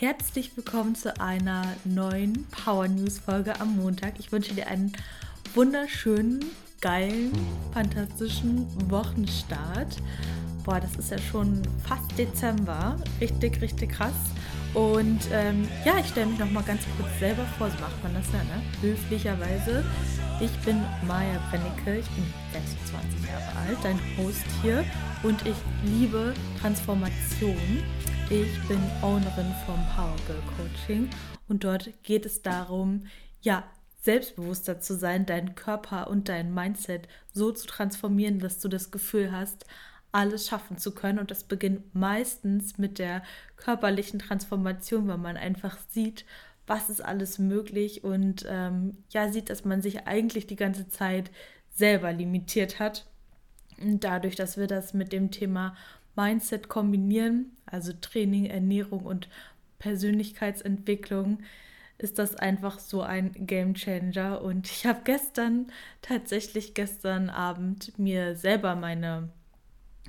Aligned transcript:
Herzlich 0.00 0.56
willkommen 0.56 0.96
zu 0.96 1.20
einer 1.20 1.62
neuen 1.84 2.46
Power 2.50 2.88
News 2.88 3.20
Folge 3.20 3.60
am 3.60 3.76
Montag. 3.76 4.14
Ich 4.18 4.32
wünsche 4.32 4.52
dir 4.52 4.66
einen 4.66 4.92
wunderschönen, 5.54 6.44
geilen, 6.80 7.30
fantastischen 7.72 8.66
Wochenstart. 8.90 9.96
Boah, 10.64 10.80
das 10.80 10.96
ist 10.96 11.12
ja 11.12 11.18
schon 11.18 11.62
fast 11.86 12.18
Dezember. 12.18 12.96
Richtig, 13.20 13.60
richtig 13.62 13.92
krass. 13.92 14.12
Und 14.74 15.20
ähm, 15.32 15.68
ja, 15.84 15.96
ich 16.00 16.08
stelle 16.08 16.26
mich 16.26 16.40
noch 16.40 16.50
mal 16.50 16.64
ganz 16.64 16.82
kurz 16.96 17.16
selber 17.20 17.44
vor. 17.56 17.70
So 17.70 17.78
macht 17.78 18.02
man 18.02 18.14
das 18.14 18.26
ja, 18.32 18.42
ne? 18.42 18.62
Höflicherweise. 18.80 19.84
Ich 20.40 20.50
bin 20.64 20.82
Maja 21.06 21.40
Brennecke, 21.48 22.00
ich 22.00 22.10
bin 22.10 22.24
26 22.52 23.28
Jahre 23.28 23.68
alt, 23.68 23.78
dein 23.84 24.00
Host 24.18 24.44
hier 24.60 24.84
und 25.22 25.46
ich 25.46 25.56
liebe 25.84 26.34
Transformation. 26.60 27.84
Ich 28.30 28.68
bin 28.68 28.80
Ownerin 29.02 29.52
vom 29.66 29.78
Power 29.94 30.16
Girl 30.26 30.42
Coaching 30.56 31.10
und 31.46 31.62
dort 31.62 31.90
geht 32.02 32.24
es 32.24 32.40
darum, 32.40 33.04
ja, 33.42 33.64
selbstbewusster 34.00 34.80
zu 34.80 34.96
sein, 34.96 35.26
deinen 35.26 35.54
Körper 35.54 36.08
und 36.08 36.30
dein 36.30 36.52
Mindset 36.52 37.06
so 37.32 37.52
zu 37.52 37.66
transformieren, 37.66 38.38
dass 38.38 38.60
du 38.60 38.68
das 38.68 38.90
Gefühl 38.90 39.30
hast, 39.30 39.66
alles 40.10 40.48
schaffen 40.48 40.78
zu 40.78 40.94
können. 40.94 41.18
Und 41.18 41.30
das 41.30 41.44
beginnt 41.44 41.94
meistens 41.94 42.78
mit 42.78 42.98
der 42.98 43.22
körperlichen 43.56 44.20
Transformation, 44.20 45.06
weil 45.06 45.18
man 45.18 45.36
einfach 45.36 45.76
sieht, 45.90 46.24
was 46.66 46.88
ist 46.88 47.04
alles 47.04 47.38
möglich 47.38 48.04
und 48.04 48.46
ähm, 48.48 49.04
ja, 49.10 49.28
sieht, 49.28 49.50
dass 49.50 49.66
man 49.66 49.82
sich 49.82 50.06
eigentlich 50.06 50.46
die 50.46 50.56
ganze 50.56 50.88
Zeit 50.88 51.30
selber 51.74 52.10
limitiert 52.12 52.78
hat. 52.80 53.06
Und 53.78 54.02
dadurch, 54.02 54.34
dass 54.34 54.56
wir 54.56 54.66
das 54.66 54.94
mit 54.94 55.12
dem 55.12 55.30
Thema 55.30 55.76
Mindset 56.16 56.68
kombinieren, 56.68 57.56
also 57.66 57.92
Training, 57.92 58.46
Ernährung 58.46 59.04
und 59.04 59.28
Persönlichkeitsentwicklung, 59.78 61.38
ist 61.98 62.18
das 62.18 62.34
einfach 62.34 62.78
so 62.78 63.02
ein 63.02 63.32
Game 63.46 63.74
Changer. 63.74 64.42
Und 64.42 64.70
ich 64.70 64.86
habe 64.86 65.00
gestern, 65.04 65.68
tatsächlich 66.02 66.74
gestern 66.74 67.30
Abend, 67.30 67.98
mir 67.98 68.36
selber 68.36 68.74
meine 68.74 69.30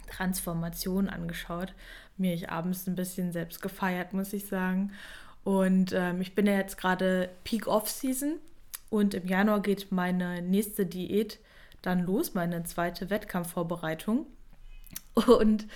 Transformation 0.07 1.09
angeschaut. 1.09 1.73
Mir 2.17 2.33
ich 2.33 2.49
abends 2.49 2.87
ein 2.87 2.95
bisschen 2.95 3.31
selbst 3.31 3.61
gefeiert, 3.61 4.13
muss 4.13 4.33
ich 4.33 4.47
sagen. 4.47 4.91
Und 5.43 5.93
ähm, 5.93 6.21
ich 6.21 6.33
bin 6.33 6.47
ja 6.47 6.53
jetzt 6.53 6.77
gerade 6.77 7.29
Peak 7.43 7.67
Off-Season 7.67 8.39
und 8.89 9.13
im 9.13 9.27
Januar 9.27 9.61
geht 9.61 9.91
meine 9.91 10.41
nächste 10.41 10.85
Diät 10.85 11.39
dann 11.81 12.03
los, 12.03 12.33
meine 12.33 12.63
zweite 12.63 13.09
Wettkampfvorbereitung. 13.09 14.25
Und 15.15 15.67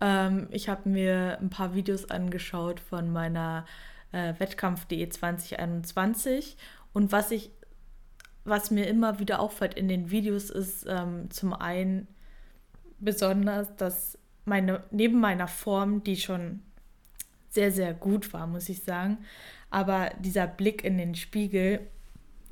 ähm, 0.00 0.48
ich 0.50 0.68
habe 0.68 0.88
mir 0.88 1.38
ein 1.40 1.50
paar 1.50 1.74
Videos 1.74 2.10
angeschaut 2.10 2.80
von 2.80 3.12
meiner 3.12 3.64
äh, 4.12 4.34
Wettkampfdiät 4.38 5.12
2021. 5.12 6.56
Und 6.92 7.12
was 7.12 7.30
ich, 7.30 7.50
was 8.44 8.70
mir 8.70 8.86
immer 8.86 9.18
wieder 9.18 9.40
auffällt 9.40 9.74
in 9.74 9.88
den 9.88 10.10
Videos, 10.10 10.50
ist 10.50 10.86
ähm, 10.88 11.30
zum 11.30 11.52
einen 11.52 12.08
besonders, 12.98 13.74
dass 13.76 14.18
meine, 14.44 14.84
neben 14.90 15.20
meiner 15.20 15.48
Form, 15.48 16.04
die 16.04 16.16
schon 16.16 16.62
sehr, 17.50 17.70
sehr 17.70 17.94
gut 17.94 18.32
war, 18.32 18.46
muss 18.46 18.68
ich 18.68 18.82
sagen. 18.82 19.18
Aber 19.70 20.10
dieser 20.20 20.46
Blick 20.46 20.84
in 20.84 20.98
den 20.98 21.14
Spiegel, 21.14 21.80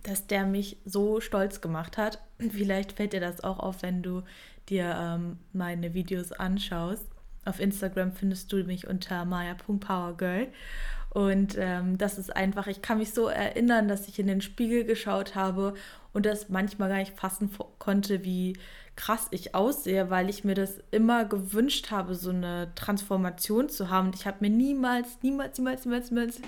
dass 0.03 0.27
der 0.27 0.47
mich 0.47 0.79
so 0.85 1.21
stolz 1.21 1.61
gemacht 1.61 1.97
hat. 1.97 2.21
Vielleicht 2.39 2.93
fällt 2.93 3.13
dir 3.13 3.21
das 3.21 3.43
auch 3.45 3.59
auf, 3.59 3.83
wenn 3.83 4.03
du 4.03 4.23
dir 4.69 4.97
ähm, 4.99 5.39
meine 5.53 5.95
Videos 5.95 6.33
anschaust. 6.33 7.07
Auf 7.45 7.61
Instagram 7.61 8.13
findest 8.13 8.53
du 8.53 8.65
mich 8.65 8.87
unter 8.87 9.25
maya.powergirl. 9.25 10.49
Und 11.11 11.57
ähm, 11.59 11.99
das 11.99 12.17
ist 12.17 12.35
einfach, 12.35 12.69
ich 12.69 12.81
kann 12.81 12.99
mich 12.99 13.13
so 13.13 13.29
erinnern, 13.29 13.87
dass 13.87 14.09
ich 14.09 14.19
in 14.19 14.27
den 14.27 14.41
Spiegel 14.41 14.85
geschaut 14.85 15.35
habe 15.35 15.75
und 16.15 16.25
das 16.25 16.49
manchmal 16.49 16.89
gar 16.89 16.97
nicht 16.97 17.19
fassen 17.19 17.51
konnte, 17.79 18.25
wie 18.25 18.57
krass 18.97 19.27
ich 19.31 19.55
aussehe, 19.55 20.09
weil 20.11 20.31
ich 20.31 20.45
mir 20.45 20.55
das 20.55 20.79
immer 20.91 21.25
gewünscht 21.25 21.91
habe, 21.91 22.15
so 22.15 22.31
eine 22.31 22.75
Transformation 22.75 23.69
zu 23.69 23.91
haben. 23.91 24.09
Und 24.09 24.15
ich 24.15 24.27
habe 24.27 24.39
mir 24.41 24.51
niemals, 24.51 25.19
niemals, 25.23 25.59
niemals, 25.59 25.85
niemals, 25.85 26.11
niemals 26.11 26.41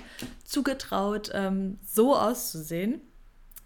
zugetraut, 0.43 1.31
ähm, 1.33 1.77
so 1.85 2.15
auszusehen. 2.15 3.01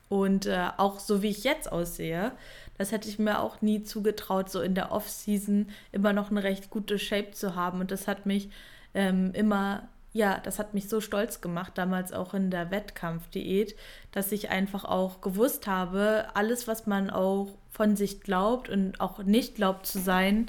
Und 0.09 0.47
äh, 0.47 0.69
auch 0.77 0.99
so 0.99 1.21
wie 1.21 1.29
ich 1.29 1.43
jetzt 1.43 1.71
aussehe, 1.71 2.31
das 2.79 2.91
hätte 2.91 3.07
ich 3.07 3.19
mir 3.19 3.39
auch 3.39 3.61
nie 3.61 3.83
zugetraut, 3.83 4.49
so 4.49 4.61
in 4.61 4.73
der 4.73 4.91
Off-Season 4.91 5.69
immer 5.91 6.13
noch 6.13 6.31
eine 6.31 6.41
recht 6.41 6.71
gute 6.71 6.97
Shape 6.97 7.31
zu 7.31 7.53
haben. 7.53 7.79
Und 7.79 7.91
das 7.91 8.07
hat 8.07 8.25
mich 8.25 8.49
ähm, 8.95 9.31
immer 9.35 9.83
ja, 10.11 10.39
das 10.39 10.57
hat 10.57 10.73
mich 10.73 10.89
so 10.89 11.01
stolz 11.01 11.39
gemacht, 11.39 11.73
damals 11.75 12.13
auch 12.13 12.33
in 12.33 12.49
der 12.49 12.71
Wettkampfdiät, 12.71 13.75
dass 14.11 14.31
ich 14.31 14.49
einfach 14.49 14.83
auch 14.83 15.21
gewusst 15.21 15.67
habe, 15.67 16.25
alles, 16.33 16.67
was 16.67 16.87
man 16.87 17.09
auch 17.09 17.49
von 17.71 17.95
sich 17.95 18.21
glaubt 18.21 18.69
und 18.69 18.99
auch 18.99 19.19
nicht 19.19 19.55
glaubt 19.55 19.85
zu 19.85 19.99
sein, 19.99 20.47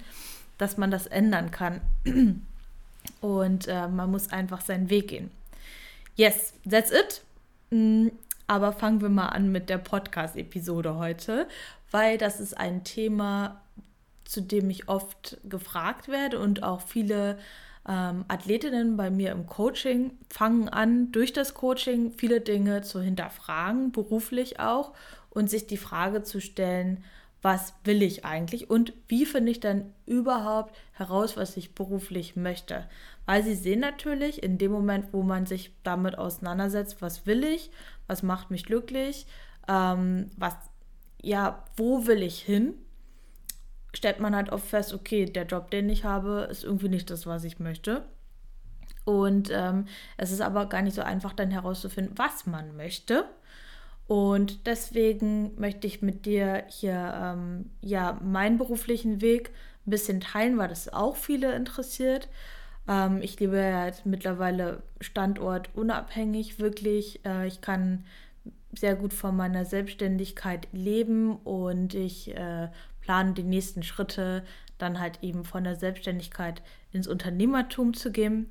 dass 0.56 0.78
man 0.78 0.90
das 0.90 1.06
ändern 1.06 1.50
kann. 1.50 1.80
Und 3.20 3.68
äh, 3.68 3.88
man 3.88 4.10
muss 4.10 4.32
einfach 4.32 4.60
seinen 4.60 4.90
Weg 4.90 5.08
gehen. 5.08 5.30
Yes, 6.16 6.54
that's 6.68 6.90
it. 6.90 7.22
Mm, 7.70 8.08
aber 8.46 8.72
fangen 8.72 9.00
wir 9.00 9.08
mal 9.08 9.28
an 9.28 9.52
mit 9.52 9.70
der 9.70 9.78
Podcast-Episode 9.78 10.96
heute, 10.96 11.46
weil 11.90 12.18
das 12.18 12.40
ist 12.40 12.56
ein 12.56 12.84
Thema, 12.84 13.60
zu 14.24 14.40
dem 14.40 14.70
ich 14.70 14.88
oft 14.88 15.38
gefragt 15.44 16.08
werde 16.08 16.38
und 16.38 16.62
auch 16.62 16.80
viele 16.82 17.38
ähm, 17.88 18.24
Athletinnen 18.28 18.96
bei 18.96 19.10
mir 19.10 19.32
im 19.32 19.46
Coaching 19.46 20.12
fangen 20.28 20.68
an, 20.68 21.10
durch 21.12 21.32
das 21.32 21.54
Coaching 21.54 22.12
viele 22.12 22.40
Dinge 22.40 22.82
zu 22.82 23.00
hinterfragen, 23.00 23.90
beruflich 23.90 24.60
auch, 24.60 24.92
und 25.30 25.48
sich 25.48 25.66
die 25.66 25.76
Frage 25.76 26.22
zu 26.22 26.40
stellen, 26.40 27.04
was 27.42 27.72
will 27.84 28.02
ich 28.02 28.24
eigentlich 28.24 28.68
und 28.68 28.92
wie 29.08 29.24
finde 29.24 29.50
ich 29.50 29.60
dann 29.60 29.94
überhaupt 30.04 30.76
heraus, 30.92 31.36
was 31.36 31.56
ich 31.56 31.74
beruflich 31.74 32.36
möchte. 32.36 32.86
Weil 33.24 33.42
sie 33.42 33.54
sehen 33.54 33.80
natürlich 33.80 34.42
in 34.42 34.58
dem 34.58 34.72
Moment, 34.72 35.06
wo 35.12 35.22
man 35.22 35.46
sich 35.46 35.72
damit 35.82 36.18
auseinandersetzt, 36.18 37.00
was 37.00 37.26
will 37.26 37.44
ich, 37.44 37.70
was 38.06 38.22
macht 38.22 38.50
mich 38.50 38.64
glücklich, 38.64 39.26
ähm, 39.68 40.30
was, 40.36 40.54
ja, 41.22 41.64
wo 41.76 42.06
will 42.06 42.22
ich 42.22 42.40
hin, 42.40 42.74
stellt 43.92 44.20
man 44.20 44.34
halt 44.36 44.50
oft 44.50 44.66
fest, 44.66 44.94
okay, 44.94 45.26
der 45.26 45.46
Job, 45.46 45.70
den 45.70 45.88
ich 45.88 46.04
habe, 46.04 46.48
ist 46.50 46.64
irgendwie 46.64 46.88
nicht 46.88 47.10
das, 47.10 47.26
was 47.26 47.44
ich 47.44 47.58
möchte. 47.58 48.04
Und 49.04 49.50
ähm, 49.52 49.86
es 50.16 50.30
ist 50.30 50.40
aber 50.40 50.66
gar 50.66 50.82
nicht 50.82 50.94
so 50.94 51.02
einfach, 51.02 51.32
dann 51.32 51.50
herauszufinden, 51.50 52.16
was 52.16 52.46
man 52.46 52.76
möchte. 52.76 53.24
Und 54.06 54.66
deswegen 54.66 55.58
möchte 55.58 55.86
ich 55.86 56.02
mit 56.02 56.26
dir 56.26 56.64
hier 56.68 57.14
ähm, 57.16 57.70
ja 57.80 58.18
meinen 58.22 58.58
beruflichen 58.58 59.20
Weg 59.20 59.50
ein 59.86 59.90
bisschen 59.90 60.20
teilen, 60.20 60.58
weil 60.58 60.68
das 60.68 60.92
auch 60.92 61.16
viele 61.16 61.54
interessiert. 61.54 62.28
Ähm, 62.88 63.20
ich 63.22 63.38
lebe 63.38 63.56
ja 63.56 63.86
jetzt 63.86 64.06
mittlerweile 64.06 64.82
standortunabhängig, 65.00 66.58
wirklich. 66.58 67.24
Äh, 67.24 67.46
ich 67.46 67.60
kann 67.60 68.04
sehr 68.72 68.94
gut 68.96 69.12
von 69.12 69.36
meiner 69.36 69.64
Selbstständigkeit 69.64 70.68
leben 70.72 71.36
und 71.36 71.94
ich 71.94 72.34
äh, 72.36 72.68
plane 73.00 73.32
die 73.32 73.42
nächsten 73.42 73.82
Schritte 73.82 74.44
dann 74.78 75.00
halt 75.00 75.22
eben 75.22 75.44
von 75.44 75.64
der 75.64 75.76
Selbstständigkeit 75.76 76.62
ins 76.92 77.06
Unternehmertum 77.06 77.94
zu 77.94 78.12
gehen. 78.12 78.48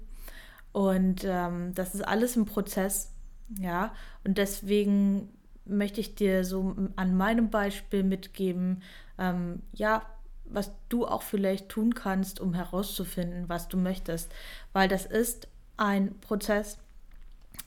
Und 0.72 1.23
ähm, 1.25 1.73
das 1.73 1.95
ist 1.95 2.07
alles 2.07 2.35
ein 2.35 2.45
Prozess, 2.45 3.11
ja. 3.59 3.94
Und 4.23 4.38
deswegen 4.38 5.29
möchte 5.66 5.99
ich 5.99 6.16
dir 6.16 6.44
so 6.44 6.75
an 6.95 7.17
meinem 7.17 7.49
Beispiel 7.49 8.03
mitgeben, 8.03 8.83
ähm, 9.17 9.61
ja, 9.73 10.03
was 10.45 10.72
du 10.89 11.05
auch 11.07 11.22
vielleicht 11.22 11.69
tun 11.69 11.94
kannst, 11.94 12.39
um 12.39 12.53
herauszufinden, 12.53 13.49
was 13.49 13.67
du 13.67 13.78
möchtest. 13.78 14.31
Weil 14.73 14.88
das 14.88 15.05
ist 15.05 15.47
ein 15.78 16.19
Prozess. 16.19 16.78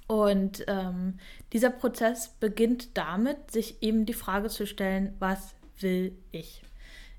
Und 0.06 0.64
ähm, 0.66 1.18
dieser 1.52 1.70
Prozess 1.70 2.28
beginnt 2.40 2.96
damit, 2.96 3.50
sich 3.50 3.82
eben 3.82 4.06
die 4.06 4.14
Frage 4.14 4.48
zu 4.48 4.66
stellen, 4.66 5.14
was 5.18 5.54
will 5.78 6.16
ich? 6.30 6.62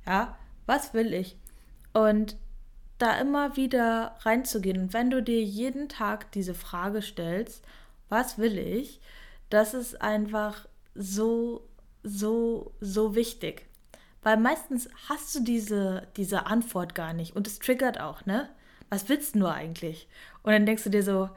Ja, 0.05 0.37
was 0.65 0.93
will 0.93 1.13
ich? 1.13 1.37
Und 1.93 2.37
da 2.97 3.19
immer 3.19 3.55
wieder 3.57 4.15
reinzugehen. 4.21 4.81
Und 4.81 4.93
wenn 4.93 5.09
du 5.09 5.21
dir 5.21 5.41
jeden 5.41 5.89
Tag 5.89 6.31
diese 6.31 6.53
Frage 6.53 7.01
stellst, 7.01 7.63
was 8.09 8.37
will 8.37 8.57
ich, 8.57 9.01
das 9.49 9.73
ist 9.73 10.01
einfach 10.01 10.67
so, 10.95 11.67
so, 12.01 12.73
so 12.79 13.15
wichtig. 13.15 13.65
Weil 14.21 14.37
meistens 14.37 14.89
hast 15.09 15.35
du 15.35 15.41
diese, 15.41 16.07
diese 16.15 16.45
Antwort 16.45 16.95
gar 16.95 17.13
nicht 17.13 17.35
und 17.35 17.45
es 17.45 17.59
triggert 17.59 17.99
auch, 17.99 18.25
ne? 18.25 18.49
Was 18.89 19.09
willst 19.09 19.35
du 19.35 19.39
nur 19.39 19.53
eigentlich? 19.53 20.07
Und 20.43 20.53
dann 20.53 20.65
denkst 20.65 20.83
du 20.83 20.89
dir 20.89 21.03
so, 21.03 21.29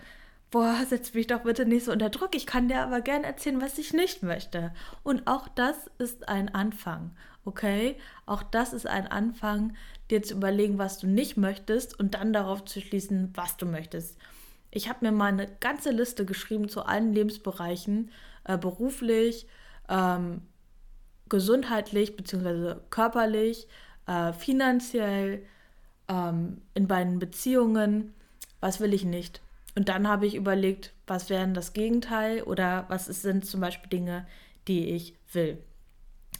boah, 0.50 0.76
setz 0.88 1.14
mich 1.14 1.26
doch 1.26 1.42
bitte 1.42 1.66
nicht 1.66 1.84
so 1.84 1.92
unter 1.92 2.10
Druck. 2.10 2.34
Ich 2.34 2.46
kann 2.46 2.68
dir 2.68 2.80
aber 2.82 3.00
gerne 3.00 3.26
erzählen, 3.26 3.60
was 3.60 3.78
ich 3.78 3.92
nicht 3.92 4.22
möchte. 4.22 4.72
Und 5.02 5.26
auch 5.26 5.48
das 5.48 5.90
ist 5.98 6.28
ein 6.28 6.54
Anfang, 6.54 7.10
okay? 7.44 7.96
Auch 8.26 8.42
das 8.42 8.72
ist 8.72 8.86
ein 8.86 9.06
Anfang, 9.06 9.76
dir 10.10 10.22
zu 10.22 10.34
überlegen, 10.34 10.78
was 10.78 10.98
du 10.98 11.06
nicht 11.06 11.36
möchtest 11.36 11.98
und 11.98 12.14
dann 12.14 12.32
darauf 12.32 12.64
zu 12.64 12.80
schließen, 12.80 13.32
was 13.34 13.56
du 13.56 13.66
möchtest. 13.66 14.18
Ich 14.70 14.88
habe 14.88 15.04
mir 15.04 15.12
mal 15.12 15.26
eine 15.26 15.48
ganze 15.60 15.90
Liste 15.90 16.24
geschrieben 16.24 16.68
zu 16.68 16.82
allen 16.84 17.12
Lebensbereichen, 17.12 18.10
äh, 18.44 18.58
beruflich, 18.58 19.46
ähm, 19.88 20.42
gesundheitlich 21.28 22.16
bzw. 22.16 22.76
körperlich, 22.90 23.66
äh, 24.06 24.32
finanziell, 24.32 25.44
ähm, 26.08 26.62
in 26.74 26.86
beiden 26.86 27.18
Beziehungen, 27.18 28.14
was 28.60 28.80
will 28.80 28.94
ich 28.94 29.04
nicht. 29.04 29.40
Und 29.76 29.88
dann 29.88 30.08
habe 30.08 30.26
ich 30.26 30.34
überlegt, 30.34 30.92
was 31.06 31.30
wären 31.30 31.54
das 31.54 31.74
Gegenteil 31.74 32.42
oder 32.42 32.86
was 32.88 33.06
sind 33.06 33.44
zum 33.44 33.60
Beispiel 33.60 33.90
Dinge, 33.90 34.26
die 34.66 34.86
ich 34.86 35.14
will. 35.32 35.58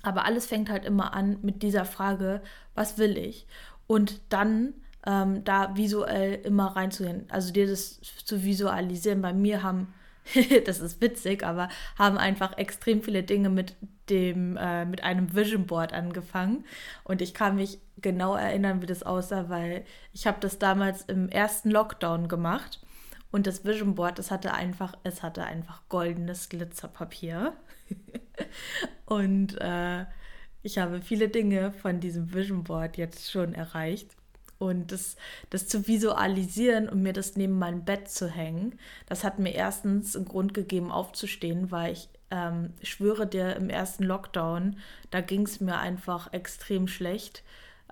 Aber 0.03 0.25
alles 0.25 0.47
fängt 0.47 0.71
halt 0.71 0.85
immer 0.85 1.15
an 1.15 1.39
mit 1.43 1.63
dieser 1.63 1.85
Frage, 1.85 2.41
was 2.75 2.97
will 2.97 3.19
ich? 3.19 3.47
Und 3.87 4.21
dann 4.31 4.73
ähm, 5.07 5.45
da 5.45 5.77
visuell 5.77 6.41
immer 6.45 6.77
reinzugehen. 6.77 7.27
Also 7.29 7.53
dir 7.53 7.67
das 7.67 8.01
zu 8.25 8.43
visualisieren. 8.43 9.21
Bei 9.21 9.33
mir 9.33 9.63
haben, 9.63 9.93
das 10.65 10.81
ist 10.81 11.01
witzig, 11.01 11.45
aber 11.45 11.69
haben 11.99 12.19
einfach 12.19 12.57
extrem 12.57 13.03
viele 13.03 13.23
Dinge 13.23 13.51
mit 13.51 13.77
dem, 14.09 14.57
äh, 14.57 14.85
mit 14.85 15.03
einem 15.05 15.35
Vision 15.35 15.67
Board 15.67 15.93
angefangen. 15.93 16.65
Und 17.05 17.21
ich 17.21 17.35
kann 17.35 17.57
mich 17.57 17.79
genau 18.01 18.35
erinnern, 18.35 18.83
wie 18.83 18.87
das 18.87 19.03
aussah, 19.03 19.49
weil 19.49 19.85
ich 20.13 20.27
habe 20.27 20.39
das 20.41 20.59
damals 20.59 21.03
im 21.03 21.29
ersten 21.29 21.71
Lockdown 21.71 22.29
gemacht. 22.29 22.81
Und 23.31 23.47
das 23.47 23.65
Vision 23.65 23.95
Board, 23.95 24.19
das 24.19 24.31
hatte 24.31 24.55
einfach, 24.55 24.95
es 25.03 25.23
hatte 25.23 25.45
einfach 25.45 25.83
goldenes 25.89 26.49
Glitzerpapier. 26.49 27.53
und 29.07 29.61
äh, 29.61 30.07
ich 30.63 30.79
habe 30.79 31.01
viele 31.03 31.29
Dinge 31.29 31.73
von 31.73 32.01
diesem 32.01 32.33
Vision 32.33 32.65
Board 32.65 32.97
jetzt 32.97 33.31
schon 33.31 33.55
erreicht. 33.55 34.11
Und 34.59 34.91
das, 34.91 35.17
das 35.51 35.69
zu 35.69 35.87
visualisieren 35.87 36.89
und 36.89 37.03
mir 37.03 37.13
das 37.13 37.37
neben 37.37 37.59
mein 37.59 37.85
Bett 37.85 38.09
zu 38.09 38.27
hängen, 38.27 38.79
das 39.07 39.23
hat 39.23 39.39
mir 39.39 39.55
erstens 39.55 40.17
einen 40.17 40.25
Grund 40.25 40.55
gegeben, 40.55 40.91
aufzustehen, 40.91 41.71
weil 41.71 41.93
ich 41.93 42.09
ähm, 42.31 42.73
schwöre 42.83 43.27
dir, 43.27 43.55
im 43.57 43.69
ersten 43.69 44.05
Lockdown, 44.05 44.79
da 45.11 45.21
ging 45.21 45.43
es 45.43 45.61
mir 45.61 45.77
einfach 45.77 46.33
extrem 46.33 46.89
schlecht. 46.89 47.43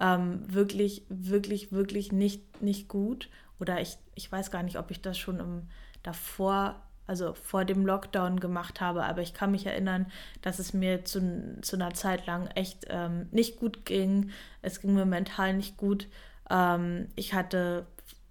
Ähm, 0.01 0.43
wirklich, 0.53 1.05
wirklich, 1.09 1.71
wirklich 1.71 2.11
nicht, 2.11 2.63
nicht 2.63 2.89
gut. 2.89 3.29
Oder 3.61 3.81
ich, 3.81 3.97
ich 4.15 4.31
weiß 4.31 4.51
gar 4.51 4.62
nicht, 4.62 4.79
ob 4.79 4.91
ich 4.91 5.01
das 5.01 5.19
schon 5.19 5.41
im, 5.41 5.69
davor 6.03 6.77
also 7.06 7.35
vor 7.35 7.65
dem 7.65 7.85
Lockdown 7.85 8.41
gemacht 8.41 8.81
habe, 8.81 9.05
aber 9.05 9.21
ich 9.21 9.35
kann 9.35 9.51
mich 9.51 9.67
erinnern, 9.67 10.06
dass 10.43 10.59
es 10.59 10.73
mir 10.73 11.05
zu, 11.05 11.59
zu 11.61 11.77
einer 11.77 11.93
Zeit 11.93 12.27
lang 12.27 12.47
echt 12.49 12.87
ähm, 12.89 13.29
nicht 13.31 13.59
gut 13.59 13.85
ging. 13.85 14.31
Es 14.62 14.81
ging 14.81 14.95
mir 14.95 15.05
mental 15.05 15.55
nicht 15.55 15.77
gut. 15.77 16.09
Ähm, 16.49 17.09
ich 17.15 17.35
hatte 17.35 17.87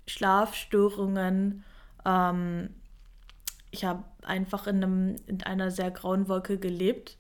Schlafstörungen. 0.08 1.64
Ähm, 2.04 2.70
ich 3.70 3.86
habe 3.86 4.04
einfach 4.24 4.66
in, 4.68 4.84
einem, 4.84 5.16
in 5.28 5.44
einer 5.44 5.70
sehr 5.70 5.92
grauen 5.92 6.28
Wolke 6.28 6.58
gelebt. 6.58 7.18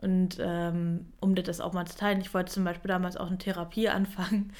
Und 0.00 0.38
ähm, 0.40 1.12
um 1.20 1.34
dir 1.34 1.42
das 1.42 1.60
auch 1.60 1.72
mal 1.72 1.86
zu 1.86 1.96
teilen, 1.96 2.20
ich 2.20 2.34
wollte 2.34 2.52
zum 2.52 2.64
Beispiel 2.64 2.88
damals 2.88 3.16
auch 3.16 3.28
eine 3.28 3.38
Therapie 3.38 3.88
anfangen 3.88 4.52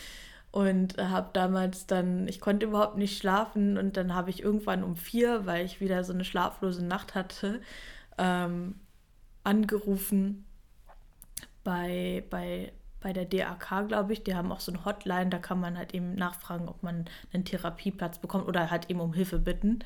und 0.51 0.97
habe 0.99 1.31
damals 1.33 1.87
dann, 1.87 2.27
ich 2.27 2.41
konnte 2.41 2.67
überhaupt 2.67 2.97
nicht 2.97 3.19
schlafen 3.19 3.77
und 3.77 3.97
dann 3.97 4.15
habe 4.15 4.31
ich 4.31 4.43
irgendwann 4.43 4.83
um 4.83 4.97
vier, 4.97 5.47
weil 5.47 5.65
ich 5.65 5.81
wieder 5.81 6.05
so 6.05 6.13
eine 6.13 6.25
schlaflose 6.25 6.85
Nacht 6.85 7.15
hatte, 7.15 7.61
ähm, 8.17 8.77
angerufen 9.45 10.47
bei, 11.65 12.25
bei, 12.31 12.73
bei 13.01 13.13
der 13.13 13.27
DAK, 13.27 13.89
glaube 13.89 14.13
ich. 14.15 14.25
Die 14.25 14.35
haben 14.35 14.51
auch 14.51 14.61
so 14.61 14.73
eine 14.73 14.85
Hotline, 14.85 15.31
da 15.31 15.39
kann 15.39 15.61
man 15.61 15.77
halt 15.77 15.95
eben 15.95 16.15
nachfragen, 16.15 16.69
ob 16.69 16.83
man 16.83 17.05
einen 17.33 17.45
Therapieplatz 17.45 18.19
bekommt 18.19 18.49
oder 18.49 18.71
halt 18.71 18.91
eben 18.91 19.01
um 19.01 19.13
Hilfe 19.13 19.39
bitten. 19.39 19.81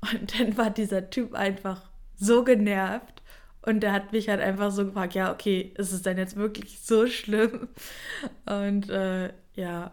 Und 0.00 0.38
dann 0.40 0.56
war 0.56 0.70
dieser 0.70 1.10
Typ 1.10 1.34
einfach 1.34 1.90
so 2.16 2.42
genervt 2.42 3.22
und 3.62 3.80
der 3.80 3.92
hat 3.92 4.12
mich 4.12 4.28
halt 4.28 4.40
einfach 4.40 4.70
so 4.70 4.86
gefragt, 4.86 5.14
ja, 5.14 5.32
okay, 5.32 5.72
ist 5.76 5.92
es 5.92 6.02
denn 6.02 6.16
jetzt 6.16 6.36
wirklich 6.36 6.80
so 6.80 7.06
schlimm? 7.06 7.68
Und 8.46 8.88
äh, 8.88 9.32
ja, 9.60 9.92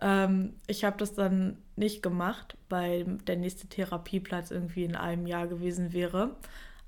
ähm, 0.00 0.54
ich 0.66 0.84
habe 0.84 0.98
das 0.98 1.14
dann 1.14 1.56
nicht 1.76 2.02
gemacht, 2.02 2.56
weil 2.68 3.04
der 3.26 3.36
nächste 3.36 3.66
Therapieplatz 3.66 4.50
irgendwie 4.50 4.84
in 4.84 4.96
einem 4.96 5.26
Jahr 5.26 5.46
gewesen 5.48 5.92
wäre. 5.92 6.36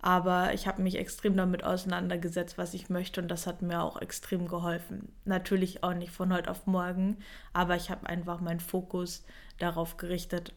Aber 0.02 0.54
ich 0.54 0.66
habe 0.66 0.80
mich 0.82 0.96
extrem 0.96 1.36
damit 1.36 1.62
auseinandergesetzt, 1.62 2.56
was 2.56 2.72
ich 2.72 2.88
möchte 2.88 3.20
und 3.20 3.28
das 3.28 3.46
hat 3.46 3.60
mir 3.60 3.82
auch 3.82 4.00
extrem 4.00 4.48
geholfen. 4.48 5.12
Natürlich 5.26 5.82
auch 5.84 5.92
nicht 5.94 6.12
von 6.12 6.32
heute 6.32 6.50
auf 6.50 6.66
morgen, 6.66 7.18
aber 7.52 7.76
ich 7.76 7.90
habe 7.90 8.06
einfach 8.06 8.40
meinen 8.40 8.60
Fokus 8.60 9.24
darauf 9.58 9.98
gerichtet. 9.98 10.54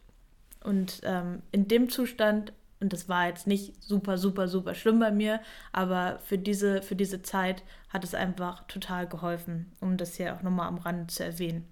Und 0.62 1.00
ähm, 1.04 1.42
in 1.52 1.68
dem 1.68 1.90
Zustand 1.90 2.54
und 2.84 2.92
das 2.92 3.08
war 3.08 3.28
jetzt 3.28 3.46
nicht 3.46 3.82
super, 3.82 4.18
super, 4.18 4.46
super 4.46 4.74
schlimm 4.74 4.98
bei 4.98 5.10
mir, 5.10 5.40
aber 5.72 6.18
für 6.22 6.36
diese, 6.36 6.82
für 6.82 6.94
diese 6.94 7.22
Zeit 7.22 7.62
hat 7.88 8.04
es 8.04 8.14
einfach 8.14 8.66
total 8.66 9.08
geholfen, 9.08 9.72
um 9.80 9.96
das 9.96 10.16
hier 10.16 10.36
auch 10.36 10.42
nochmal 10.42 10.68
am 10.68 10.76
Rande 10.76 11.06
zu 11.06 11.24
erwähnen. 11.24 11.66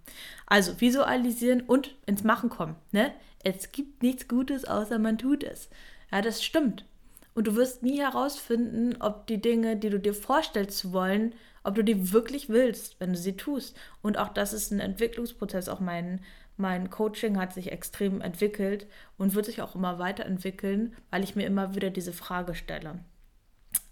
Also 0.46 0.80
visualisieren 0.80 1.60
und 1.60 1.94
ins 2.06 2.24
Machen 2.24 2.48
kommen. 2.48 2.76
Ne? 2.92 3.12
Es 3.44 3.72
gibt 3.72 4.02
nichts 4.02 4.26
Gutes, 4.26 4.64
außer 4.64 4.98
man 4.98 5.18
tut 5.18 5.44
es. 5.44 5.68
Ja, 6.10 6.22
das 6.22 6.42
stimmt. 6.42 6.86
Und 7.34 7.46
du 7.46 7.56
wirst 7.56 7.82
nie 7.82 8.00
herausfinden, 8.00 8.96
ob 8.98 9.26
die 9.26 9.42
Dinge, 9.42 9.76
die 9.76 9.90
du 9.90 10.00
dir 10.00 10.14
vorstellst 10.14 10.78
zu 10.78 10.94
wollen, 10.94 11.34
ob 11.62 11.74
du 11.74 11.84
die 11.84 12.10
wirklich 12.12 12.48
willst, 12.48 12.98
wenn 13.00 13.12
du 13.12 13.18
sie 13.18 13.36
tust. 13.36 13.76
Und 14.00 14.16
auch 14.16 14.30
das 14.30 14.54
ist 14.54 14.70
ein 14.70 14.80
Entwicklungsprozess. 14.80 15.68
Auch 15.68 15.80
mein 15.80 16.20
mein 16.56 16.90
Coaching 16.90 17.38
hat 17.38 17.52
sich 17.52 17.72
extrem 17.72 18.20
entwickelt 18.20 18.86
und 19.18 19.34
wird 19.34 19.46
sich 19.46 19.62
auch 19.62 19.74
immer 19.74 19.98
weiterentwickeln, 19.98 20.94
weil 21.10 21.24
ich 21.24 21.36
mir 21.36 21.46
immer 21.46 21.74
wieder 21.74 21.90
diese 21.90 22.12
Frage 22.12 22.54
stelle. 22.54 23.00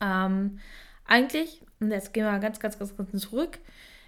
Ähm, 0.01 0.59
eigentlich, 1.05 1.63
und 1.81 1.91
jetzt 1.91 2.13
gehen 2.13 2.25
wir 2.25 2.39
ganz, 2.39 2.61
ganz, 2.61 2.79
ganz, 2.79 2.97
ganz 2.97 3.11
zurück, 3.23 3.59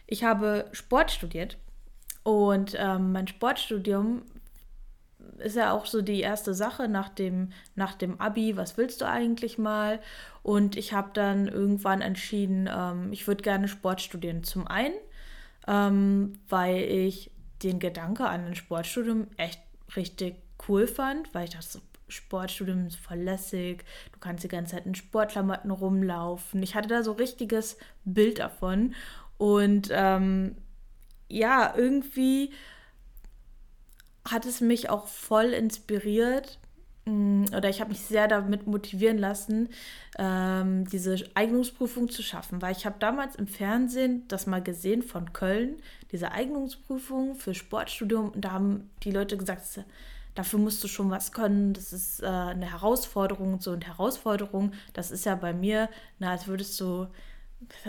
ich 0.07 0.25
habe 0.25 0.67
Sport 0.73 1.11
studiert 1.11 1.57
und 2.23 2.77
ähm, 2.79 3.13
mein 3.13 3.27
Sportstudium 3.27 4.23
ist 5.39 5.57
ja 5.57 5.73
auch 5.73 5.87
so 5.87 6.03
die 6.03 6.21
erste 6.21 6.55
Sache 6.55 6.89
nach 6.89 7.09
dem, 7.09 7.53
nach 7.75 7.95
dem 7.95 8.21
Abi, 8.21 8.57
was 8.57 8.77
willst 8.77 9.01
du 9.01 9.09
eigentlich 9.09 9.59
mal? 9.59 10.01
Und 10.43 10.77
ich 10.77 10.93
habe 10.93 11.11
dann 11.13 11.49
irgendwann 11.49 12.01
entschieden, 12.01 12.69
ähm, 12.73 13.13
ich 13.13 13.27
würde 13.27 13.43
gerne 13.43 13.69
Sport 13.69 14.01
studieren. 14.01 14.45
Zum 14.45 14.67
einen, 14.67 14.95
ähm, 15.67 16.35
weil 16.49 16.83
ich 16.83 17.32
den 17.63 17.79
Gedanke 17.79 18.27
an 18.27 18.47
ein 18.47 18.55
Sportstudium 18.55 19.29
echt 19.37 19.61
richtig 19.97 20.37
cool 20.69 20.87
fand, 20.87 21.33
weil 21.35 21.45
ich 21.45 21.51
dachte, 21.51 21.67
so, 21.67 21.81
Sportstudium 22.09 22.87
ist 22.87 22.97
voll 22.97 23.19
lässig, 23.19 23.85
du 24.13 24.19
kannst 24.19 24.45
die 24.45 24.49
ganze 24.49 24.75
Zeit 24.75 24.87
in 24.87 24.95
Sportklamotten 24.95 25.71
rumlaufen. 25.71 26.63
Ich 26.63 26.75
hatte 26.75 26.89
da 26.89 27.03
so 27.03 27.13
richtiges 27.13 27.79
Bild 28.05 28.39
davon. 28.39 28.95
Und 29.39 29.89
ähm, 29.91 30.57
ja, 31.29 31.75
irgendwie 31.75 32.53
hat 34.29 34.47
es 34.47 34.61
mich 34.61 34.91
auch 34.91 35.09
voll 35.09 35.47
inspiriert, 35.53 36.59
oder 37.05 37.69
ich 37.69 37.81
habe 37.81 37.91
mich 37.91 38.03
sehr 38.03 38.29
damit 38.29 38.67
motivieren 38.67 39.19
lassen, 39.19 39.69
ähm, 40.19 40.89
diese 40.89 41.17
Eignungsprüfung 41.35 42.09
zu 42.09 42.23
schaffen, 42.23 42.63
weil 42.63 42.73
ich 42.73 42.87
habe 42.87 42.97
damals 43.01 43.35
im 43.35 43.49
Fernsehen 43.49 44.23
das 44.29 44.47
mal 44.47 44.63
gesehen 44.63 45.03
von 45.03 45.33
Köln, 45.33 45.83
diese 46.13 46.31
Eignungsprüfung 46.31 47.35
für 47.35 47.55
Sportstudium 47.55 48.31
und 48.31 48.45
da 48.45 48.53
haben 48.53 48.91
die 49.03 49.11
Leute 49.11 49.37
gesagt, 49.37 49.63
dafür 50.37 50.61
musst 50.61 50.83
du 50.85 50.89
schon 50.89 51.11
was 51.11 51.33
können, 51.33 51.73
das 51.73 51.93
ist 51.93 52.23
äh, 52.23 52.27
eine 52.27 52.71
Herausforderung 52.71 53.55
und 53.55 53.63
so 53.63 53.73
und 53.73 53.85
Herausforderung, 53.85 54.73
das 54.93 55.11
ist 55.11 55.27
ja 55.27 55.35
bei 55.35 55.53
mir, 55.53 55.89
na, 56.21 56.31
als 56.31 56.47
würdest 56.47 56.81
du 56.81 57.09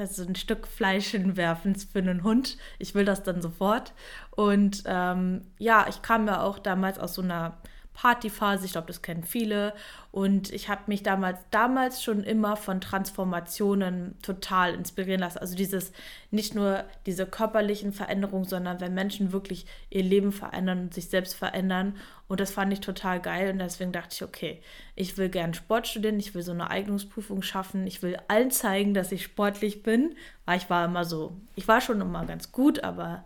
so 0.05 0.23
ein 0.23 0.35
Stück 0.35 0.67
Fleisch 0.67 1.07
hinwerfen 1.07 1.75
für 1.75 1.99
einen 1.99 2.23
Hund. 2.23 2.57
Ich 2.77 2.93
will 2.93 3.05
das 3.05 3.23
dann 3.23 3.41
sofort. 3.41 3.93
Und 4.29 4.83
ähm, 4.85 5.41
ja, 5.57 5.87
ich 5.89 6.03
kam 6.03 6.27
ja 6.27 6.43
auch 6.43 6.59
damals 6.59 6.99
aus 6.99 7.15
so 7.15 7.23
einer 7.23 7.57
Partyphase. 7.93 8.65
Ich 8.65 8.73
glaube, 8.73 8.87
das 8.87 9.01
kennen 9.01 9.23
viele. 9.23 9.73
Und 10.11 10.51
ich 10.51 10.69
habe 10.69 10.81
mich 10.87 11.03
damals, 11.03 11.39
damals 11.51 12.03
schon 12.03 12.23
immer 12.23 12.55
von 12.55 12.81
Transformationen 12.81 14.15
total 14.21 14.73
inspirieren 14.73 15.21
lassen. 15.21 15.39
Also 15.39 15.55
dieses, 15.55 15.91
nicht 16.31 16.55
nur 16.55 16.83
diese 17.05 17.25
körperlichen 17.25 17.93
Veränderungen, 17.93 18.45
sondern 18.45 18.79
wenn 18.79 18.93
Menschen 18.93 19.31
wirklich 19.31 19.65
ihr 19.89 20.03
Leben 20.03 20.31
verändern 20.31 20.81
und 20.81 20.93
sich 20.93 21.09
selbst 21.09 21.35
verändern. 21.35 21.95
Und 22.27 22.39
das 22.39 22.51
fand 22.51 22.73
ich 22.73 22.79
total 22.79 23.21
geil. 23.21 23.51
Und 23.51 23.59
deswegen 23.59 23.91
dachte 23.91 24.13
ich, 24.13 24.23
okay, 24.23 24.61
ich 24.95 25.17
will 25.17 25.29
gern 25.29 25.53
Sport 25.53 25.87
studieren, 25.87 26.19
ich 26.19 26.35
will 26.35 26.43
so 26.43 26.51
eine 26.51 26.69
Eignungsprüfung 26.69 27.41
schaffen, 27.41 27.87
ich 27.87 28.01
will 28.01 28.17
allen 28.27 28.51
zeigen, 28.51 28.93
dass 28.93 29.11
ich 29.11 29.23
sportlich 29.23 29.83
bin. 29.83 30.15
Weil 30.45 30.57
ich 30.57 30.69
war 30.69 30.85
immer 30.85 31.05
so, 31.05 31.37
ich 31.55 31.67
war 31.67 31.81
schon 31.81 32.01
immer 32.01 32.25
ganz 32.25 32.51
gut, 32.51 32.83
aber 32.83 33.23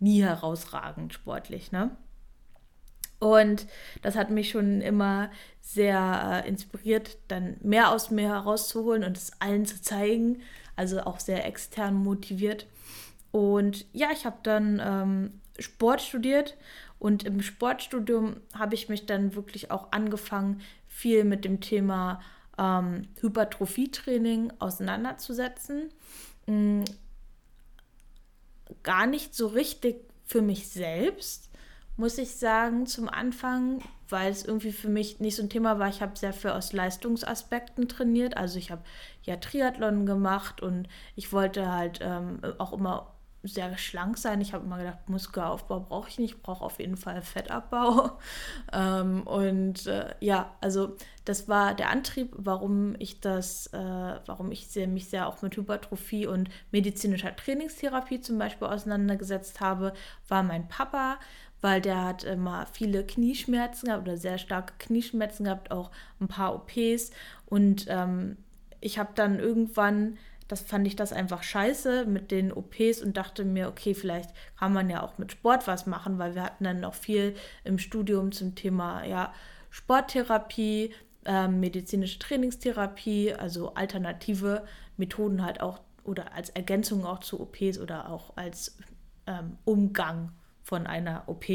nie 0.00 0.22
herausragend 0.22 1.14
sportlich, 1.14 1.72
ne? 1.72 1.90
Und 3.20 3.66
das 4.02 4.14
hat 4.16 4.30
mich 4.30 4.50
schon 4.50 4.80
immer 4.80 5.30
sehr 5.60 6.42
äh, 6.44 6.48
inspiriert, 6.48 7.18
dann 7.28 7.56
mehr 7.60 7.90
aus 7.92 8.10
mir 8.10 8.28
herauszuholen 8.28 9.04
und 9.04 9.16
es 9.16 9.32
allen 9.40 9.66
zu 9.66 9.82
zeigen. 9.82 10.40
Also 10.76 11.00
auch 11.00 11.18
sehr 11.18 11.44
extern 11.44 11.94
motiviert. 11.94 12.66
Und 13.32 13.84
ja, 13.92 14.08
ich 14.12 14.24
habe 14.24 14.38
dann 14.42 14.80
ähm, 14.84 15.40
Sport 15.58 16.00
studiert 16.02 16.56
Und 16.98 17.24
im 17.24 17.42
Sportstudium 17.42 18.36
habe 18.54 18.74
ich 18.74 18.88
mich 18.88 19.06
dann 19.06 19.34
wirklich 19.34 19.70
auch 19.70 19.92
angefangen, 19.92 20.60
viel 20.88 21.24
mit 21.24 21.44
dem 21.44 21.60
Thema 21.60 22.20
ähm, 22.58 23.08
Hypertrophietraining 23.20 24.52
auseinanderzusetzen. 24.58 25.90
Mhm. 26.46 26.84
Gar 28.82 29.06
nicht 29.06 29.34
so 29.34 29.46
richtig 29.46 29.96
für 30.24 30.42
mich 30.42 30.68
selbst, 30.68 31.47
muss 31.98 32.16
ich 32.16 32.36
sagen, 32.36 32.86
zum 32.86 33.08
Anfang, 33.08 33.82
weil 34.08 34.30
es 34.30 34.44
irgendwie 34.44 34.70
für 34.70 34.88
mich 34.88 35.18
nicht 35.18 35.34
so 35.34 35.42
ein 35.42 35.50
Thema 35.50 35.80
war. 35.80 35.88
Ich 35.88 36.00
habe 36.00 36.16
sehr 36.16 36.32
viel 36.32 36.50
aus 36.50 36.72
Leistungsaspekten 36.72 37.88
trainiert. 37.88 38.36
Also 38.36 38.58
ich 38.58 38.70
habe 38.70 38.82
ja 39.24 39.36
Triathlon 39.36 40.06
gemacht 40.06 40.62
und 40.62 40.88
ich 41.16 41.32
wollte 41.32 41.70
halt 41.70 41.98
ähm, 42.00 42.40
auch 42.58 42.72
immer 42.72 43.14
sehr 43.42 43.76
schlank 43.78 44.18
sein. 44.18 44.40
Ich 44.40 44.52
habe 44.52 44.64
immer 44.64 44.78
gedacht, 44.78 45.08
Muskelaufbau 45.08 45.80
brauche 45.80 46.08
ich 46.08 46.18
nicht, 46.18 46.34
ich 46.36 46.42
brauche 46.42 46.64
auf 46.64 46.78
jeden 46.78 46.96
Fall 46.96 47.22
Fettabbau. 47.22 48.18
ähm, 48.72 49.26
und 49.26 49.86
äh, 49.86 50.14
ja, 50.20 50.54
also 50.60 50.96
das 51.24 51.48
war 51.48 51.74
der 51.74 51.90
Antrieb, 51.90 52.32
warum 52.36 52.94
ich 52.98 53.20
das, 53.20 53.68
äh, 53.68 53.78
warum 54.26 54.50
ich 54.50 54.68
sehr, 54.68 54.88
mich 54.88 55.08
sehr 55.08 55.28
auch 55.28 55.42
mit 55.42 55.56
Hypertrophie 55.56 56.26
und 56.26 56.48
medizinischer 56.70 57.34
Trainingstherapie 57.34 58.20
zum 58.20 58.38
Beispiel 58.38 58.68
auseinandergesetzt 58.68 59.60
habe, 59.60 59.92
war 60.28 60.42
mein 60.42 60.68
Papa, 60.68 61.18
weil 61.60 61.80
der 61.80 62.04
hat 62.04 62.24
immer 62.24 62.66
viele 62.72 63.04
Knieschmerzen 63.04 63.86
gehabt 63.86 64.02
oder 64.06 64.16
sehr 64.16 64.38
starke 64.38 64.74
Knieschmerzen 64.78 65.44
gehabt, 65.44 65.70
auch 65.70 65.90
ein 66.20 66.28
paar 66.28 66.54
OPs. 66.54 67.10
Und 67.46 67.86
ähm, 67.88 68.36
ich 68.80 68.98
habe 68.98 69.10
dann 69.14 69.38
irgendwann 69.38 70.18
das 70.48 70.62
fand 70.62 70.86
ich 70.86 70.96
das 70.96 71.12
einfach 71.12 71.42
scheiße 71.42 72.06
mit 72.06 72.30
den 72.30 72.52
OPs 72.52 73.02
und 73.02 73.16
dachte 73.18 73.44
mir, 73.44 73.68
okay, 73.68 73.94
vielleicht 73.94 74.30
kann 74.58 74.72
man 74.72 74.88
ja 74.88 75.02
auch 75.02 75.18
mit 75.18 75.30
Sport 75.30 75.66
was 75.66 75.86
machen, 75.86 76.18
weil 76.18 76.34
wir 76.34 76.42
hatten 76.42 76.64
dann 76.64 76.80
noch 76.80 76.94
viel 76.94 77.34
im 77.64 77.78
Studium 77.78 78.32
zum 78.32 78.54
Thema 78.54 79.04
ja, 79.04 79.34
Sporttherapie, 79.68 80.94
äh, 81.26 81.48
medizinische 81.48 82.18
Trainingstherapie, 82.18 83.34
also 83.34 83.74
alternative 83.74 84.64
Methoden 84.96 85.44
halt 85.44 85.60
auch 85.60 85.80
oder 86.04 86.32
als 86.32 86.48
Ergänzung 86.48 87.04
auch 87.04 87.20
zu 87.20 87.38
OPs 87.38 87.78
oder 87.78 88.08
auch 88.08 88.34
als 88.38 88.78
ähm, 89.26 89.58
Umgang 89.66 90.32
von 90.68 90.86
einer 90.86 91.24
OP. 91.26 91.46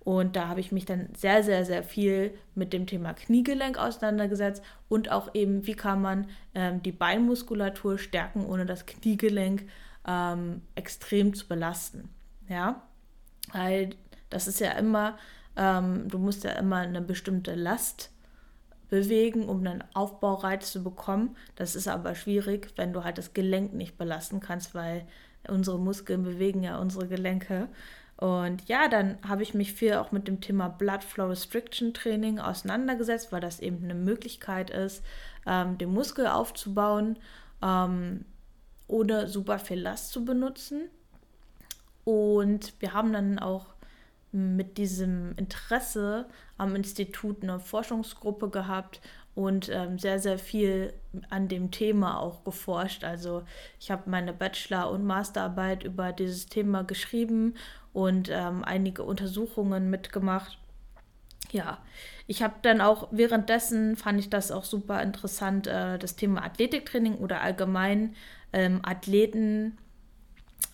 Und 0.00 0.36
da 0.36 0.46
habe 0.46 0.60
ich 0.60 0.70
mich 0.70 0.84
dann 0.84 1.08
sehr, 1.16 1.42
sehr, 1.42 1.64
sehr 1.64 1.82
viel 1.82 2.32
mit 2.54 2.72
dem 2.72 2.86
Thema 2.86 3.12
Kniegelenk 3.12 3.76
auseinandergesetzt 3.76 4.62
und 4.88 5.10
auch 5.10 5.34
eben, 5.34 5.66
wie 5.66 5.74
kann 5.74 6.00
man 6.00 6.28
ähm, 6.54 6.80
die 6.80 6.92
Beinmuskulatur 6.92 7.98
stärken, 7.98 8.46
ohne 8.46 8.66
das 8.66 8.86
Kniegelenk 8.86 9.64
ähm, 10.06 10.62
extrem 10.76 11.34
zu 11.34 11.48
belasten. 11.48 12.08
Ja, 12.48 12.82
weil 13.52 13.90
das 14.30 14.46
ist 14.46 14.60
ja 14.60 14.70
immer, 14.72 15.18
ähm, 15.56 16.08
du 16.08 16.18
musst 16.18 16.44
ja 16.44 16.52
immer 16.52 16.76
eine 16.76 17.00
bestimmte 17.00 17.56
Last 17.56 18.12
bewegen, 18.88 19.48
um 19.48 19.66
einen 19.66 19.82
Aufbaureiz 19.92 20.70
zu 20.70 20.84
bekommen. 20.84 21.36
Das 21.56 21.74
ist 21.74 21.88
aber 21.88 22.14
schwierig, 22.14 22.72
wenn 22.76 22.92
du 22.92 23.02
halt 23.02 23.18
das 23.18 23.34
Gelenk 23.34 23.74
nicht 23.74 23.98
belasten 23.98 24.38
kannst, 24.38 24.72
weil 24.72 25.04
unsere 25.48 25.80
Muskeln 25.80 26.22
bewegen 26.22 26.62
ja 26.62 26.78
unsere 26.78 27.08
Gelenke. 27.08 27.68
Und 28.16 28.66
ja, 28.66 28.88
dann 28.88 29.18
habe 29.28 29.42
ich 29.42 29.52
mich 29.52 29.74
viel 29.74 29.94
auch 29.94 30.10
mit 30.10 30.26
dem 30.26 30.40
Thema 30.40 30.68
Blood 30.68 31.04
Flow 31.04 31.26
Restriction 31.26 31.92
Training 31.92 32.38
auseinandergesetzt, 32.38 33.30
weil 33.30 33.42
das 33.42 33.60
eben 33.60 33.84
eine 33.84 33.94
Möglichkeit 33.94 34.70
ist, 34.70 35.04
ähm, 35.46 35.76
den 35.76 35.92
Muskel 35.92 36.26
aufzubauen, 36.26 37.18
ähm, 37.62 38.24
ohne 38.88 39.28
super 39.28 39.58
viel 39.58 39.80
Last 39.80 40.12
zu 40.12 40.24
benutzen. 40.24 40.88
Und 42.04 42.72
wir 42.80 42.94
haben 42.94 43.12
dann 43.12 43.38
auch 43.38 43.66
mit 44.32 44.78
diesem 44.78 45.34
Interesse 45.36 46.26
am 46.56 46.74
Institut 46.74 47.42
eine 47.42 47.60
Forschungsgruppe 47.60 48.48
gehabt 48.48 49.00
und 49.34 49.68
ähm, 49.68 49.98
sehr, 49.98 50.18
sehr 50.18 50.38
viel 50.38 50.94
an 51.28 51.48
dem 51.48 51.70
Thema 51.70 52.20
auch 52.20 52.42
geforscht. 52.44 53.04
Also 53.04 53.44
ich 53.78 53.90
habe 53.90 54.08
meine 54.08 54.32
Bachelor- 54.32 54.90
und 54.90 55.04
Masterarbeit 55.04 55.84
über 55.84 56.12
dieses 56.12 56.46
Thema 56.46 56.84
geschrieben 56.84 57.54
und 57.96 58.28
ähm, 58.30 58.62
einige 58.62 59.04
Untersuchungen 59.04 59.88
mitgemacht. 59.88 60.58
Ja, 61.50 61.78
ich 62.26 62.42
habe 62.42 62.56
dann 62.60 62.82
auch 62.82 63.08
währenddessen 63.10 63.96
fand 63.96 64.20
ich 64.20 64.28
das 64.28 64.52
auch 64.52 64.64
super 64.64 65.02
interessant, 65.02 65.66
äh, 65.66 65.98
das 65.98 66.14
Thema 66.14 66.44
Athletiktraining 66.44 67.14
oder 67.14 67.40
allgemein 67.40 68.14
ähm, 68.52 68.80
Athleten 68.82 69.78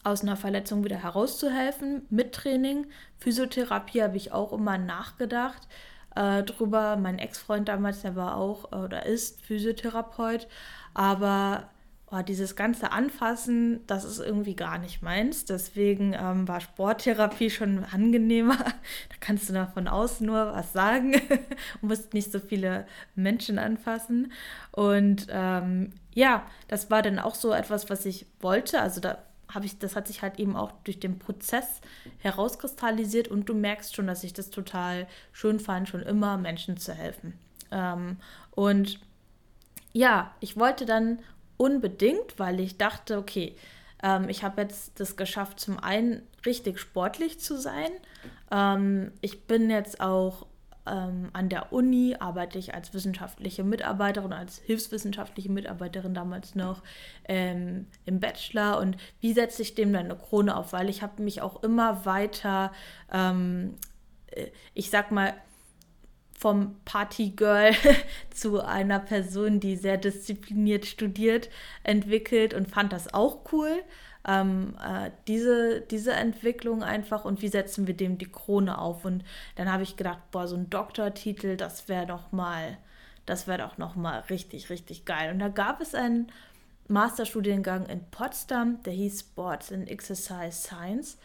aus 0.02 0.22
einer 0.22 0.34
Verletzung 0.34 0.82
wieder 0.82 0.96
herauszuhelfen 0.96 2.06
mit 2.10 2.32
Training. 2.32 2.88
Physiotherapie 3.18 4.02
habe 4.02 4.16
ich 4.16 4.32
auch 4.32 4.52
immer 4.52 4.76
nachgedacht 4.76 5.68
äh, 6.16 6.42
drüber. 6.42 6.96
Mein 6.96 7.20
Ex-Freund 7.20 7.68
damals, 7.68 8.02
der 8.02 8.16
war 8.16 8.36
auch 8.36 8.72
äh, 8.72 8.76
oder 8.76 9.06
ist 9.06 9.40
Physiotherapeut, 9.42 10.48
aber 10.92 11.70
oh, 12.12 12.22
dieses 12.22 12.56
ganze 12.56 12.92
Anfassen, 12.92 13.80
das 13.86 14.04
ist 14.04 14.18
irgendwie 14.18 14.54
gar 14.54 14.78
nicht 14.78 15.02
meins. 15.02 15.46
Deswegen 15.46 16.12
ähm, 16.12 16.46
war 16.46 16.60
Sporttherapie 16.60 17.50
schon 17.50 17.84
angenehmer. 17.84 18.58
Da 19.08 19.16
kannst 19.20 19.48
du 19.48 19.66
von 19.72 19.88
außen 19.88 20.26
nur 20.26 20.52
was 20.52 20.72
sagen 20.72 21.14
und 21.80 21.88
musst 21.88 22.12
nicht 22.12 22.30
so 22.30 22.40
viele 22.40 22.86
Menschen 23.14 23.58
anfassen. 23.58 24.32
Und 24.72 25.26
ähm, 25.30 25.92
ja, 26.12 26.46
das 26.68 26.90
war 26.90 27.02
dann 27.02 27.18
auch 27.18 27.34
so 27.34 27.52
etwas, 27.52 27.88
was 27.88 28.04
ich 28.04 28.26
wollte. 28.40 28.80
Also 28.80 29.00
da 29.00 29.18
habe 29.48 29.66
ich, 29.66 29.78
das 29.78 29.96
hat 29.96 30.06
sich 30.06 30.22
halt 30.22 30.38
eben 30.38 30.56
auch 30.56 30.72
durch 30.84 31.00
den 31.00 31.18
Prozess 31.18 31.80
herauskristallisiert 32.18 33.28
und 33.28 33.48
du 33.48 33.54
merkst 33.54 33.94
schon, 33.94 34.06
dass 34.06 34.24
ich 34.24 34.32
das 34.32 34.50
total 34.50 35.06
schön 35.32 35.60
fand, 35.60 35.88
schon 35.88 36.02
immer 36.02 36.36
Menschen 36.36 36.76
zu 36.76 36.92
helfen. 36.92 37.34
Ähm, 37.70 38.16
und 38.50 38.98
ja, 39.92 40.34
ich 40.40 40.56
wollte 40.56 40.86
dann 40.86 41.18
unbedingt, 41.62 42.40
weil 42.40 42.58
ich 42.58 42.76
dachte, 42.76 43.16
okay, 43.16 43.54
ähm, 44.02 44.28
ich 44.28 44.42
habe 44.42 44.62
jetzt 44.62 44.98
das 44.98 45.16
geschafft, 45.16 45.60
zum 45.60 45.78
einen 45.78 46.22
richtig 46.44 46.80
sportlich 46.80 47.38
zu 47.38 47.56
sein. 47.56 47.90
Ähm, 48.50 49.12
ich 49.20 49.46
bin 49.46 49.70
jetzt 49.70 50.00
auch 50.00 50.46
ähm, 50.86 51.30
an 51.32 51.48
der 51.48 51.72
Uni, 51.72 52.16
arbeite 52.18 52.58
ich 52.58 52.74
als 52.74 52.92
wissenschaftliche 52.94 53.62
Mitarbeiterin, 53.62 54.32
als 54.32 54.58
hilfswissenschaftliche 54.58 55.52
Mitarbeiterin 55.52 56.14
damals 56.14 56.56
noch 56.56 56.82
ähm, 57.28 57.86
im 58.06 58.18
Bachelor. 58.18 58.78
Und 58.78 58.96
wie 59.20 59.32
setze 59.32 59.62
ich 59.62 59.76
dem 59.76 59.92
dann 59.92 60.06
eine 60.06 60.16
Krone 60.16 60.56
auf? 60.56 60.72
Weil 60.72 60.88
ich 60.88 61.00
habe 61.00 61.22
mich 61.22 61.42
auch 61.42 61.62
immer 61.62 62.04
weiter, 62.04 62.72
ähm, 63.12 63.76
äh, 64.32 64.48
ich 64.74 64.90
sag 64.90 65.12
mal, 65.12 65.32
vom 66.42 66.74
Partygirl 66.84 67.70
zu 68.34 68.60
einer 68.60 68.98
Person, 68.98 69.60
die 69.60 69.76
sehr 69.76 69.96
diszipliniert 69.96 70.86
studiert, 70.86 71.48
entwickelt 71.84 72.52
und 72.52 72.68
fand 72.68 72.92
das 72.92 73.14
auch 73.14 73.52
cool. 73.52 73.84
Ähm, 74.26 74.74
äh, 74.84 75.12
diese, 75.28 75.82
diese 75.82 76.12
Entwicklung 76.12 76.82
einfach 76.82 77.24
und 77.24 77.42
wie 77.42 77.48
setzen 77.48 77.86
wir 77.86 77.96
dem 77.96 78.18
die 78.18 78.30
Krone 78.30 78.76
auf? 78.78 79.04
Und 79.04 79.22
dann 79.54 79.70
habe 79.70 79.84
ich 79.84 79.96
gedacht, 79.96 80.18
boah, 80.32 80.48
so 80.48 80.56
ein 80.56 80.68
Doktortitel, 80.68 81.56
das 81.56 81.88
wäre 81.88 82.06
doch 82.06 82.32
mal, 82.32 82.76
das 83.24 83.46
wäre 83.46 83.58
doch 83.58 83.78
noch 83.78 83.94
mal 83.94 84.18
richtig, 84.28 84.68
richtig 84.68 85.04
geil. 85.04 85.32
Und 85.32 85.38
da 85.38 85.48
gab 85.48 85.80
es 85.80 85.94
einen 85.94 86.26
Masterstudiengang 86.88 87.86
in 87.86 88.04
Potsdam, 88.10 88.82
der 88.82 88.94
hieß 88.94 89.20
Sports 89.20 89.70
and 89.70 89.88
Exercise 89.88 90.60
Science. 90.60 91.18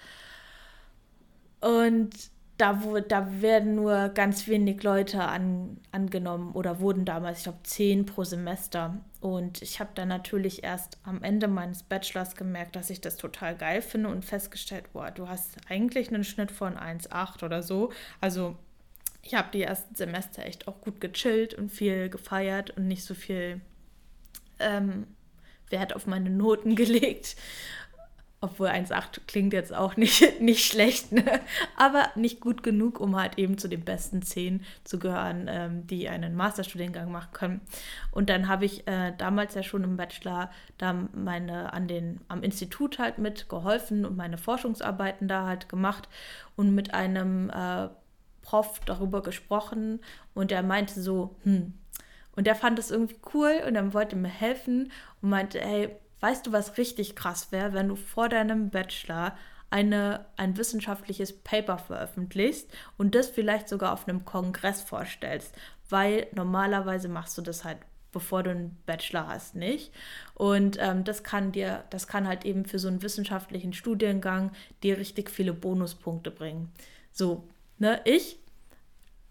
Und 1.60 2.12
da, 2.58 2.84
wo, 2.84 3.00
da 3.00 3.42
werden 3.42 3.76
nur 3.76 4.10
ganz 4.10 4.48
wenig 4.48 4.82
Leute 4.82 5.24
an, 5.24 5.80
angenommen 5.92 6.54
oder 6.54 6.80
wurden 6.80 7.06
damals, 7.06 7.40
ich 7.40 7.44
glaube, 7.44 7.60
zehn 7.64 8.06
pro 8.06 8.24
Semester. 8.24 8.98
Und 9.22 9.62
ich 9.62 9.80
habe 9.80 9.92
dann 9.94 10.08
natürlich 10.08 10.64
erst 10.64 10.98
am 11.04 11.24
Ende 11.24 11.48
meines 11.48 11.84
Bachelors 11.84 12.36
gemerkt, 12.36 12.76
dass 12.76 12.90
ich 12.90 13.00
das 13.00 13.18
total 13.18 13.56
geil 13.56 13.82
finde 13.82 14.10
und 14.10 14.26
festgestellt, 14.26 14.92
boah, 14.94 15.12
du 15.12 15.28
hast 15.28 15.58
eigentlich 15.70 16.10
einen 16.10 16.24
Schnitt 16.24 16.52
von 16.52 16.76
1,8 16.76 17.44
oder 17.46 17.62
so. 17.62 17.92
Also 18.22 18.56
ich 19.22 19.36
habe 19.36 19.50
die 19.54 19.62
ersten 19.62 19.94
Semester 19.94 20.44
echt 20.44 20.68
auch 20.68 20.82
gut 20.82 21.00
gechillt 21.00 21.54
und 21.54 21.70
viel 21.70 22.10
gefeiert 22.10 22.72
und 22.72 22.88
nicht 22.88 23.04
so 23.04 23.14
viel 23.14 23.62
ähm, 24.60 25.06
Wert 25.70 25.96
auf 25.96 26.08
meine 26.08 26.30
Noten 26.30 26.76
gelegt. 26.78 27.36
Obwohl 28.39 28.67
1,8 28.67 29.22
klingt 29.25 29.51
jetzt 29.53 29.74
auch 29.74 29.98
nicht, 29.98 30.24
nicht 30.41 30.65
schlecht, 30.65 31.12
ne? 31.12 31.41
aber 31.75 32.10
nicht 32.15 32.39
gut 32.39 32.62
genug, 32.62 33.00
um 33.00 33.15
halt 33.15 33.39
eben 33.39 33.58
zu 33.58 33.67
den 33.67 33.84
besten 33.84 34.22
10 34.22 34.63
zu 34.84 35.00
gehören, 35.00 35.48
ähm, 35.50 35.88
die 35.88 36.08
einen 36.08 36.36
Masterstudiengang 36.36 37.12
machen 37.12 37.34
können. 37.34 37.62
Und 38.12 38.29
dann 38.29 38.48
habe 38.48 38.65
ich 38.65 38.88
äh, 38.88 39.13
damals 39.17 39.56
ja 39.56 39.63
schon 39.63 39.84
im 39.84 39.98
Bachelor 39.98 40.51
da 40.77 40.94
meine 40.94 41.74
an 41.74 41.88
den, 41.88 42.22
am 42.27 42.44
Institut 42.44 43.00
halt 43.00 43.17
mit 43.17 43.50
geholfen 43.50 44.06
und 44.06 44.15
meine 44.15 44.38
Forschungsarbeiten 44.38 45.27
da 45.27 45.48
halt 45.48 45.67
gemacht 45.67 46.08
und 46.56 46.75
mit 46.75 46.94
einem 46.94 47.50
äh, 47.50 47.89
Prof 48.44 48.79
darüber 48.86 49.24
gesprochen 49.24 50.00
und 50.34 50.51
der 50.51 50.63
meinte 50.63 51.01
so, 51.01 51.36
hm, 51.44 51.74
und 52.38 52.46
der 52.46 52.56
fand 52.56 52.77
das 52.77 52.91
irgendwie 52.91 53.17
cool 53.34 53.63
und 53.67 53.74
dann 53.74 53.94
wollte 53.96 54.15
mir 54.15 54.29
helfen 54.29 54.91
und 55.22 55.29
meinte, 55.29 55.60
hey, 55.60 55.89
Weißt 56.20 56.48
du, 56.48 56.52
was 56.52 56.78
richtig 56.78 57.16
krass 57.16 57.52
wäre, 57.52 57.74
wenn 57.74 57.88
du 57.88 57.96
vor 57.96 58.30
deinem 58.30 58.70
Bachelor 58.70 59.38
eine, 59.70 60.26
ein 60.38 60.58
wissenschaftliches 60.58 61.34
Paper 61.34 61.78
veröffentlichst 61.78 62.72
und 62.98 63.16
das 63.16 63.30
vielleicht 63.30 63.68
sogar 63.68 63.94
auf 63.94 64.08
einem 64.08 64.26
Kongress 64.26 64.82
vorstellst, 64.82 65.54
weil 65.90 66.28
normalerweise 66.34 67.10
machst 67.10 67.38
du 67.38 67.42
das 67.42 67.64
halt 67.64 67.80
bevor 68.12 68.42
du 68.42 68.50
einen 68.50 68.78
Bachelor 68.86 69.28
hast, 69.28 69.56
nicht. 69.56 69.92
Und 70.34 70.78
ähm, 70.80 71.04
das 71.04 71.24
kann 71.24 71.52
dir, 71.52 71.84
das 71.92 72.08
kann 72.08 72.28
halt 72.28 72.46
eben 72.46 72.66
für 72.66 72.80
so 72.80 72.88
einen 72.88 73.04
wissenschaftlichen 73.04 73.74
Studiengang 73.74 74.52
dir 74.82 74.98
richtig 74.98 75.30
viele 75.30 75.54
Bonuspunkte 75.54 76.32
bringen. 76.32 76.72
So, 77.12 77.44
ne, 77.78 78.02
ich, 78.06 78.40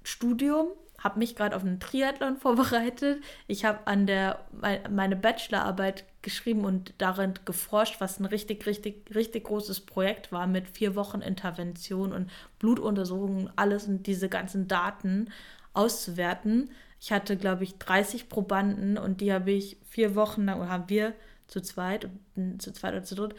Studium, 0.04 0.68
habe 0.98 1.18
mich 1.18 1.34
gerade 1.34 1.56
auf 1.56 1.62
einen 1.62 1.80
Triathlon 1.80 2.36
vorbereitet. 2.38 3.22
Ich 3.48 3.64
habe 3.64 3.86
an 3.86 4.06
der 4.06 4.44
meine 4.88 5.16
Bachelorarbeit 5.16 6.04
geschrieben 6.26 6.64
und 6.64 6.92
darin 6.98 7.34
geforscht, 7.44 8.00
was 8.00 8.18
ein 8.18 8.24
richtig, 8.24 8.66
richtig, 8.66 9.14
richtig 9.14 9.44
großes 9.44 9.80
Projekt 9.80 10.32
war 10.32 10.48
mit 10.48 10.68
vier 10.68 10.96
Wochen 10.96 11.20
Intervention 11.20 12.12
und 12.12 12.30
Blutuntersuchungen, 12.58 13.48
alles 13.54 13.86
und 13.86 14.08
diese 14.08 14.28
ganzen 14.28 14.66
Daten 14.66 15.30
auszuwerten. 15.72 16.70
Ich 17.00 17.12
hatte, 17.12 17.36
glaube 17.36 17.62
ich, 17.62 17.78
30 17.78 18.28
Probanden 18.28 18.98
und 18.98 19.20
die 19.20 19.32
habe 19.32 19.52
ich 19.52 19.76
vier 19.88 20.16
Wochen 20.16 20.44
lang, 20.46 20.60
oder 20.60 20.68
haben 20.68 20.88
wir 20.88 21.14
zu 21.46 21.60
zweit, 21.60 22.10
zu 22.58 22.72
zweit 22.72 22.94
oder 22.94 23.04
zu 23.04 23.14
dritt, 23.14 23.36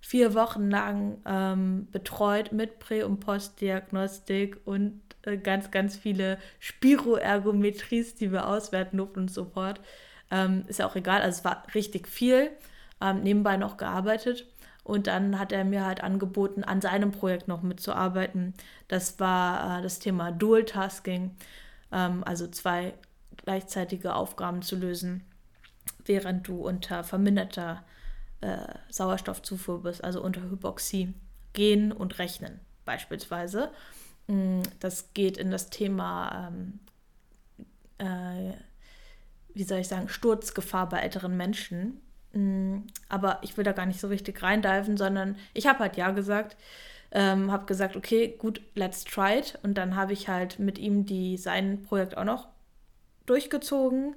vier 0.00 0.32
Wochen 0.32 0.70
lang 0.70 1.18
ähm, 1.26 1.88
betreut 1.92 2.52
mit 2.52 2.78
Prä- 2.78 3.04
und 3.04 3.20
Postdiagnostik 3.20 4.56
und 4.64 5.02
äh, 5.24 5.36
ganz, 5.36 5.70
ganz 5.70 5.94
viele 5.94 6.38
Spiroergometries, 6.58 8.14
die 8.14 8.32
wir 8.32 8.48
auswerten 8.48 8.96
durften 8.96 9.20
und 9.20 9.30
so 9.30 9.44
fort. 9.44 9.82
Ähm, 10.30 10.64
ist 10.68 10.78
ja 10.78 10.86
auch 10.86 10.96
egal, 10.96 11.22
also 11.22 11.38
es 11.38 11.44
war 11.44 11.64
richtig 11.74 12.08
viel. 12.08 12.50
Ähm, 13.00 13.22
nebenbei 13.22 13.56
noch 13.56 13.76
gearbeitet. 13.76 14.46
Und 14.84 15.06
dann 15.06 15.38
hat 15.38 15.52
er 15.52 15.64
mir 15.64 15.84
halt 15.84 16.02
angeboten, 16.02 16.64
an 16.64 16.80
seinem 16.80 17.12
Projekt 17.12 17.48
noch 17.48 17.62
mitzuarbeiten. 17.62 18.54
Das 18.88 19.20
war 19.20 19.78
äh, 19.78 19.82
das 19.82 19.98
Thema 19.98 20.32
Dual 20.32 20.64
Tasking 20.64 21.36
ähm, 21.92 22.22
also 22.24 22.46
zwei 22.46 22.94
gleichzeitige 23.36 24.14
Aufgaben 24.14 24.62
zu 24.62 24.76
lösen, 24.76 25.24
während 26.04 26.46
du 26.48 26.66
unter 26.66 27.04
verminderter 27.04 27.84
äh, 28.40 28.74
Sauerstoffzufuhr 28.88 29.82
bist, 29.82 30.02
also 30.04 30.22
unter 30.22 30.42
Hypoxie. 30.42 31.14
Gehen 31.52 31.90
und 31.90 32.20
rechnen 32.20 32.60
beispielsweise. 32.84 33.72
Mm, 34.28 34.62
das 34.78 35.12
geht 35.14 35.36
in 35.36 35.50
das 35.50 35.68
Thema, 35.68 36.48
ähm, 36.48 36.78
äh, 37.98 38.52
wie 39.54 39.64
soll 39.64 39.78
ich 39.78 39.88
sagen, 39.88 40.08
Sturzgefahr 40.08 40.88
bei 40.88 41.00
älteren 41.00 41.36
Menschen. 41.36 42.00
Mm, 42.32 42.78
aber 43.08 43.38
ich 43.42 43.56
will 43.56 43.64
da 43.64 43.72
gar 43.72 43.86
nicht 43.86 44.00
so 44.00 44.08
richtig 44.08 44.42
reindiven, 44.42 44.96
sondern 44.96 45.36
ich 45.54 45.66
habe 45.66 45.80
halt 45.80 45.96
ja 45.96 46.10
gesagt 46.10 46.56
ähm, 47.12 47.50
habe 47.50 47.66
gesagt, 47.66 47.96
okay, 47.96 48.36
gut, 48.38 48.60
let's 48.74 49.04
try 49.04 49.38
it. 49.38 49.58
Und 49.62 49.74
dann 49.74 49.96
habe 49.96 50.12
ich 50.12 50.28
halt 50.28 50.58
mit 50.58 50.78
ihm 50.78 51.06
die, 51.06 51.36
sein 51.36 51.82
Projekt 51.82 52.16
auch 52.16 52.24
noch 52.24 52.48
durchgezogen. 53.26 54.16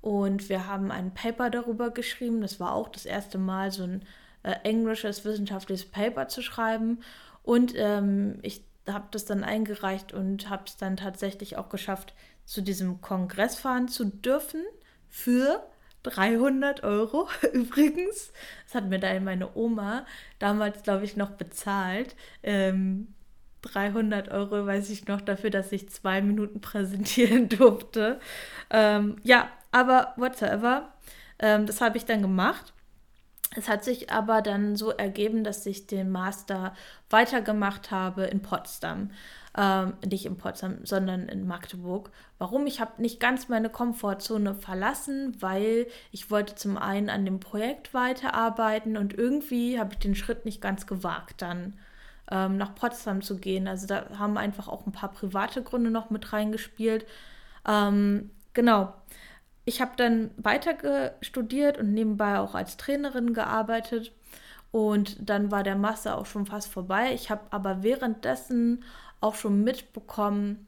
Und 0.00 0.48
wir 0.50 0.66
haben 0.66 0.90
ein 0.90 1.14
Paper 1.14 1.48
darüber 1.48 1.90
geschrieben. 1.90 2.42
Das 2.42 2.60
war 2.60 2.74
auch 2.74 2.88
das 2.88 3.06
erste 3.06 3.38
Mal, 3.38 3.70
so 3.70 3.84
ein 3.84 4.02
äh, 4.42 4.52
englisches 4.64 5.24
wissenschaftliches 5.24 5.86
Paper 5.86 6.28
zu 6.28 6.42
schreiben. 6.42 7.00
Und 7.42 7.72
ähm, 7.76 8.38
ich 8.42 8.62
habe 8.86 9.06
das 9.10 9.24
dann 9.24 9.44
eingereicht 9.44 10.12
und 10.12 10.50
habe 10.50 10.64
es 10.66 10.76
dann 10.76 10.98
tatsächlich 10.98 11.56
auch 11.56 11.70
geschafft, 11.70 12.12
zu 12.44 12.62
diesem 12.62 13.00
Kongress 13.00 13.56
fahren 13.56 13.88
zu 13.88 14.04
dürfen 14.04 14.62
für 15.08 15.62
300 16.04 16.82
Euro 16.84 17.28
übrigens. 17.52 18.32
Das 18.66 18.74
hat 18.74 18.88
mir 18.88 18.98
dann 18.98 19.24
meine 19.24 19.56
Oma 19.56 20.06
damals, 20.38 20.82
glaube 20.82 21.04
ich, 21.04 21.16
noch 21.16 21.30
bezahlt. 21.30 22.14
Ähm, 22.42 23.08
300 23.62 24.28
Euro, 24.30 24.66
weiß 24.66 24.90
ich 24.90 25.06
noch, 25.06 25.20
dafür, 25.20 25.50
dass 25.50 25.72
ich 25.72 25.88
zwei 25.88 26.20
Minuten 26.20 26.60
präsentieren 26.60 27.48
durfte. 27.48 28.20
Ähm, 28.70 29.16
ja, 29.22 29.50
aber 29.72 30.12
whatsoever. 30.16 30.92
Ähm, 31.38 31.66
das 31.66 31.80
habe 31.80 31.96
ich 31.96 32.04
dann 32.04 32.22
gemacht. 32.22 32.72
Es 33.56 33.68
hat 33.68 33.84
sich 33.84 34.10
aber 34.10 34.42
dann 34.42 34.76
so 34.76 34.90
ergeben, 34.90 35.44
dass 35.44 35.64
ich 35.64 35.86
den 35.86 36.10
Master 36.10 36.74
weitergemacht 37.08 37.90
habe 37.90 38.24
in 38.24 38.42
Potsdam 38.42 39.10
ähm, 39.56 39.94
nicht 40.04 40.26
in 40.26 40.36
Potsdam, 40.36 40.84
sondern 40.84 41.28
in 41.28 41.46
Magdeburg. 41.46 42.10
Warum? 42.38 42.66
Ich 42.66 42.80
habe 42.80 43.00
nicht 43.00 43.20
ganz 43.20 43.48
meine 43.48 43.70
Komfortzone 43.70 44.54
verlassen, 44.54 45.36
weil 45.40 45.86
ich 46.10 46.30
wollte 46.30 46.56
zum 46.56 46.76
einen 46.76 47.08
an 47.08 47.24
dem 47.24 47.38
Projekt 47.40 47.94
weiterarbeiten 47.94 48.96
und 48.96 49.14
irgendwie 49.14 49.78
habe 49.78 49.92
ich 49.92 49.98
den 50.00 50.16
Schritt 50.16 50.44
nicht 50.44 50.60
ganz 50.60 50.86
gewagt, 50.86 51.42
dann 51.42 51.74
ähm, 52.30 52.56
nach 52.56 52.74
Potsdam 52.74 53.22
zu 53.22 53.36
gehen. 53.36 53.68
Also 53.68 53.86
da 53.86 54.18
haben 54.18 54.36
einfach 54.38 54.66
auch 54.68 54.86
ein 54.86 54.92
paar 54.92 55.12
private 55.12 55.62
Gründe 55.62 55.90
noch 55.90 56.10
mit 56.10 56.32
reingespielt. 56.32 57.06
Ähm, 57.66 58.30
genau. 58.54 58.92
Ich 59.66 59.80
habe 59.80 59.92
dann 59.96 60.30
weiter 60.36 61.14
studiert 61.22 61.78
und 61.78 61.94
nebenbei 61.94 62.38
auch 62.38 62.54
als 62.54 62.76
Trainerin 62.76 63.32
gearbeitet. 63.32 64.12
Und 64.74 65.16
dann 65.20 65.52
war 65.52 65.62
der 65.62 65.76
Master 65.76 66.18
auch 66.18 66.26
schon 66.26 66.46
fast 66.46 66.66
vorbei. 66.66 67.14
Ich 67.14 67.30
habe 67.30 67.42
aber 67.50 67.84
währenddessen 67.84 68.82
auch 69.20 69.36
schon 69.36 69.62
mitbekommen, 69.62 70.66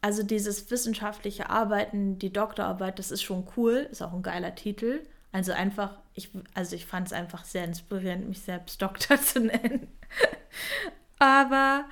also 0.00 0.24
dieses 0.24 0.72
wissenschaftliche 0.72 1.48
Arbeiten, 1.48 2.18
die 2.18 2.32
Doktorarbeit, 2.32 2.98
das 2.98 3.12
ist 3.12 3.22
schon 3.22 3.46
cool, 3.56 3.86
ist 3.92 4.02
auch 4.02 4.12
ein 4.12 4.24
geiler 4.24 4.56
Titel. 4.56 5.06
Also 5.30 5.52
einfach, 5.52 5.98
ich, 6.14 6.30
also 6.54 6.74
ich 6.74 6.84
fand 6.84 7.06
es 7.06 7.12
einfach 7.12 7.44
sehr 7.44 7.62
inspirierend, 7.62 8.28
mich 8.28 8.40
selbst 8.40 8.82
Doktor 8.82 9.16
zu 9.20 9.38
nennen. 9.38 9.86
Aber 11.20 11.84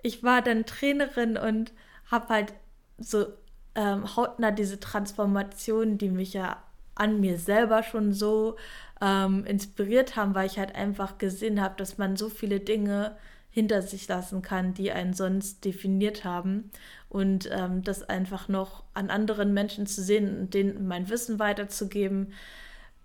ich 0.00 0.22
war 0.22 0.40
dann 0.40 0.64
Trainerin 0.64 1.36
und 1.36 1.70
habe 2.10 2.28
halt 2.28 2.54
so 2.96 3.26
ähm, 3.74 4.16
hautnah 4.16 4.52
diese 4.52 4.80
Transformation, 4.80 5.98
die 5.98 6.08
mich 6.08 6.32
ja 6.32 6.62
an 6.98 7.20
mir 7.20 7.38
selber 7.38 7.82
schon 7.82 8.12
so 8.12 8.56
ähm, 9.00 9.44
inspiriert 9.44 10.16
haben, 10.16 10.34
weil 10.34 10.46
ich 10.46 10.58
halt 10.58 10.74
einfach 10.74 11.18
gesehen 11.18 11.60
habe, 11.60 11.74
dass 11.76 11.98
man 11.98 12.16
so 12.16 12.28
viele 12.28 12.60
Dinge 12.60 13.16
hinter 13.50 13.82
sich 13.82 14.06
lassen 14.08 14.42
kann, 14.42 14.74
die 14.74 14.92
einen 14.92 15.14
sonst 15.14 15.64
definiert 15.64 16.24
haben. 16.24 16.70
Und 17.08 17.48
ähm, 17.50 17.82
das 17.82 18.08
einfach 18.08 18.48
noch 18.48 18.84
an 18.94 19.10
anderen 19.10 19.54
Menschen 19.54 19.86
zu 19.86 20.02
sehen 20.02 20.38
und 20.38 20.54
denen 20.54 20.86
mein 20.86 21.08
Wissen 21.08 21.38
weiterzugeben. 21.38 22.34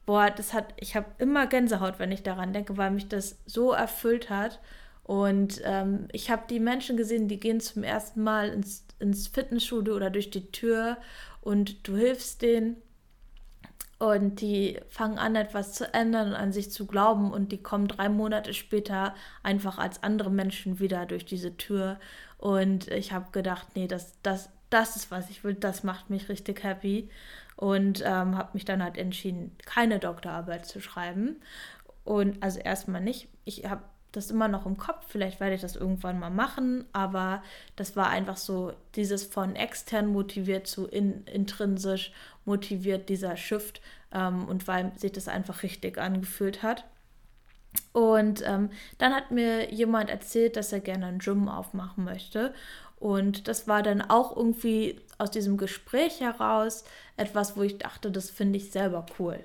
Boah, 0.05 0.29
das 0.29 0.53
hat, 0.53 0.73
ich 0.77 0.95
habe 0.95 1.07
immer 1.19 1.47
Gänsehaut, 1.47 1.99
wenn 1.99 2.11
ich 2.11 2.23
daran 2.23 2.51
denke, 2.51 2.77
weil 2.77 2.91
mich 2.91 3.07
das 3.07 3.37
so 3.45 3.71
erfüllt 3.71 4.29
hat. 4.29 4.59
Und 5.03 5.61
ähm, 5.63 6.07
ich 6.11 6.29
habe 6.29 6.43
die 6.49 6.59
Menschen 6.59 6.97
gesehen, 6.97 7.27
die 7.27 7.39
gehen 7.39 7.59
zum 7.59 7.83
ersten 7.83 8.23
Mal 8.23 8.49
ins, 8.49 8.85
ins 8.99 9.27
Fitnessstudio 9.27 9.95
oder 9.95 10.09
durch 10.09 10.29
die 10.29 10.51
Tür 10.51 10.97
und 11.41 11.87
du 11.87 11.97
hilfst 11.97 12.41
denen 12.41 12.77
und 14.03 14.41
die 14.41 14.81
fangen 14.89 15.17
an, 15.17 15.37
etwas 15.37 15.71
zu 15.71 15.93
ändern 15.93 16.27
und 16.27 16.35
an 16.35 16.51
sich 16.51 16.69
zu 16.69 16.85
glauben. 16.85 17.31
Und 17.31 17.53
die 17.53 17.63
kommen 17.63 17.87
drei 17.87 18.09
Monate 18.09 18.53
später 18.53 19.15
einfach 19.43 19.77
als 19.77 20.03
andere 20.03 20.29
Menschen 20.29 20.79
wieder 20.81 21.05
durch 21.05 21.23
diese 21.23 21.55
Tür. 21.55 22.01
Und 22.37 22.89
ich 22.89 23.13
habe 23.13 23.27
gedacht, 23.31 23.67
nee, 23.75 23.87
das, 23.87 24.19
das, 24.21 24.49
das 24.69 24.97
ist, 24.97 25.09
was 25.09 25.29
ich 25.29 25.45
will. 25.45 25.53
Das 25.53 25.85
macht 25.85 26.09
mich 26.09 26.27
richtig 26.27 26.65
happy. 26.65 27.09
Und 27.55 28.01
ähm, 28.05 28.37
habe 28.37 28.49
mich 28.51 28.65
dann 28.65 28.83
halt 28.83 28.97
entschieden, 28.97 29.55
keine 29.65 29.99
Doktorarbeit 29.99 30.65
zu 30.65 30.81
schreiben. 30.81 31.37
Und 32.03 32.43
also 32.43 32.59
erstmal 32.59 32.99
nicht. 32.99 33.29
Ich 33.45 33.63
habe 33.69 33.83
das 34.13 34.31
immer 34.31 34.47
noch 34.47 34.65
im 34.65 34.77
Kopf. 34.77 35.05
Vielleicht 35.07 35.39
werde 35.39 35.55
ich 35.55 35.61
das 35.61 35.75
irgendwann 35.75 36.19
mal 36.19 36.29
machen, 36.29 36.85
aber 36.93 37.43
das 37.75 37.95
war 37.95 38.09
einfach 38.09 38.37
so 38.37 38.73
dieses 38.95 39.25
von 39.25 39.55
extern 39.55 40.07
motiviert 40.07 40.67
zu 40.67 40.87
in, 40.87 41.25
intrinsisch 41.25 42.11
motiviert, 42.45 43.09
dieser 43.09 43.37
Shift 43.37 43.81
ähm, 44.11 44.47
und 44.47 44.67
weil 44.67 44.91
sich 44.97 45.11
das 45.11 45.27
einfach 45.27 45.63
richtig 45.63 45.97
angefühlt 45.97 46.63
hat. 46.63 46.85
Und 47.91 48.43
ähm, 48.45 48.69
dann 48.97 49.13
hat 49.13 49.31
mir 49.31 49.73
jemand 49.73 50.09
erzählt, 50.09 50.55
dass 50.55 50.71
er 50.71 50.79
gerne 50.79 51.07
ein 51.07 51.19
Gym 51.19 51.49
aufmachen 51.49 52.03
möchte. 52.03 52.53
Und 52.97 53.47
das 53.47 53.67
war 53.67 53.83
dann 53.83 54.01
auch 54.01 54.35
irgendwie 54.35 55.01
aus 55.17 55.31
diesem 55.31 55.57
Gespräch 55.57 56.21
heraus 56.21 56.83
etwas, 57.17 57.57
wo 57.57 57.63
ich 57.63 57.77
dachte, 57.77 58.11
das 58.11 58.29
finde 58.29 58.57
ich 58.57 58.71
selber 58.71 59.05
cool 59.19 59.43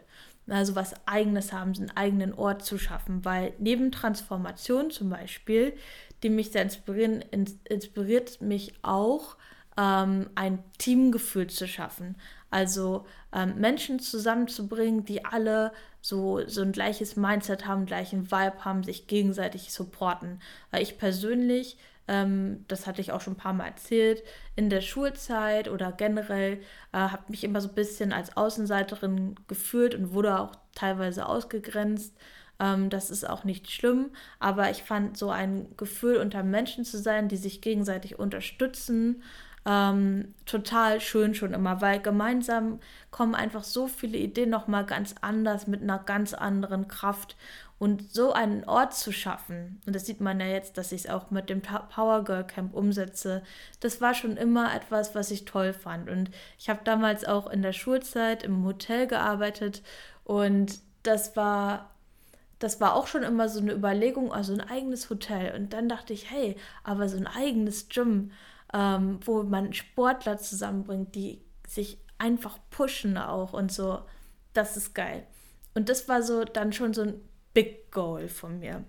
also 0.51 0.75
was 0.75 0.95
eigenes 1.07 1.53
haben, 1.53 1.75
einen 1.77 1.91
eigenen 1.97 2.35
Ort 2.35 2.65
zu 2.65 2.79
schaffen, 2.79 3.25
weil 3.25 3.53
neben 3.59 3.93
Transformation 3.93 4.91
zum 4.91 5.11
Beispiel, 5.11 5.75
die 6.23 6.31
mich 6.31 6.51
sehr 6.51 6.63
inspirieren, 6.63 7.23
inspiriert 7.65 8.41
mich 8.41 8.75
auch 8.83 9.37
ähm, 9.77 10.31
ein 10.35 10.63
Teamgefühl 10.79 11.49
zu 11.49 11.69
schaffen. 11.69 12.17
Also 12.51 13.07
ähm, 13.33 13.57
Menschen 13.59 13.99
zusammenzubringen, 14.01 15.05
die 15.05 15.25
alle 15.25 15.73
so, 16.01 16.47
so 16.47 16.63
ein 16.63 16.73
gleiches 16.73 17.17
Mindset 17.17 17.67
haben, 17.67 17.87
gleichen 17.87 18.31
Vibe 18.31 18.65
haben, 18.65 18.85
sich 18.85 19.07
gegenseitig 19.07 19.73
supporten. 19.73 20.41
Weil 20.71 20.83
ich 20.83 20.99
persönlich 20.99 21.77
ähm, 22.09 22.65
das 22.69 22.87
hatte 22.87 23.01
ich 23.01 23.13
auch 23.13 23.21
schon 23.21 23.35
ein 23.35 23.39
paar 23.39 23.53
Mal 23.53 23.67
erzählt, 23.67 24.23
in 24.57 24.71
der 24.71 24.81
Schulzeit 24.81 25.69
oder 25.69 25.93
generell 25.93 26.55
äh, 26.93 26.99
habe 26.99 27.25
mich 27.29 27.45
immer 27.45 27.61
so 27.61 27.69
ein 27.69 27.75
bisschen 27.75 28.13
als 28.13 28.37
Außenseiterin 28.37 29.37
gefühlt 29.47 29.95
und 29.95 30.13
wurde 30.13 30.41
auch 30.41 30.53
teilweise 30.75 31.27
ausgegrenzt. 31.27 32.17
Ähm, 32.59 32.89
das 32.91 33.11
ist 33.11 33.29
auch 33.29 33.45
nicht 33.45 33.71
schlimm, 33.71 34.11
aber 34.41 34.71
ich 34.71 34.83
fand 34.83 35.19
so 35.19 35.31
ein 35.31 35.69
Gefühl, 35.77 36.17
unter 36.17 36.43
Menschen 36.43 36.85
zu 36.85 36.99
sein, 36.99 37.29
die 37.29 37.37
sich 37.37 37.61
gegenseitig 37.61 38.19
unterstützen, 38.19 39.23
ähm, 39.69 40.35
total 40.47 40.99
schön 40.99 41.35
schon 41.35 41.53
immer, 41.53 41.83
weil 41.83 42.01
gemeinsam 42.01 42.81
kommen 43.11 43.35
einfach 43.35 43.65
so 43.65 43.87
viele 43.87 44.17
Ideen 44.17 44.49
nochmal 44.49 44.87
ganz 44.87 45.15
anders, 45.21 45.67
mit 45.67 45.83
einer 45.83 45.99
ganz 45.99 46.33
anderen 46.33 46.89
Kraft. 46.89 47.37
Und 47.79 48.13
so 48.13 48.33
einen 48.33 48.65
Ort 48.65 48.95
zu 48.95 49.13
schaffen, 49.13 49.81
und 49.87 49.95
das 49.95 50.05
sieht 50.07 50.21
man 50.21 50.41
ja 50.41 50.47
jetzt, 50.47 50.79
dass 50.79 50.91
ich 50.91 51.05
es 51.05 51.11
auch 51.11 51.31
mit 51.31 51.49
dem 51.49 51.63
Power 51.63 52.25
Girl 52.25 52.45
Camp 52.45 52.75
umsetze, 52.75 53.43
das 53.79 54.01
war 54.01 54.15
schon 54.15 54.37
immer 54.37 54.75
etwas, 54.75 55.15
was 55.15 55.31
ich 55.31 55.45
toll 55.45 55.73
fand. 55.73 56.11
Und 56.11 56.31
ich 56.59 56.69
habe 56.71 56.81
damals 56.83 57.25
auch 57.25 57.49
in 57.49 57.63
der 57.63 57.73
Schulzeit 57.75 58.43
im 58.43 58.65
Hotel 58.65 59.07
gearbeitet 59.07 59.83
und 60.25 60.81
das 61.05 61.37
war 61.37 61.91
das 62.59 62.81
war 62.81 62.95
auch 62.97 63.07
schon 63.07 63.23
immer 63.23 63.49
so 63.49 63.61
eine 63.61 63.73
Überlegung, 63.73 64.33
also 64.33 64.53
ein 64.53 64.61
eigenes 64.61 65.11
Hotel. 65.11 65.55
Und 65.55 65.73
dann 65.73 65.89
dachte 65.89 66.13
ich, 66.13 66.29
hey, 66.29 66.57
aber 66.83 67.09
so 67.09 67.17
ein 67.17 67.29
eigenes 67.29 67.89
Gym, 67.89 68.33
ähm, 68.73 69.21
wo 69.25 69.43
man 69.43 69.73
Sportler 69.73 70.39
zusammenbringt, 70.39 71.15
die 71.15 71.41
sich 71.67 71.99
einfach 72.19 72.59
pushen 72.71 73.17
auch 73.17 73.53
und 73.53 73.73
so, 73.73 74.01
das 74.53 74.77
ist 74.77 74.95
geil. 74.95 75.27
Und 75.75 75.89
das 75.89 76.09
war 76.09 76.23
so 76.23 76.45
dann 76.45 76.73
schon 76.73 76.93
so 76.93 77.03
ein 77.03 77.21
Big 77.55 77.91
Goal 77.93 78.29
von 78.29 78.59
mir. 78.59 78.85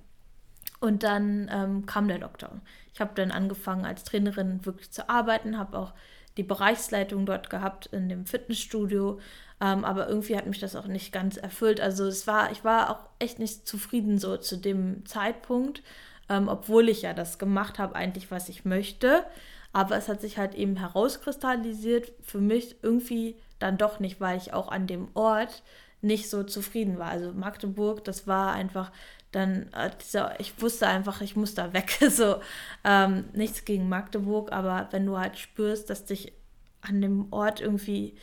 Und 0.79 1.03
dann 1.03 1.49
ähm, 1.51 1.85
kam 1.85 2.07
der 2.07 2.19
Lockdown. 2.19 2.61
Ich 2.93 3.01
habe 3.01 3.11
dann 3.15 3.31
angefangen 3.31 3.85
als 3.85 4.03
Trainerin 4.03 4.65
wirklich 4.65 4.91
zu 4.91 5.09
arbeiten, 5.09 5.57
habe 5.57 5.77
auch 5.77 5.93
die 6.37 6.43
Bereichsleitung 6.43 7.25
dort 7.25 7.49
gehabt 7.49 7.87
in 7.87 8.07
dem 8.07 8.25
Fitnessstudio, 8.25 9.19
ähm, 9.59 9.83
aber 9.83 10.07
irgendwie 10.07 10.37
hat 10.37 10.47
mich 10.47 10.59
das 10.59 10.75
auch 10.75 10.87
nicht 10.87 11.11
ganz 11.11 11.35
erfüllt. 11.35 11.81
Also 11.81 12.05
es 12.05 12.27
war, 12.27 12.51
ich 12.51 12.63
war 12.63 12.89
auch 12.89 13.09
echt 13.19 13.39
nicht 13.39 13.67
zufrieden 13.67 14.19
so 14.19 14.37
zu 14.37 14.57
dem 14.57 15.05
Zeitpunkt, 15.05 15.83
ähm, 16.29 16.47
obwohl 16.47 16.87
ich 16.87 17.01
ja 17.01 17.13
das 17.13 17.39
gemacht 17.39 17.77
habe, 17.77 17.95
eigentlich 17.95 18.31
was 18.31 18.47
ich 18.47 18.63
möchte. 18.63 19.25
Aber 19.71 19.95
es 19.97 20.07
hat 20.07 20.21
sich 20.21 20.37
halt 20.37 20.55
eben 20.55 20.77
herauskristallisiert 20.77 22.11
für 22.21 22.39
mich 22.39 22.77
irgendwie 22.81 23.35
dann 23.59 23.77
doch 23.77 23.99
nicht, 23.99 24.19
weil 24.19 24.37
ich 24.37 24.53
auch 24.53 24.69
an 24.69 24.87
dem 24.87 25.09
Ort 25.13 25.63
nicht 26.01 26.29
so 26.29 26.43
zufrieden 26.43 26.97
war. 26.97 27.09
Also 27.09 27.33
Magdeburg, 27.33 28.03
das 28.03 28.25
war 28.25 28.53
einfach 28.53 28.91
dann, 29.31 29.71
äh, 29.73 29.91
ich 30.39 30.59
wusste 30.61 30.87
einfach, 30.87 31.21
ich 31.21 31.35
muss 31.35 31.53
da 31.53 31.73
weg. 31.73 31.97
so 32.09 32.37
ähm, 32.83 33.25
nichts 33.33 33.65
gegen 33.65 33.89
Magdeburg, 33.89 34.51
aber 34.51 34.87
wenn 34.91 35.05
du 35.05 35.17
halt 35.17 35.37
spürst, 35.37 35.89
dass 35.89 36.05
dich 36.05 36.33
an 36.81 37.01
dem 37.01 37.31
Ort 37.31 37.59
irgendwie 37.59 38.15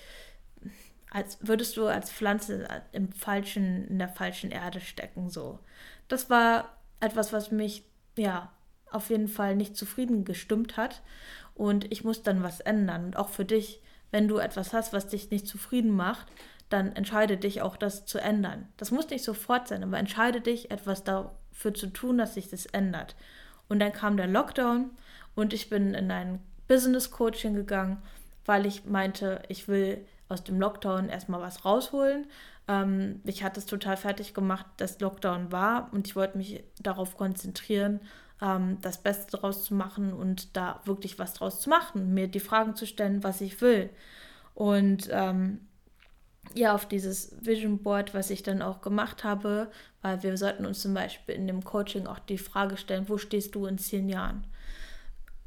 als 1.17 1.39
würdest 1.41 1.79
du 1.79 1.87
als 1.87 2.11
Pflanze 2.11 2.69
im 2.93 3.11
falschen, 3.11 3.87
in 3.89 3.99
der 3.99 4.09
falschen 4.09 4.51
Erde 4.51 4.81
stecken. 4.81 5.31
So. 5.31 5.59
Das 6.09 6.29
war 6.29 6.77
etwas, 7.01 7.33
was 7.33 7.51
mich 7.51 7.85
ja 8.17 8.53
auf 8.91 9.11
jeden 9.11 9.29
Fall 9.29 9.57
nicht 9.57 9.77
zufrieden 9.77 10.25
gestimmt 10.25 10.77
hat. 10.77 11.03
Und 11.55 11.91
ich 11.91 12.05
muss 12.05 12.23
dann 12.23 12.43
was 12.43 12.61
ändern. 12.61 13.07
Und 13.07 13.17
auch 13.17 13.29
für 13.29 13.45
dich, 13.45 13.81
wenn 14.11 14.29
du 14.29 14.39
etwas 14.39 14.73
hast, 14.73 14.93
was 14.93 15.09
dich 15.09 15.31
nicht 15.31 15.47
zufrieden 15.47 15.91
macht, 15.91 16.27
dann 16.69 16.95
entscheide 16.97 17.37
dich 17.37 17.63
auch, 17.63 17.77
das 17.77 18.07
zu 18.07 18.19
ändern. 18.19 18.69
Das 18.77 18.91
muss 18.91 19.09
nicht 19.09 19.25
sofort 19.25 19.69
sein, 19.69 19.83
aber 19.83 19.99
entscheide 19.99 20.41
dich, 20.41 20.71
etwas 20.71 21.05
dafür 21.05 21.75
zu 21.75 21.87
tun, 21.89 22.19
dass 22.19 22.35
sich 22.35 22.49
das 22.49 22.67
ändert. 22.67 23.15
Und 23.69 23.79
dann 23.79 23.93
kam 23.93 24.17
der 24.17 24.27
Lockdown 24.27 24.91
und 25.35 25.53
ich 25.53 25.71
bin 25.71 25.95
in 25.95 26.11
ein 26.11 26.41
Business 26.69 27.11
Coaching 27.11 27.55
gegangen, 27.55 28.03
weil 28.45 28.67
ich 28.67 28.85
meinte, 28.85 29.43
ich 29.49 29.69
will 29.69 30.05
aus 30.29 30.43
dem 30.43 30.59
Lockdown 30.59 31.09
erstmal 31.09 31.41
was 31.41 31.65
rausholen. 31.65 32.27
Ähm, 32.69 33.21
ich 33.25 33.45
hatte 33.45 33.61
es 33.61 33.67
total 33.67 33.97
fertig 33.97 34.35
gemacht, 34.35 34.67
dass 34.79 35.01
Lockdown 35.01 35.53
war 35.53 35.89
und 35.93 36.07
ich 36.09 36.17
wollte 36.17 36.37
mich 36.37 36.65
darauf 36.81 37.17
konzentrieren, 37.17 38.01
ähm, 38.41 38.79
das 38.81 39.03
Beste 39.03 39.33
daraus 39.33 39.65
zu 39.65 39.75
machen 39.75 40.13
und 40.13 40.57
da 40.57 40.81
wirklich 40.85 41.19
was 41.19 41.35
draus 41.35 41.61
zu 41.61 41.71
machen, 41.71 42.15
mir 42.15 42.29
die 42.29 42.41
Fragen 42.41 42.75
zu 42.75 42.87
stellen, 42.87 43.25
was 43.25 43.41
ich 43.41 43.61
will. 43.61 43.91
Und 44.55 45.09
ähm, 45.11 45.61
ja, 46.55 46.75
auf 46.75 46.87
dieses 46.87 47.37
Vision 47.45 47.79
Board, 47.83 48.15
was 48.15 48.31
ich 48.31 48.43
dann 48.43 48.63
auch 48.63 48.81
gemacht 48.81 49.25
habe, 49.25 49.71
weil 50.03 50.23
wir 50.23 50.37
sollten 50.37 50.65
uns 50.65 50.81
zum 50.81 50.95
Beispiel 50.95 51.35
in 51.35 51.47
dem 51.47 51.65
Coaching 51.65 52.07
auch 52.07 52.19
die 52.19 52.39
Frage 52.39 52.77
stellen, 52.77 53.09
wo 53.09 53.19
stehst 53.19 53.55
du 53.55 53.67
in 53.67 53.79
zehn 53.79 54.09
Jahren? 54.09 54.47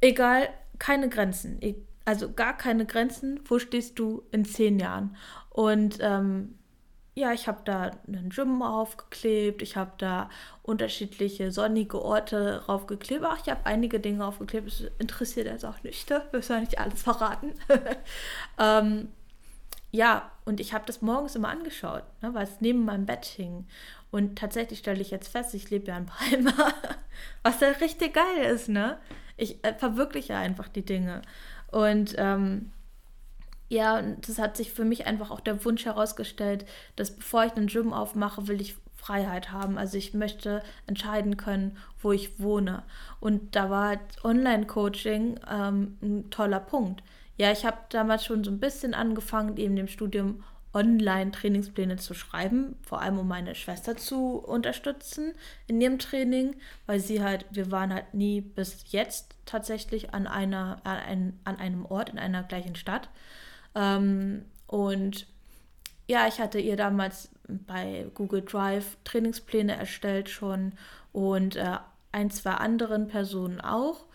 Egal, 0.02 0.50
keine 0.78 1.10
Grenzen, 1.10 1.62
e-, 1.62 1.76
also 2.06 2.32
gar 2.32 2.58
keine 2.58 2.86
Grenzen, 2.86 3.40
wo 3.46 3.60
stehst 3.60 3.98
du 4.00 4.24
in 4.32 4.46
zehn 4.46 4.80
Jahren? 4.80 5.16
Und 5.50 5.98
ähm, 6.02 6.59
ja, 7.20 7.34
ich 7.34 7.48
habe 7.48 7.60
da 7.66 7.92
einen 8.08 8.30
Gym 8.30 8.62
aufgeklebt, 8.62 9.62
ich 9.62 9.76
habe 9.76 9.92
da 9.98 10.30
unterschiedliche 10.64 11.52
sonnige 11.52 12.02
Orte 12.02 12.62
draufgeklebt. 12.66 13.24
Ach, 13.26 13.40
ich 13.44 13.50
habe 13.50 13.66
einige 13.66 14.00
Dinge 14.00 14.26
aufgeklebt, 14.26 14.68
das 14.68 14.92
interessiert 15.00 15.48
jetzt 15.48 15.66
auch 15.66 15.84
nicht, 15.84 16.10
ne? 16.10 16.24
wir 16.32 16.42
sollen 16.42 16.62
nicht 16.62 16.80
alles 16.80 17.04
verraten. 17.04 17.54
ähm, 18.58 19.10
ja, 19.92 20.32
und 20.46 20.60
ich 20.60 20.74
habe 20.74 20.86
das 20.86 21.02
morgens 21.02 21.36
immer 21.36 21.50
angeschaut, 21.50 22.04
ne, 22.22 22.34
weil 22.34 22.44
es 22.44 22.62
neben 22.62 22.86
meinem 22.86 23.06
Bett 23.06 23.26
hing. 23.26 23.68
Und 24.12 24.38
tatsächlich 24.38 24.80
stelle 24.80 25.02
ich 25.02 25.12
jetzt 25.12 25.30
fest, 25.30 25.54
ich 25.54 25.70
lebe 25.70 25.88
ja 25.88 25.98
in 25.98 26.06
Palma, 26.06 26.74
was 27.44 27.60
ja 27.60 27.70
richtig 27.70 28.14
geil 28.14 28.44
ist, 28.54 28.70
ne? 28.70 28.98
Ich 29.36 29.64
äh, 29.64 29.74
verwirkliche 29.74 30.36
einfach 30.36 30.68
die 30.68 30.86
Dinge. 30.86 31.22
Und 31.72 32.16
ähm, 32.18 32.72
ja, 33.70 34.02
das 34.02 34.40
hat 34.40 34.58
sich 34.58 34.72
für 34.72 34.84
mich 34.84 35.08
einfach 35.08 35.32
auch 35.32 35.40
der 35.40 35.64
Wunsch 35.64 35.86
herausgestellt, 35.86 36.66
dass 36.96 37.16
bevor 37.16 37.46
ich 37.46 37.54
einen 37.54 37.68
Gym 37.68 37.94
aufmache, 37.94 38.48
will 38.48 38.60
ich 38.60 38.76
Freiheit 38.96 39.52
haben. 39.52 39.78
Also 39.78 39.98
ich 39.98 40.14
möchte 40.14 40.62
entscheiden 40.86 41.38
können, 41.38 41.78
wo 42.02 42.12
ich 42.12 42.40
wohne. 42.40 42.84
Und 43.20 43.56
da 43.56 43.70
war 43.70 43.88
halt 43.90 44.02
Online-Coaching 44.24 45.40
ähm, 45.50 45.98
ein 46.02 46.30
toller 46.30 46.60
Punkt. 46.60 47.04
Ja, 47.38 47.52
ich 47.52 47.66
habe 47.66 47.78
damals 47.90 48.26
schon 48.26 48.44
so 48.44 48.52
ein 48.52 48.60
bisschen 48.60 48.94
angefangen, 48.94 49.56
eben 49.58 49.76
dem 49.76 49.88
Studium 49.88 50.44
Online-Trainingspläne 50.74 51.98
zu 51.98 52.14
schreiben, 52.14 52.76
vor 52.84 53.02
allem 53.02 53.18
um 53.18 53.28
meine 53.28 53.56
Schwester 53.56 53.98
zu 53.98 54.38
unterstützen 54.38 55.34
in 55.68 55.82
ihrem 55.82 55.98
Training, 55.98 56.56
weil 56.86 57.00
sie 57.00 57.24
halt, 57.24 57.46
wir 57.50 57.72
waren 57.72 57.94
halt 57.94 58.14
nie 58.14 58.42
bis 58.42 58.92
jetzt 58.92 59.34
tatsächlich 59.46 60.14
an 60.14 60.28
einer, 60.28 60.82
an, 60.84 61.40
an 61.44 61.58
einem 61.58 61.86
Ort 61.86 62.10
in 62.10 62.20
einer 62.20 62.44
gleichen 62.44 62.76
Stadt. 62.76 63.10
Ähm, 63.76 64.46
und 64.68 65.28
ja, 66.08 66.28
ich 66.28 66.40
hatte 66.40 66.60
ihr 66.60 66.76
damals 66.76 67.30
bei 67.48 68.08
Google 68.16 68.42
Drive 68.42 68.98
Trainingspläne 69.04 69.76
erstellt 69.76 70.30
schon 70.30 70.74
und 71.12 71.56
äh, 71.56 71.78
ein, 72.12 72.32
zwei 72.32 72.54
anderen 72.54 73.08
Personen 73.08 73.62
auch. 73.62 74.06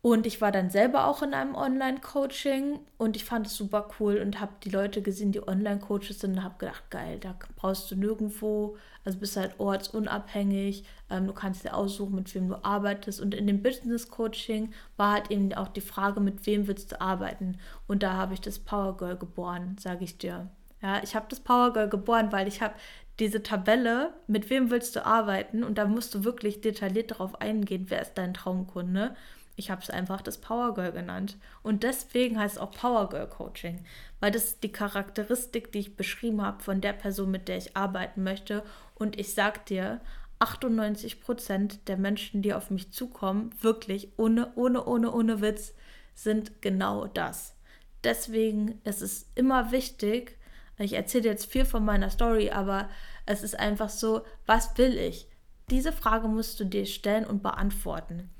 Und 0.00 0.26
ich 0.26 0.40
war 0.40 0.52
dann 0.52 0.70
selber 0.70 1.06
auch 1.08 1.22
in 1.22 1.34
einem 1.34 1.56
Online-Coaching 1.56 2.78
und 2.98 3.16
ich 3.16 3.24
fand 3.24 3.48
es 3.48 3.56
super 3.56 3.88
cool 3.98 4.18
und 4.18 4.40
habe 4.40 4.52
die 4.62 4.70
Leute 4.70 5.02
gesehen, 5.02 5.32
die 5.32 5.46
Online-Coaches 5.46 6.20
sind 6.20 6.34
und 6.34 6.44
habe 6.44 6.54
gedacht, 6.58 6.88
geil, 6.90 7.18
da 7.18 7.34
brauchst 7.56 7.90
du 7.90 7.96
nirgendwo, 7.96 8.76
also 9.04 9.18
bist 9.18 9.36
halt 9.36 9.58
ortsunabhängig, 9.58 10.84
ähm, 11.10 11.26
du 11.26 11.32
kannst 11.32 11.64
dir 11.64 11.74
aussuchen, 11.74 12.14
mit 12.14 12.32
wem 12.32 12.48
du 12.48 12.64
arbeitest. 12.64 13.20
Und 13.20 13.34
in 13.34 13.48
dem 13.48 13.60
Business-Coaching 13.60 14.72
war 14.96 15.14
halt 15.14 15.32
eben 15.32 15.52
auch 15.54 15.68
die 15.68 15.80
Frage, 15.80 16.20
mit 16.20 16.46
wem 16.46 16.68
willst 16.68 16.92
du 16.92 17.00
arbeiten? 17.00 17.58
Und 17.88 18.04
da 18.04 18.12
habe 18.12 18.34
ich 18.34 18.40
das 18.40 18.60
Power 18.60 18.96
Girl 18.96 19.16
geboren, 19.16 19.76
sage 19.80 20.04
ich 20.04 20.16
dir. 20.16 20.48
Ja, 20.80 21.02
ich 21.02 21.16
habe 21.16 21.26
das 21.28 21.40
Power 21.40 21.72
Girl 21.72 21.88
geboren, 21.88 22.30
weil 22.30 22.46
ich 22.46 22.62
habe 22.62 22.74
diese 23.18 23.42
Tabelle, 23.42 24.14
mit 24.28 24.48
wem 24.48 24.70
willst 24.70 24.94
du 24.94 25.04
arbeiten? 25.04 25.64
Und 25.64 25.76
da 25.76 25.86
musst 25.86 26.14
du 26.14 26.22
wirklich 26.22 26.60
detailliert 26.60 27.10
darauf 27.10 27.40
eingehen, 27.40 27.86
wer 27.88 28.00
ist 28.00 28.14
dein 28.14 28.32
Traumkunde. 28.32 29.16
Ich 29.58 29.72
habe 29.72 29.82
es 29.82 29.90
einfach 29.90 30.22
das 30.22 30.38
Power 30.38 30.72
Girl 30.72 30.92
genannt. 30.92 31.36
Und 31.64 31.82
deswegen 31.82 32.38
heißt 32.38 32.54
es 32.54 32.62
auch 32.62 32.70
Power 32.70 33.08
Girl 33.08 33.26
Coaching, 33.26 33.84
weil 34.20 34.30
das 34.30 34.44
ist 34.44 34.62
die 34.62 34.70
Charakteristik, 34.70 35.72
die 35.72 35.80
ich 35.80 35.96
beschrieben 35.96 36.42
habe 36.42 36.62
von 36.62 36.80
der 36.80 36.92
Person, 36.92 37.32
mit 37.32 37.48
der 37.48 37.58
ich 37.58 37.76
arbeiten 37.76 38.22
möchte. 38.22 38.62
Und 38.94 39.18
ich 39.18 39.34
sag 39.34 39.66
dir, 39.66 40.00
98 40.38 41.20
Prozent 41.20 41.88
der 41.88 41.96
Menschen, 41.96 42.40
die 42.40 42.54
auf 42.54 42.70
mich 42.70 42.92
zukommen, 42.92 43.50
wirklich 43.60 44.12
ohne, 44.16 44.52
ohne, 44.54 44.84
ohne, 44.84 45.12
ohne 45.12 45.40
Witz, 45.40 45.74
sind 46.14 46.62
genau 46.62 47.08
das. 47.08 47.56
Deswegen 48.04 48.80
ist 48.84 49.02
es 49.02 49.26
immer 49.34 49.72
wichtig, 49.72 50.38
ich 50.78 50.92
erzähle 50.92 51.30
jetzt 51.30 51.50
viel 51.50 51.64
von 51.64 51.84
meiner 51.84 52.10
Story, 52.10 52.50
aber 52.50 52.88
es 53.26 53.42
ist 53.42 53.58
einfach 53.58 53.88
so, 53.88 54.22
was 54.46 54.78
will 54.78 54.96
ich? 54.96 55.26
Diese 55.68 55.90
Frage 55.90 56.28
musst 56.28 56.60
du 56.60 56.64
dir 56.64 56.86
stellen 56.86 57.26
und 57.26 57.42
beantworten 57.42 58.30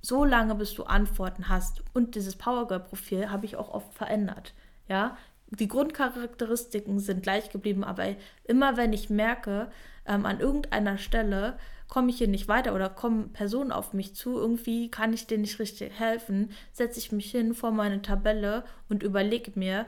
so 0.00 0.24
lange, 0.24 0.54
bis 0.54 0.74
du 0.74 0.84
Antworten 0.84 1.48
hast. 1.48 1.82
Und 1.94 2.14
dieses 2.14 2.36
Power 2.36 2.68
Girl 2.68 2.80
Profil 2.80 3.30
habe 3.30 3.46
ich 3.46 3.56
auch 3.56 3.70
oft 3.70 3.94
verändert. 3.94 4.54
Ja, 4.88 5.16
die 5.50 5.68
Grundcharakteristiken 5.68 6.98
sind 6.98 7.22
gleich 7.22 7.50
geblieben, 7.50 7.84
aber 7.84 8.16
immer 8.44 8.76
wenn 8.76 8.92
ich 8.92 9.10
merke, 9.10 9.70
ähm, 10.06 10.26
an 10.26 10.40
irgendeiner 10.40 10.98
Stelle 10.98 11.58
komme 11.88 12.10
ich 12.10 12.18
hier 12.18 12.28
nicht 12.28 12.48
weiter 12.48 12.74
oder 12.74 12.90
kommen 12.90 13.32
Personen 13.32 13.72
auf 13.72 13.94
mich 13.94 14.14
zu, 14.14 14.36
irgendwie 14.36 14.90
kann 14.90 15.12
ich 15.14 15.26
denen 15.26 15.42
nicht 15.42 15.58
richtig 15.58 15.98
helfen, 15.98 16.50
setze 16.72 16.98
ich 16.98 17.12
mich 17.12 17.30
hin 17.30 17.54
vor 17.54 17.70
meine 17.70 18.02
Tabelle 18.02 18.64
und 18.90 19.02
überlege 19.02 19.52
mir, 19.54 19.86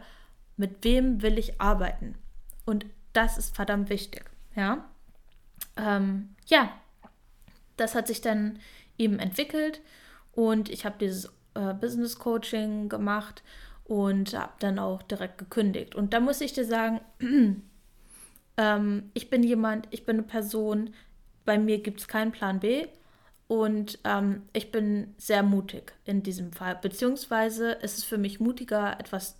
mit 0.56 0.82
wem 0.82 1.20
will 1.22 1.38
ich 1.38 1.60
arbeiten. 1.60 2.14
Und 2.64 2.86
das 3.12 3.36
ist 3.36 3.54
verdammt 3.54 3.90
wichtig, 3.90 4.24
ja. 4.56 4.88
ähm, 5.76 6.34
ja, 6.46 6.70
das 7.76 7.94
hat 7.94 8.06
sich 8.06 8.20
dann 8.22 8.58
eben 8.96 9.18
entwickelt 9.18 9.80
und 10.40 10.70
ich 10.70 10.86
habe 10.86 10.96
dieses 10.98 11.26
äh, 11.54 11.74
Business 11.74 12.18
Coaching 12.18 12.88
gemacht 12.88 13.42
und 13.84 14.32
habe 14.32 14.54
dann 14.60 14.78
auch 14.78 15.02
direkt 15.02 15.36
gekündigt. 15.36 15.94
Und 15.94 16.14
da 16.14 16.20
muss 16.20 16.40
ich 16.40 16.54
dir 16.54 16.64
sagen, 16.64 17.00
ähm, 18.56 19.10
ich 19.12 19.28
bin 19.28 19.42
jemand, 19.42 19.86
ich 19.90 20.06
bin 20.06 20.16
eine 20.16 20.26
Person, 20.26 20.94
bei 21.44 21.58
mir 21.58 21.82
gibt 21.82 22.00
es 22.00 22.08
keinen 22.08 22.32
Plan 22.32 22.60
B 22.60 22.86
und 23.48 23.98
ähm, 24.04 24.44
ich 24.54 24.72
bin 24.72 25.14
sehr 25.18 25.42
mutig 25.42 25.92
in 26.06 26.22
diesem 26.22 26.52
Fall. 26.52 26.78
Beziehungsweise 26.80 27.72
ist 27.72 27.98
es 27.98 28.04
für 28.04 28.16
mich 28.16 28.40
mutiger, 28.40 28.98
etwas, 28.98 29.36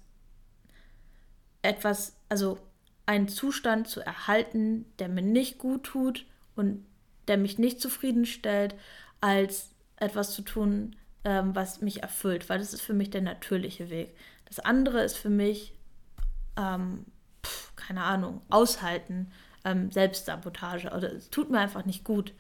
etwas, 1.63 2.15
also 2.29 2.59
einen 3.07 3.29
Zustand 3.29 3.89
zu 3.89 4.01
erhalten, 4.03 4.85
der 4.99 5.09
mir 5.09 5.23
nicht 5.23 5.57
gut 5.57 5.85
tut 5.85 6.27
und 6.57 6.85
der 7.27 7.39
mich 7.39 7.59
nicht 7.59 7.81
zufriedenstellt, 7.81 8.75
als 9.23 9.70
etwas 10.01 10.33
zu 10.33 10.43
tun, 10.43 10.97
ähm, 11.25 11.55
was 11.55 11.81
mich 11.81 12.03
erfüllt, 12.03 12.49
weil 12.49 12.59
das 12.59 12.75
ist 12.75 12.83
für 12.83 12.95
mich 12.95 13.11
der 13.11 13.23
natürliche 13.23 13.91
Weg. 13.91 14.17
Das 14.47 14.59
andere 14.59 15.03
ist 15.03 15.17
für 15.17 15.31
mich, 15.31 15.75
ähm, 16.57 17.05
pf, 17.45 17.77
keine 17.77 18.03
Ahnung, 18.03 18.43
aushalten, 18.51 19.31
ähm, 19.65 19.93
Selbstsabotage 19.93 20.89
oder 20.89 21.13
es 21.13 21.31
tut 21.31 21.51
mir 21.51 21.61
einfach 21.61 21.85
nicht 21.85 22.05
gut, 22.05 22.33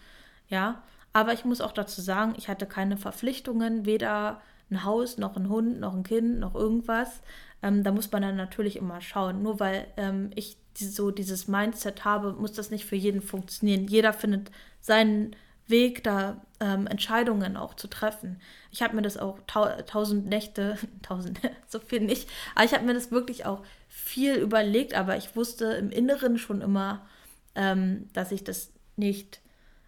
ja. 0.48 0.82
Aber 1.12 1.32
ich 1.32 1.44
muss 1.44 1.60
auch 1.60 1.72
dazu 1.72 2.00
sagen, 2.00 2.34
ich 2.36 2.48
hatte 2.48 2.66
keine 2.66 2.96
Verpflichtungen, 2.96 3.84
weder 3.84 4.40
ein 4.70 4.84
Haus, 4.84 5.18
noch 5.18 5.36
ein 5.36 5.48
Hund, 5.48 5.80
noch 5.80 5.94
ein 5.94 6.04
Kind, 6.04 6.38
noch 6.38 6.54
irgendwas. 6.54 7.20
Ähm, 7.62 7.82
da 7.82 7.92
muss 7.92 8.10
man 8.12 8.22
dann 8.22 8.36
natürlich 8.36 8.76
immer 8.76 9.00
schauen. 9.00 9.42
Nur 9.42 9.60
weil 9.60 9.86
ähm, 9.96 10.30
ich 10.36 10.56
so 10.78 11.10
dieses 11.10 11.48
Mindset 11.48 12.04
habe, 12.04 12.32
muss 12.34 12.52
das 12.52 12.70
nicht 12.70 12.86
für 12.86 12.96
jeden 12.96 13.22
funktionieren. 13.22 13.86
Jeder 13.86 14.12
findet 14.12 14.50
seinen 14.80 15.34
Weg, 15.70 16.04
da 16.04 16.40
ähm, 16.60 16.86
Entscheidungen 16.86 17.56
auch 17.56 17.74
zu 17.74 17.88
treffen. 17.88 18.40
Ich 18.70 18.82
habe 18.82 18.96
mir 18.96 19.02
das 19.02 19.16
auch 19.16 19.38
tau 19.46 19.66
tausend 19.86 20.26
Nächte, 20.26 20.78
tausend, 21.02 21.40
so 21.68 21.78
viel 21.78 22.00
nicht, 22.00 22.28
aber 22.54 22.64
ich 22.64 22.74
habe 22.74 22.84
mir 22.84 22.94
das 22.94 23.10
wirklich 23.10 23.46
auch 23.46 23.62
viel 23.88 24.34
überlegt, 24.34 24.94
aber 24.94 25.16
ich 25.16 25.34
wusste 25.36 25.66
im 25.72 25.90
Inneren 25.90 26.38
schon 26.38 26.60
immer, 26.60 27.06
ähm, 27.54 28.08
dass 28.12 28.32
ich 28.32 28.44
das 28.44 28.72
nicht, 28.96 29.40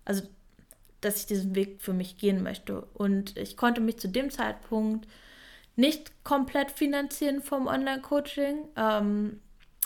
also 0.04 0.22
dass 1.00 1.18
ich 1.18 1.26
diesen 1.26 1.54
Weg 1.54 1.82
für 1.82 1.92
mich 1.92 2.16
gehen 2.16 2.42
möchte. 2.42 2.82
Und 2.94 3.36
ich 3.36 3.56
konnte 3.56 3.80
mich 3.80 3.98
zu 3.98 4.08
dem 4.08 4.30
Zeitpunkt 4.30 5.06
nicht 5.76 6.24
komplett 6.24 6.70
finanzieren 6.70 7.42
vom 7.42 7.66
Online-Coaching. 7.66 8.68
Ähm, 8.76 9.40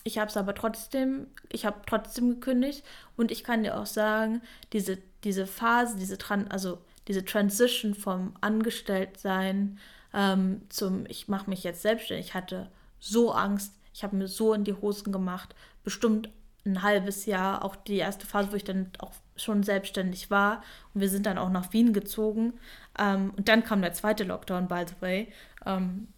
ich 0.04 0.18
habe 0.18 0.30
es 0.30 0.36
aber 0.36 0.54
trotzdem, 0.54 1.26
ich 1.50 1.66
habe 1.66 1.80
trotzdem 1.86 2.30
gekündigt 2.30 2.84
und 3.16 3.30
ich 3.32 3.42
kann 3.42 3.62
dir 3.62 3.78
auch 3.78 3.86
sagen, 3.86 4.40
diese, 4.72 4.98
diese 5.26 5.46
Phase, 5.46 5.96
diese, 5.98 6.18
Tran 6.18 6.46
also 6.48 6.78
diese 7.08 7.24
Transition 7.24 7.94
vom 7.94 8.34
Angestelltsein 8.40 9.78
ähm, 10.14 10.62
zum 10.68 11.04
ich 11.06 11.26
mache 11.26 11.50
mich 11.50 11.64
jetzt 11.64 11.82
selbstständig, 11.82 12.28
ich 12.28 12.34
hatte 12.34 12.70
so 13.00 13.32
Angst, 13.32 13.74
ich 13.92 14.04
habe 14.04 14.14
mir 14.14 14.28
so 14.28 14.54
in 14.54 14.62
die 14.62 14.74
Hosen 14.74 15.12
gemacht, 15.12 15.54
bestimmt 15.82 16.30
ein 16.64 16.82
halbes 16.82 17.26
Jahr, 17.26 17.64
auch 17.64 17.74
die 17.74 17.96
erste 17.96 18.26
Phase, 18.26 18.52
wo 18.52 18.56
ich 18.56 18.64
dann 18.64 18.90
auch 18.98 19.12
schon 19.34 19.62
selbstständig 19.62 20.30
war. 20.30 20.62
Und 20.94 21.00
wir 21.00 21.08
sind 21.08 21.26
dann 21.26 21.38
auch 21.38 21.50
nach 21.50 21.72
Wien 21.72 21.92
gezogen. 21.92 22.54
Ähm, 22.98 23.32
und 23.36 23.48
dann 23.48 23.62
kam 23.62 23.82
der 23.82 23.92
zweite 23.92 24.24
Lockdown, 24.24 24.66
by 24.66 24.84
the 24.86 25.00
way. 25.00 25.32
Ähm, 25.64 26.08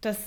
das, 0.00 0.18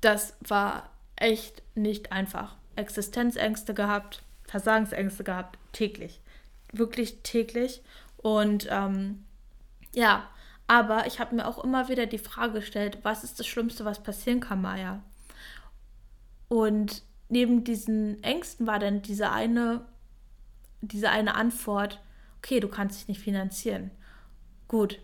das 0.00 0.34
war 0.40 0.90
echt 1.16 1.62
nicht 1.74 2.10
einfach. 2.10 2.56
Existenzängste 2.76 3.74
gehabt, 3.74 4.22
Versagensängste 4.44 5.24
gehabt, 5.24 5.58
täglich. 5.72 6.20
Wirklich 6.72 7.22
täglich. 7.22 7.82
Und 8.16 8.66
ähm, 8.70 9.24
ja, 9.94 10.28
aber 10.66 11.06
ich 11.06 11.20
habe 11.20 11.34
mir 11.34 11.46
auch 11.46 11.62
immer 11.62 11.88
wieder 11.88 12.06
die 12.06 12.18
Frage 12.18 12.54
gestellt, 12.54 12.98
was 13.02 13.24
ist 13.24 13.38
das 13.38 13.46
Schlimmste, 13.46 13.84
was 13.84 14.02
passieren 14.02 14.40
kann, 14.40 14.62
Maya? 14.62 15.02
Und 16.48 17.02
neben 17.28 17.64
diesen 17.64 18.22
Ängsten 18.22 18.66
war 18.66 18.78
dann 18.78 19.02
diese 19.02 19.30
eine, 19.30 19.84
diese 20.80 21.10
eine 21.10 21.34
Antwort, 21.34 22.00
okay, 22.38 22.60
du 22.60 22.68
kannst 22.68 23.00
dich 23.00 23.08
nicht 23.08 23.20
finanzieren. 23.20 23.90
Gut, 24.68 25.00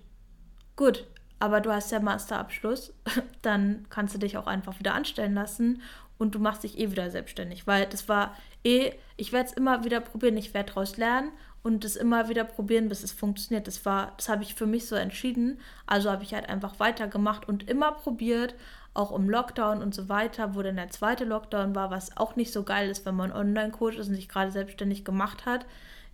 gut, 0.77 1.07
aber 1.39 1.61
du 1.61 1.73
hast 1.73 1.93
ja 1.93 2.01
Masterabschluss, 2.01 2.93
dann 3.43 3.87
kannst 3.89 4.15
du 4.15 4.19
dich 4.19 4.37
auch 4.37 4.47
einfach 4.47 4.79
wieder 4.79 4.95
anstellen 4.95 5.35
lassen 5.35 5.83
und 6.19 6.35
du 6.35 6.39
machst 6.39 6.63
dich 6.63 6.79
eh 6.79 6.91
wieder 6.91 7.11
selbstständig, 7.11 7.67
weil 7.67 7.87
das 7.87 8.09
war 8.09 8.35
eh, 8.65 8.93
ich 9.17 9.33
werde 9.33 9.51
es 9.51 9.57
immer 9.57 9.85
wieder 9.85 10.01
probieren, 10.01 10.37
ich 10.37 10.55
werde 10.55 10.73
daraus 10.73 10.97
lernen 10.97 11.33
und 11.63 11.85
es 11.85 11.97
immer 11.97 12.29
wieder 12.29 12.45
probieren, 12.45 12.89
bis 12.89 13.03
es 13.03 13.13
funktioniert. 13.13 13.67
Das 13.67 13.85
war, 13.87 14.13
das 14.17 14.29
habe 14.29 14.43
ich 14.43 14.55
für 14.55 14.67
mich 14.67 14.87
so 14.87 14.97
entschieden. 14.97 15.61
Also 15.87 16.11
habe 16.11 16.25
ich 16.25 16.35
halt 16.35 16.49
einfach 16.49 16.81
weitergemacht 16.81 17.49
und 17.49 17.69
immer 17.69 17.93
probiert 17.93 18.55
auch 18.95 19.13
im 19.13 19.31
Lockdown 19.31 19.81
und 19.81 19.95
so 19.95 20.09
weiter, 20.09 20.55
wo 20.55 20.63
dann 20.63 20.77
der 20.77 20.91
zweite 20.91 21.25
Lockdown 21.25 21.75
war, 21.75 21.91
was 21.91 22.17
auch 22.17 22.37
nicht 22.37 22.53
so 22.53 22.63
geil 22.63 22.91
ist, 22.91 23.07
wenn 23.07 23.15
man 23.15 23.33
Online-Coach 23.33 23.97
ist 23.97 24.09
und 24.09 24.15
sich 24.15 24.29
gerade 24.29 24.51
selbstständig 24.51 25.05
gemacht 25.05 25.47
hat. 25.47 25.67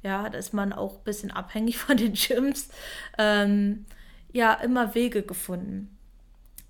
Ja, 0.02 0.28
da 0.28 0.38
ist 0.38 0.54
man 0.54 0.72
auch 0.72 0.98
ein 0.98 1.04
bisschen 1.04 1.30
abhängig 1.30 1.78
von 1.78 1.96
den 1.96 2.12
Gyms. 2.12 2.68
Ähm, 3.16 3.86
ja, 4.32 4.52
immer 4.54 4.94
Wege 4.94 5.22
gefunden. 5.22 5.97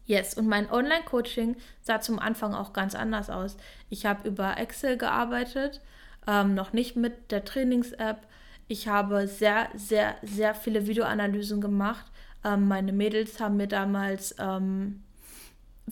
Yes, 0.09 0.33
und 0.33 0.49
mein 0.49 0.71
Online-Coaching 0.71 1.57
sah 1.83 2.01
zum 2.01 2.19
Anfang 2.19 2.55
auch 2.55 2.73
ganz 2.73 2.95
anders 2.95 3.29
aus. 3.29 3.59
Ich 3.91 4.07
habe 4.07 4.27
über 4.27 4.57
Excel 4.57 4.97
gearbeitet, 4.97 5.83
ähm, 6.27 6.55
noch 6.55 6.73
nicht 6.73 6.97
mit 6.97 7.31
der 7.31 7.45
Trainings-App. 7.45 8.27
Ich 8.69 8.89
habe 8.89 9.29
sehr, 9.29 9.69
sehr, 9.75 10.17
sehr 10.23 10.55
viele 10.55 10.87
Videoanalysen 10.87 11.61
gemacht. 11.61 12.07
Ähm, 12.43 12.69
meine 12.69 12.95
Mädels 12.95 13.39
haben 13.39 13.59
mir 13.59 13.67
damals 13.67 14.35
ähm, 14.39 15.03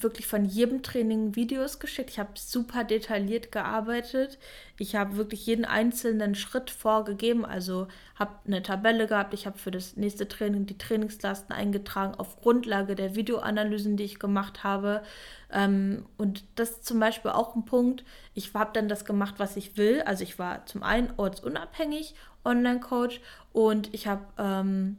wirklich 0.02 0.26
von 0.26 0.44
jedem 0.44 0.82
Training 0.82 1.36
Videos 1.36 1.78
geschickt. 1.78 2.10
Ich 2.10 2.18
habe 2.18 2.30
super 2.34 2.84
detailliert 2.84 3.50
gearbeitet. 3.50 4.38
Ich 4.78 4.94
habe 4.94 5.16
wirklich 5.16 5.46
jeden 5.46 5.64
einzelnen 5.64 6.34
Schritt 6.34 6.70
vorgegeben. 6.70 7.44
Also 7.44 7.88
habe 8.14 8.32
eine 8.46 8.62
Tabelle 8.62 9.06
gehabt. 9.06 9.34
Ich 9.34 9.46
habe 9.46 9.58
für 9.58 9.70
das 9.70 9.96
nächste 9.96 10.28
Training 10.28 10.66
die 10.66 10.78
Trainingslasten 10.78 11.54
eingetragen 11.54 12.14
auf 12.14 12.40
Grundlage 12.40 12.94
der 12.94 13.14
Videoanalysen, 13.14 13.96
die 13.96 14.04
ich 14.04 14.18
gemacht 14.18 14.64
habe. 14.64 15.02
Ähm, 15.50 16.06
und 16.18 16.44
das 16.56 16.70
ist 16.70 16.86
zum 16.86 17.00
Beispiel 17.00 17.30
auch 17.30 17.54
ein 17.54 17.64
Punkt. 17.64 18.04
Ich 18.34 18.52
habe 18.54 18.70
dann 18.72 18.88
das 18.88 19.04
gemacht, 19.04 19.36
was 19.38 19.56
ich 19.56 19.76
will. 19.76 20.02
Also 20.02 20.24
ich 20.24 20.38
war 20.38 20.66
zum 20.66 20.82
einen 20.82 21.12
ortsunabhängig 21.16 22.14
Online-Coach 22.44 23.20
und 23.52 23.92
ich 23.92 24.06
habe 24.06 24.24
ähm, 24.38 24.98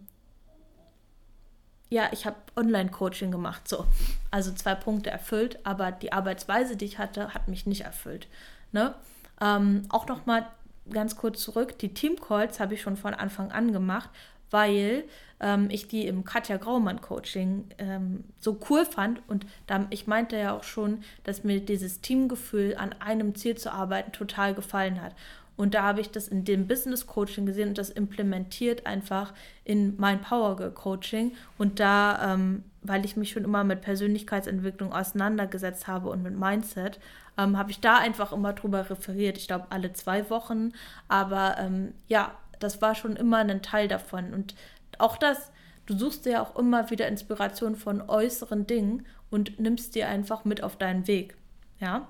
ja, 1.89 2.09
ich 2.11 2.25
habe 2.25 2.35
Online-Coaching 2.55 3.31
gemacht, 3.31 3.67
so. 3.67 3.85
Also 4.29 4.51
zwei 4.53 4.75
Punkte 4.75 5.09
erfüllt, 5.09 5.59
aber 5.63 5.91
die 5.91 6.11
Arbeitsweise, 6.11 6.75
die 6.75 6.85
ich 6.85 6.99
hatte, 6.99 7.33
hat 7.33 7.47
mich 7.47 7.65
nicht 7.65 7.81
erfüllt. 7.81 8.27
Ne? 8.71 8.93
Ähm, 9.39 9.85
auch 9.89 10.07
nochmal 10.07 10.47
ganz 10.89 11.15
kurz 11.15 11.41
zurück, 11.41 11.79
die 11.79 11.93
Team-Calls 11.93 12.59
habe 12.59 12.73
ich 12.73 12.81
schon 12.81 12.97
von 12.97 13.13
Anfang 13.13 13.51
an 13.51 13.71
gemacht, 13.71 14.09
weil 14.49 15.05
ähm, 15.39 15.69
ich 15.69 15.87
die 15.87 16.07
im 16.07 16.23
Katja 16.23 16.57
Graumann-Coaching 16.57 17.65
ähm, 17.77 18.23
so 18.39 18.59
cool 18.69 18.85
fand. 18.85 19.21
Und 19.27 19.45
da, 19.67 19.85
ich 19.89 20.07
meinte 20.07 20.37
ja 20.37 20.55
auch 20.55 20.63
schon, 20.63 21.03
dass 21.23 21.43
mir 21.43 21.59
dieses 21.59 22.01
Teamgefühl, 22.01 22.75
an 22.77 22.93
einem 22.99 23.35
Ziel 23.35 23.55
zu 23.57 23.71
arbeiten, 23.71 24.11
total 24.11 24.53
gefallen 24.53 25.01
hat. 25.01 25.13
Und 25.57 25.73
da 25.73 25.83
habe 25.83 26.01
ich 26.01 26.11
das 26.11 26.27
in 26.27 26.45
dem 26.45 26.67
Business 26.67 27.07
Coaching 27.07 27.47
gesehen 27.47 27.69
und 27.69 27.77
das 27.77 27.89
implementiert 27.89 28.85
einfach 28.85 29.33
in 29.65 29.95
mein 29.97 30.21
Power 30.21 30.55
Coaching. 30.71 31.33
Und 31.57 31.79
da, 31.79 32.33
ähm, 32.33 32.63
weil 32.83 33.03
ich 33.03 33.17
mich 33.17 33.31
schon 33.31 33.43
immer 33.43 33.63
mit 33.63 33.81
Persönlichkeitsentwicklung 33.81 34.93
auseinandergesetzt 34.93 35.87
habe 35.87 36.09
und 36.09 36.21
mit 36.21 36.37
Mindset, 36.37 36.99
ähm, 37.39 37.57
habe 37.57 37.71
ich 37.71 37.79
da 37.79 37.97
einfach 37.97 38.31
immer 38.31 38.53
drüber 38.53 38.87
referiert. 38.87 39.37
Ich 39.37 39.47
glaube, 39.47 39.65
alle 39.71 39.93
zwei 39.93 40.29
Wochen. 40.29 40.73
Aber 41.07 41.57
ähm, 41.57 41.93
ja, 42.07 42.31
das 42.59 42.81
war 42.81 42.93
schon 42.93 43.15
immer 43.15 43.37
ein 43.37 43.61
Teil 43.63 43.87
davon. 43.87 44.33
Und 44.33 44.55
auch 44.99 45.17
das, 45.17 45.51
du 45.87 45.97
suchst 45.97 46.25
dir 46.25 46.33
ja 46.33 46.43
auch 46.43 46.55
immer 46.55 46.91
wieder 46.91 47.07
Inspiration 47.07 47.75
von 47.75 48.01
äußeren 48.07 48.67
Dingen 48.67 49.05
und 49.31 49.59
nimmst 49.59 49.95
dir 49.95 50.07
einfach 50.07 50.45
mit 50.45 50.63
auf 50.63 50.75
deinen 50.75 51.07
Weg. 51.07 51.35
Ja, 51.79 52.07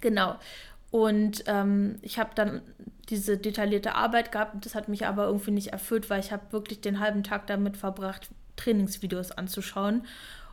genau. 0.00 0.36
Und 0.90 1.44
ähm, 1.46 1.96
ich 2.02 2.18
habe 2.18 2.30
dann 2.34 2.62
diese 3.08 3.36
detaillierte 3.36 3.94
Arbeit 3.94 4.32
gehabt. 4.32 4.64
Das 4.64 4.74
hat 4.74 4.88
mich 4.88 5.06
aber 5.06 5.26
irgendwie 5.26 5.50
nicht 5.50 5.68
erfüllt, 5.68 6.10
weil 6.10 6.20
ich 6.20 6.32
habe 6.32 6.52
wirklich 6.52 6.80
den 6.80 7.00
halben 7.00 7.22
Tag 7.22 7.46
damit 7.46 7.76
verbracht, 7.76 8.28
Trainingsvideos 8.56 9.32
anzuschauen. 9.32 10.06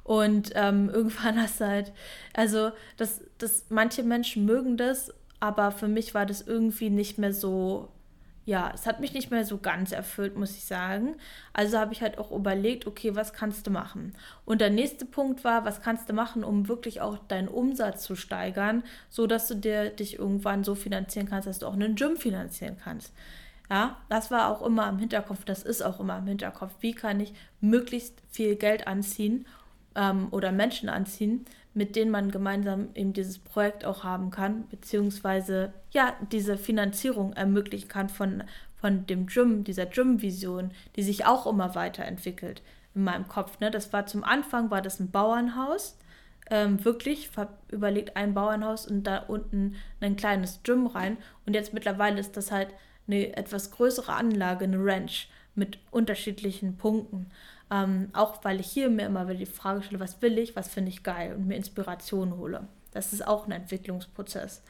Und 0.04 0.52
ähm, 0.56 0.90
irgendwann 0.94 1.42
hast 1.42 1.62
du 1.62 1.68
halt, 1.68 1.92
also 2.34 2.72
das, 2.98 3.22
das, 3.38 3.66
manche 3.70 4.04
Menschen 4.04 4.46
mögen 4.46 4.78
das, 4.78 5.14
aber 5.40 5.72
für 5.72 5.88
mich 5.88 6.14
war 6.14 6.26
das 6.26 6.42
irgendwie 6.42 6.90
nicht 6.90 7.18
mehr 7.18 7.34
so 7.34 7.90
ja, 8.46 8.72
es 8.74 8.86
hat 8.86 9.00
mich 9.00 9.14
nicht 9.14 9.32
mehr 9.32 9.44
so 9.44 9.58
ganz 9.58 9.92
erfüllt, 9.92 10.38
muss 10.38 10.56
ich 10.56 10.66
sagen. 10.66 11.16
Also 11.52 11.80
habe 11.80 11.94
ich 11.94 12.02
halt 12.04 12.20
auch 12.20 12.32
überlegt, 12.32 12.86
okay, 12.86 13.16
was 13.16 13.34
kannst 13.34 13.66
du 13.66 13.72
machen? 13.72 14.14
Und 14.46 14.62
der 14.62 14.70
nächste 14.70 15.06
Punkt 15.06 15.44
war, 15.44 15.66
was 15.66 15.82
kannst 15.82 16.08
du 16.10 16.14
machen, 16.14 16.44
um 16.44 16.68
wirklich 16.68 17.02
auch 17.02 17.18
deinen 17.28 17.48
Umsatz 17.48 18.04
zu 18.04 18.16
steigern, 18.16 18.84
so 19.10 19.26
dass 19.26 19.48
du 19.48 19.56
dir 19.56 19.90
dich 19.90 20.20
irgendwann 20.20 20.64
so 20.64 20.76
finanzieren 20.76 21.28
kannst, 21.28 21.48
dass 21.48 21.60
du 21.60 21.66
auch 21.66 21.74
einen 21.74 21.96
Gym 21.96 22.18
finanzieren 22.18 22.78
kannst. 22.82 23.14
Ja, 23.70 23.98
das 24.10 24.30
war 24.30 24.50
auch 24.52 24.64
immer 24.64 24.88
im 24.90 25.00
Hinterkopf, 25.00 25.44
das 25.44 25.64
ist 25.64 25.82
auch 25.82 26.00
immer 26.00 26.20
im 26.20 26.28
Hinterkopf. 26.28 26.72
Wie 26.82 26.94
kann 26.94 27.20
ich 27.20 27.34
möglichst 27.62 28.22
viel 28.30 28.56
Geld 28.56 28.86
anziehen 28.86 29.48
ähm, 29.96 30.28
oder 30.30 30.52
Menschen 30.52 30.88
anziehen, 30.88 31.46
mit 31.76 31.96
denen 31.96 32.10
man 32.10 32.32
gemeinsam 32.32 32.88
eben 32.96 33.14
dieses 33.14 33.38
Projekt 33.38 33.86
auch 33.86 34.04
haben 34.04 34.32
kann, 34.32 34.68
beziehungsweise 34.70 35.74
ja, 35.92 36.14
diese 36.32 36.58
Finanzierung 36.58 37.34
ermöglichen 37.34 37.90
kann 37.90 38.08
von, 38.08 38.44
von 38.78 39.06
dem 39.06 39.28
Gym, 39.28 39.66
dieser 39.66 39.86
Gym-Vision, 39.86 40.72
die 40.96 41.04
sich 41.04 41.26
auch 41.26 41.46
immer 41.46 41.76
weiterentwickelt 41.76 42.62
in 42.96 43.04
meinem 43.04 43.28
Kopf. 43.28 43.60
Ne? 43.60 43.72
Das 43.72 43.92
war 43.92 44.06
zum 44.06 44.24
Anfang, 44.24 44.72
war 44.72 44.82
das 44.82 45.02
ein 45.02 45.12
Bauernhaus, 45.12 45.98
ähm, 46.50 46.84
wirklich 46.86 47.30
überlegt 47.70 48.16
ein 48.16 48.34
Bauernhaus 48.34 48.88
und 48.88 49.04
da 49.04 49.18
unten 49.18 49.76
ein 50.00 50.16
kleines 50.16 50.62
Gym 50.64 50.88
rein. 50.88 51.18
Und 51.46 51.56
jetzt 51.56 51.74
mittlerweile 51.74 52.20
ist 52.20 52.38
das 52.38 52.52
halt 52.52 52.70
eine 53.08 53.36
etwas 53.36 53.72
größere 53.72 54.14
Anlage, 54.14 54.64
eine 54.64 54.78
Ranch 54.80 55.28
mit 55.56 55.78
unterschiedlichen 55.92 56.78
Punkten. 56.78 57.28
Ähm, 57.72 58.10
auch 58.14 58.44
weil 58.44 58.60
ich 58.60 58.68
hier 58.68 58.90
mir 58.90 59.08
immer 59.08 59.28
wieder 59.28 59.40
die 59.40 59.46
Frage 59.46 59.82
stelle, 59.82 60.00
was 60.00 60.22
will 60.22 60.38
ich, 60.38 60.56
was 60.56 60.68
finde 60.68 60.90
ich 60.90 61.04
geil 61.04 61.34
und 61.36 61.48
mir 61.48 61.56
Inspiration 61.56 62.38
hole. 62.38 62.68
Das 62.92 63.12
ist 63.12 63.26
auch 63.26 63.46
ein 63.46 63.52
Entwicklungsprozess. 63.52 64.62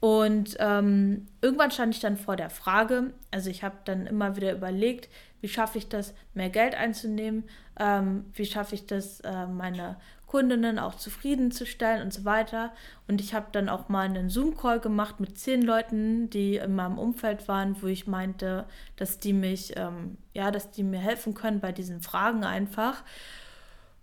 Und 0.00 0.56
ähm, 0.60 1.26
irgendwann 1.40 1.72
stand 1.72 1.94
ich 1.94 2.00
dann 2.00 2.16
vor 2.16 2.36
der 2.36 2.50
Frage, 2.50 3.12
also 3.32 3.50
ich 3.50 3.64
habe 3.64 3.76
dann 3.84 4.06
immer 4.06 4.36
wieder 4.36 4.52
überlegt, 4.52 5.08
wie 5.40 5.48
schaffe 5.48 5.78
ich 5.78 5.88
das, 5.88 6.14
mehr 6.34 6.50
Geld 6.50 6.74
einzunehmen, 6.76 7.44
ähm, 7.80 8.26
wie 8.34 8.46
schaffe 8.46 8.76
ich 8.76 8.86
das, 8.86 9.20
äh, 9.20 9.46
meine 9.46 9.96
Kundinnen 10.28 10.78
auch 10.78 10.94
zufriedenzustellen 10.94 12.02
und 12.02 12.12
so 12.12 12.24
weiter. 12.24 12.72
Und 13.08 13.20
ich 13.20 13.32
habe 13.32 13.46
dann 13.50 13.68
auch 13.68 13.88
mal 13.88 14.04
einen 14.04 14.28
Zoom-Call 14.28 14.78
gemacht 14.78 15.20
mit 15.20 15.38
zehn 15.38 15.62
Leuten, 15.62 16.28
die 16.28 16.56
in 16.56 16.74
meinem 16.74 16.98
Umfeld 16.98 17.48
waren, 17.48 17.82
wo 17.82 17.86
ich 17.86 18.06
meinte, 18.06 18.66
dass 18.96 19.18
die 19.18 19.32
mich, 19.32 19.72
ähm, 19.76 20.18
ja, 20.34 20.50
dass 20.50 20.70
die 20.70 20.82
mir 20.82 21.00
helfen 21.00 21.32
können 21.32 21.60
bei 21.60 21.72
diesen 21.72 22.02
Fragen 22.02 22.44
einfach. 22.44 23.02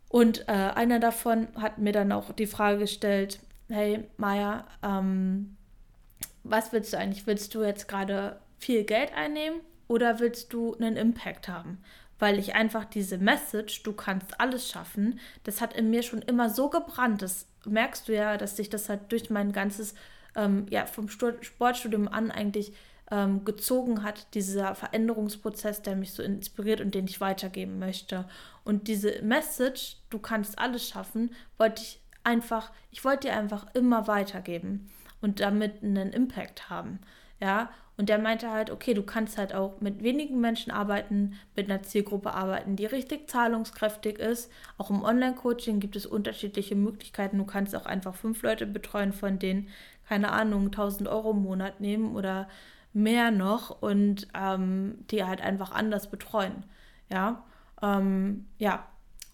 Und 0.10 0.50
äh, 0.50 0.52
einer 0.52 1.00
davon 1.00 1.48
hat 1.62 1.78
mir 1.78 1.94
dann 1.94 2.12
auch 2.12 2.34
die 2.34 2.48
Frage 2.48 2.80
gestellt, 2.80 3.40
hey 3.70 4.04
Maya, 4.18 4.66
ähm, 4.82 5.56
was 6.44 6.74
willst 6.74 6.92
du 6.94 6.98
eigentlich? 6.98 7.28
Willst 7.28 7.54
du 7.54 7.64
jetzt 7.64 7.88
gerade 7.88 8.40
viel 8.58 8.84
Geld 8.84 9.14
einnehmen 9.16 9.60
oder 9.88 10.20
willst 10.20 10.54
du 10.54 10.76
einen 10.76 10.98
Impact 10.98 11.48
haben? 11.48 11.84
Weil 12.20 12.40
ich 12.40 12.56
einfach 12.56 12.86
diese 12.86 13.18
Message, 13.18 13.84
du 13.84 13.94
kannst 13.94 14.40
alles 14.40 14.70
schaffen, 14.70 15.20
das 15.44 15.62
hat 15.62 15.74
in 15.74 15.90
mir 15.90 16.04
schon 16.04 16.22
immer 16.22 16.50
so 16.50 16.70
gebrannt. 16.70 17.22
Das 17.22 17.48
merkst 17.66 18.08
du 18.08 18.16
ja, 18.16 18.38
dass 18.38 18.56
sich 18.56 18.70
das 18.70 18.90
halt 18.90 19.12
durch 19.12 19.30
mein 19.30 19.52
ganzes, 19.52 19.96
ähm, 20.36 20.66
ja, 20.70 20.86
vom 20.86 21.10
Sportstudium 21.10 22.08
an 22.08 22.32
eigentlich 22.32 22.74
ähm, 23.12 23.46
gezogen 23.46 24.04
hat, 24.04 24.34
dieser 24.34 24.76
Veränderungsprozess, 24.76 25.82
der 25.82 25.96
mich 25.96 26.14
so 26.14 26.24
inspiriert 26.24 26.82
und 26.82 26.96
den 26.96 27.06
ich 27.06 27.22
weitergeben 27.22 27.80
möchte. 27.80 28.26
Und 28.64 28.88
diese 28.88 29.22
Message, 29.22 29.98
du 30.10 30.20
kannst 30.20 30.58
alles 30.58 30.88
schaffen, 30.88 31.32
wollte 31.58 31.82
ich 31.84 32.00
einfach, 32.24 32.72
ich 32.92 33.04
wollte 33.04 33.28
dir 33.28 33.36
einfach 33.36 33.68
immer 33.76 34.08
weitergeben 34.08 34.90
und 35.22 35.40
damit 35.40 35.84
einen 35.84 36.14
Impact 36.14 36.70
haben. 36.70 37.00
Ja, 37.40 37.70
und 37.98 38.10
der 38.10 38.18
meinte 38.18 38.52
halt, 38.52 38.72
okay, 38.72 38.94
du 38.94 39.04
kannst 39.04 39.38
halt 39.38 39.54
auch 39.54 39.80
mit 39.80 40.04
wenigen 40.04 40.42
Menschen 40.42 40.72
arbeiten, 40.72 41.36
mit 41.56 41.70
einer 41.70 41.82
Zielgruppe 41.82 42.34
arbeiten, 42.34 42.76
die 42.76 42.86
richtig 42.86 43.30
zahlungskräftig 43.30 44.20
ist. 44.20 44.52
Auch 44.78 44.90
im 44.90 45.04
Online-Coaching 45.04 45.80
gibt 45.80 45.96
es 45.96 46.06
unterschiedliche 46.06 46.76
Möglichkeiten. 46.76 47.38
Du 47.38 47.46
kannst 47.46 47.76
auch 47.76 47.86
einfach 47.86 48.16
fünf 48.16 48.42
Leute 48.42 48.66
betreuen, 48.66 49.14
von 49.14 49.40
denen, 49.40 49.70
keine 50.08 50.32
Ahnung, 50.32 50.66
1000 50.66 51.08
Euro 51.08 51.32
im 51.32 51.44
Monat 51.44 51.80
nehmen 51.80 52.16
oder 52.16 52.50
mehr 52.92 53.32
noch 53.32 53.82
und 53.82 54.28
ähm, 54.34 55.06
die 55.12 55.24
halt 55.24 55.42
einfach 55.42 55.72
anders 55.72 56.10
betreuen. 56.10 56.66
Ja, 57.10 57.46
ähm, 57.82 58.48
ja. 58.58 58.88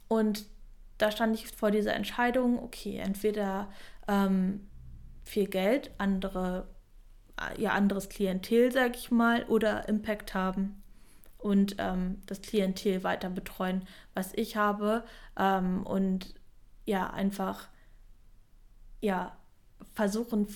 Und 0.07 0.45
da 0.97 1.11
stand 1.11 1.35
ich 1.35 1.47
vor 1.47 1.71
dieser 1.71 1.95
Entscheidung, 1.95 2.61
okay, 2.61 2.97
entweder 2.97 3.69
ähm, 4.07 4.67
viel 5.23 5.47
Geld, 5.47 5.91
andere 5.97 6.67
ihr 7.57 7.73
anderes 7.73 8.09
Klientel, 8.09 8.71
sage 8.71 8.93
ich 8.95 9.11
mal, 9.11 9.43
oder 9.45 9.87
Impact 9.87 10.33
haben 10.33 10.81
und 11.37 11.75
ähm, 11.79 12.21
das 12.27 12.41
Klientel 12.41 13.03
weiter 13.03 13.29
betreuen, 13.29 13.87
was 14.13 14.33
ich 14.33 14.55
habe 14.55 15.03
ähm, 15.37 15.83
und 15.83 16.35
ja, 16.85 17.09
einfach 17.09 17.67
ja, 19.01 19.35
versuchen, 19.93 20.47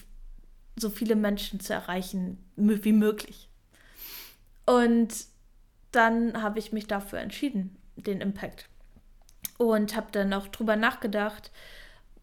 so 0.75 0.89
viele 0.89 1.15
Menschen 1.15 1.59
zu 1.59 1.73
erreichen 1.73 2.43
wie 2.55 2.91
möglich. 2.91 3.49
Und 4.65 5.13
dann 5.91 6.41
habe 6.41 6.59
ich 6.59 6.71
mich 6.71 6.87
dafür 6.87 7.19
entschieden, 7.19 7.77
den 7.95 8.21
Impact. 8.21 8.67
Und 9.57 9.95
habe 9.95 10.07
dann 10.11 10.33
auch 10.33 10.47
drüber 10.47 10.75
nachgedacht, 10.75 11.51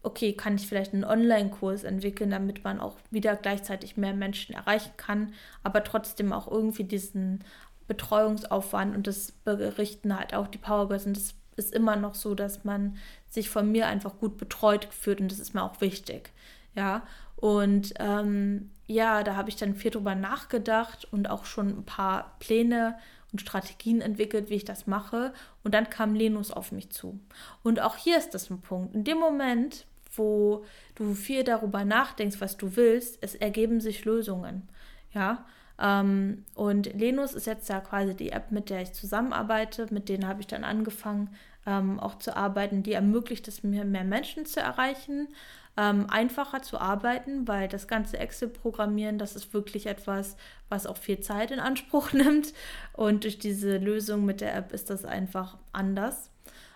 okay, 0.03 0.33
kann 0.33 0.55
ich 0.55 0.67
vielleicht 0.67 0.93
einen 0.93 1.05
Online-Kurs 1.05 1.83
entwickeln, 1.83 2.29
damit 2.29 2.63
man 2.63 2.79
auch 2.79 2.97
wieder 3.09 3.35
gleichzeitig 3.35 3.97
mehr 3.97 4.13
Menschen 4.13 4.53
erreichen 4.53 4.91
kann, 4.97 5.33
aber 5.63 5.83
trotzdem 5.83 6.33
auch 6.33 6.49
irgendwie 6.49 6.83
diesen 6.83 7.43
Betreuungsaufwand 7.87 8.95
und 8.95 9.07
das 9.07 9.31
berichten 9.31 10.17
halt 10.17 10.33
auch 10.33 10.47
die 10.47 10.57
Powergirls 10.57 11.05
und 11.05 11.17
das 11.17 11.35
ist 11.55 11.73
immer 11.73 11.95
noch 11.95 12.15
so, 12.15 12.35
dass 12.35 12.63
man 12.63 12.97
sich 13.29 13.49
von 13.49 13.71
mir 13.71 13.87
einfach 13.87 14.17
gut 14.19 14.37
betreut 14.37 14.87
fühlt 14.91 15.21
und 15.21 15.31
das 15.31 15.39
ist 15.39 15.53
mir 15.53 15.63
auch 15.63 15.81
wichtig, 15.81 16.31
ja. 16.75 17.03
Und 17.35 17.93
ähm, 17.99 18.71
ja, 18.87 19.21
da 19.23 19.35
habe 19.35 19.49
ich 19.49 19.57
dann 19.57 19.75
viel 19.75 19.91
drüber 19.91 20.15
nachgedacht 20.15 21.07
und 21.11 21.29
auch 21.29 21.43
schon 21.43 21.69
ein 21.69 21.83
paar 21.83 22.37
Pläne 22.39 22.97
und 23.33 23.41
Strategien 23.41 23.99
entwickelt, 23.99 24.49
wie 24.49 24.55
ich 24.55 24.63
das 24.63 24.87
mache. 24.87 25.33
Und 25.61 25.73
dann 25.73 25.89
kam 25.89 26.15
Lenus 26.15 26.51
auf 26.51 26.71
mich 26.71 26.89
zu. 26.91 27.19
Und 27.61 27.81
auch 27.81 27.97
hier 27.97 28.17
ist 28.17 28.33
das 28.33 28.49
ein 28.49 28.61
Punkt. 28.61 28.95
In 28.95 29.03
dem 29.03 29.17
Moment, 29.17 29.85
wo 30.15 30.65
du 30.95 31.13
viel 31.13 31.43
darüber 31.43 31.85
nachdenkst, 31.85 32.41
was 32.41 32.57
du 32.57 32.75
willst, 32.75 33.17
es 33.21 33.35
ergeben 33.35 33.81
sich 33.81 34.05
Lösungen. 34.05 34.67
Ja. 35.13 35.45
Ähm, 35.79 36.45
und 36.55 36.93
Lenus 36.93 37.33
ist 37.33 37.47
jetzt 37.47 37.69
ja 37.69 37.79
quasi 37.79 38.15
die 38.15 38.31
App, 38.31 38.51
mit 38.51 38.69
der 38.69 38.81
ich 38.81 38.93
zusammenarbeite. 38.93 39.87
Mit 39.91 40.09
denen 40.09 40.27
habe 40.27 40.41
ich 40.41 40.47
dann 40.47 40.63
angefangen, 40.63 41.29
ähm, 41.65 41.99
auch 41.99 42.17
zu 42.19 42.35
arbeiten. 42.35 42.83
Die 42.83 42.93
ermöglicht 42.93 43.47
es 43.47 43.63
mir, 43.63 43.85
mehr 43.85 44.03
Menschen 44.03 44.45
zu 44.45 44.59
erreichen, 44.59 45.29
ähm, 45.75 46.07
einfacher 46.09 46.61
zu 46.61 46.79
arbeiten, 46.79 47.47
weil 47.47 47.67
das 47.67 47.87
ganze 47.87 48.19
Excel-Programmieren, 48.19 49.17
das 49.17 49.35
ist 49.35 49.53
wirklich 49.53 49.87
etwas, 49.87 50.37
was 50.69 50.85
auch 50.85 50.97
viel 50.97 51.19
Zeit 51.21 51.51
in 51.51 51.59
Anspruch 51.59 52.13
nimmt. 52.13 52.53
Und 52.93 53.23
durch 53.23 53.39
diese 53.39 53.77
Lösung 53.77 54.25
mit 54.25 54.41
der 54.41 54.55
App 54.55 54.71
ist 54.71 54.89
das 54.89 55.05
einfach 55.05 55.57
anders. 55.71 56.29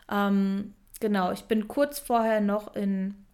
Ähm, 0.10 0.74
genau, 1.00 1.32
ich 1.32 1.44
bin 1.44 1.68
kurz 1.68 2.00
vorher 2.00 2.42
noch 2.42 2.76
in 2.76 3.27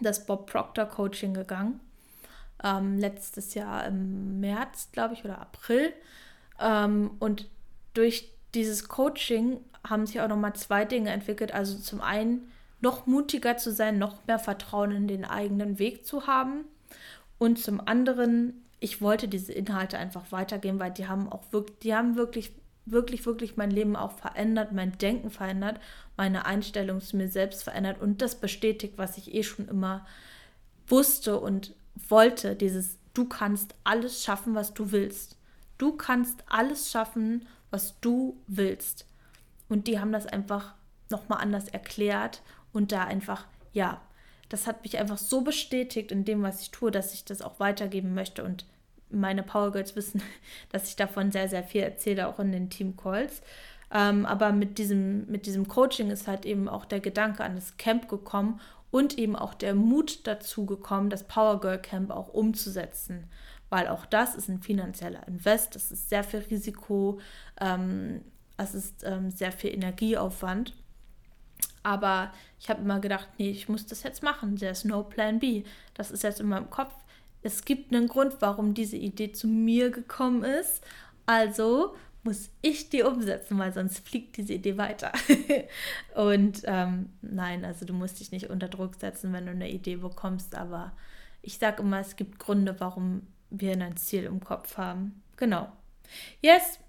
das 0.00 0.26
Bob 0.26 0.50
Proctor 0.50 0.86
Coaching 0.86 1.34
gegangen. 1.34 1.80
Ähm, 2.62 2.98
letztes 2.98 3.54
Jahr 3.54 3.86
im 3.86 4.40
März, 4.40 4.90
glaube 4.92 5.14
ich, 5.14 5.24
oder 5.24 5.40
April. 5.40 5.92
Ähm, 6.60 7.12
und 7.18 7.48
durch 7.94 8.32
dieses 8.54 8.88
Coaching 8.88 9.60
haben 9.88 10.06
sich 10.06 10.20
auch 10.20 10.28
nochmal 10.28 10.54
zwei 10.54 10.84
Dinge 10.84 11.10
entwickelt. 11.10 11.52
Also 11.52 11.78
zum 11.78 12.00
einen 12.00 12.50
noch 12.80 13.06
mutiger 13.06 13.56
zu 13.56 13.72
sein, 13.72 13.98
noch 13.98 14.26
mehr 14.26 14.38
Vertrauen 14.38 14.92
in 14.92 15.08
den 15.08 15.24
eigenen 15.24 15.78
Weg 15.78 16.06
zu 16.06 16.26
haben. 16.26 16.64
Und 17.38 17.58
zum 17.58 17.86
anderen, 17.86 18.64
ich 18.80 19.00
wollte 19.00 19.28
diese 19.28 19.52
Inhalte 19.52 19.98
einfach 19.98 20.32
weitergeben, 20.32 20.78
weil 20.78 20.92
die 20.92 21.08
haben 21.08 21.30
auch 21.30 21.52
wirklich, 21.52 21.78
die 21.80 21.94
haben 21.94 22.16
wirklich 22.16 22.52
wirklich, 22.86 23.26
wirklich 23.26 23.56
mein 23.56 23.70
Leben 23.70 23.96
auch 23.96 24.12
verändert, 24.12 24.72
mein 24.72 24.96
Denken 24.98 25.30
verändert, 25.30 25.80
meine 26.16 26.46
Einstellung 26.46 27.00
zu 27.00 27.16
mir 27.16 27.28
selbst 27.28 27.64
verändert 27.64 28.00
und 28.00 28.22
das 28.22 28.36
bestätigt, 28.36 28.94
was 28.96 29.18
ich 29.18 29.34
eh 29.34 29.42
schon 29.42 29.68
immer 29.68 30.06
wusste 30.86 31.38
und 31.38 31.74
wollte, 32.08 32.54
dieses 32.56 32.98
du 33.12 33.24
kannst 33.26 33.74
alles 33.84 34.22
schaffen, 34.22 34.54
was 34.54 34.74
du 34.74 34.92
willst. 34.92 35.36
Du 35.78 35.92
kannst 35.92 36.44
alles 36.48 36.90
schaffen, 36.90 37.46
was 37.70 37.98
du 38.00 38.40
willst. 38.46 39.06
Und 39.68 39.88
die 39.88 39.98
haben 39.98 40.12
das 40.12 40.26
einfach 40.26 40.74
nochmal 41.10 41.40
anders 41.40 41.68
erklärt 41.68 42.42
und 42.72 42.92
da 42.92 43.04
einfach, 43.04 43.46
ja, 43.72 44.00
das 44.48 44.66
hat 44.66 44.84
mich 44.84 44.98
einfach 44.98 45.18
so 45.18 45.40
bestätigt 45.40 46.12
in 46.12 46.24
dem, 46.24 46.42
was 46.42 46.60
ich 46.60 46.70
tue, 46.70 46.90
dass 46.90 47.14
ich 47.14 47.24
das 47.24 47.42
auch 47.42 47.58
weitergeben 47.58 48.14
möchte 48.14 48.44
und 48.44 48.64
meine 49.10 49.42
Power 49.42 49.72
Girls 49.72 49.96
wissen, 49.96 50.22
dass 50.72 50.88
ich 50.88 50.96
davon 50.96 51.32
sehr, 51.32 51.48
sehr 51.48 51.64
viel 51.64 51.82
erzähle, 51.82 52.28
auch 52.28 52.38
in 52.38 52.52
den 52.52 52.70
Team 52.70 52.96
Calls. 52.96 53.42
Ähm, 53.92 54.26
aber 54.26 54.52
mit 54.52 54.78
diesem, 54.78 55.26
mit 55.26 55.46
diesem 55.46 55.68
Coaching 55.68 56.10
ist 56.10 56.26
halt 56.26 56.44
eben 56.44 56.68
auch 56.68 56.84
der 56.84 57.00
Gedanke 57.00 57.44
an 57.44 57.54
das 57.54 57.76
Camp 57.76 58.08
gekommen 58.08 58.60
und 58.90 59.18
eben 59.18 59.36
auch 59.36 59.54
der 59.54 59.74
Mut 59.74 60.26
dazu 60.26 60.66
gekommen, 60.66 61.10
das 61.10 61.24
Power 61.24 61.60
Girl 61.60 61.78
Camp 61.78 62.10
auch 62.10 62.28
umzusetzen. 62.28 63.28
Weil 63.68 63.88
auch 63.88 64.06
das 64.06 64.34
ist 64.34 64.48
ein 64.48 64.60
finanzieller 64.60 65.26
Invest, 65.26 65.74
das 65.74 65.90
ist 65.90 66.08
sehr 66.08 66.24
viel 66.24 66.40
Risiko, 66.40 67.20
ähm, 67.60 68.22
es 68.56 68.74
ist 68.74 69.04
ähm, 69.04 69.30
sehr 69.30 69.52
viel 69.52 69.74
Energieaufwand. 69.74 70.72
Aber 71.82 72.32
ich 72.58 72.68
habe 72.68 72.82
immer 72.82 72.98
gedacht, 72.98 73.28
nee, 73.38 73.50
ich 73.50 73.68
muss 73.68 73.86
das 73.86 74.02
jetzt 74.02 74.22
machen. 74.22 74.56
There's 74.56 74.84
no 74.84 75.04
plan 75.04 75.38
B. 75.38 75.62
Das 75.94 76.10
ist 76.10 76.24
jetzt 76.24 76.40
in 76.40 76.48
meinem 76.48 76.68
Kopf 76.68 76.92
es 77.42 77.64
gibt 77.64 77.94
einen 77.94 78.08
Grund, 78.08 78.36
warum 78.40 78.74
diese 78.74 78.96
Idee 78.96 79.32
zu 79.32 79.46
mir 79.46 79.90
gekommen 79.90 80.44
ist. 80.44 80.84
Also 81.26 81.94
muss 82.26 82.50
ich 82.60 82.90
die 82.90 83.02
umsetzen, 83.02 83.58
weil 83.58 83.72
sonst 83.72 84.06
fliegt 84.06 84.36
diese 84.36 84.54
Idee 84.54 84.76
weiter. 84.76 85.12
und 86.14 86.62
ähm, 86.64 87.10
nein, 87.22 87.64
also 87.64 87.86
du 87.86 87.94
musst 87.94 88.20
dich 88.20 88.32
nicht 88.32 88.50
unter 88.50 88.68
Druck 88.68 88.96
setzen, 88.96 89.32
wenn 89.32 89.46
du 89.46 89.52
eine 89.52 89.70
Idee 89.70 89.96
bekommst, 89.96 90.56
aber 90.56 90.92
ich 91.40 91.58
sage 91.58 91.82
immer, 91.82 92.00
es 92.00 92.16
gibt 92.16 92.40
Gründe, 92.40 92.74
warum 92.80 93.22
wir 93.50 93.72
ein 93.72 93.96
Ziel 93.96 94.24
im 94.24 94.42
Kopf 94.42 94.76
haben. 94.76 95.22
Genau. 95.36 95.70
Yes. 96.42 96.80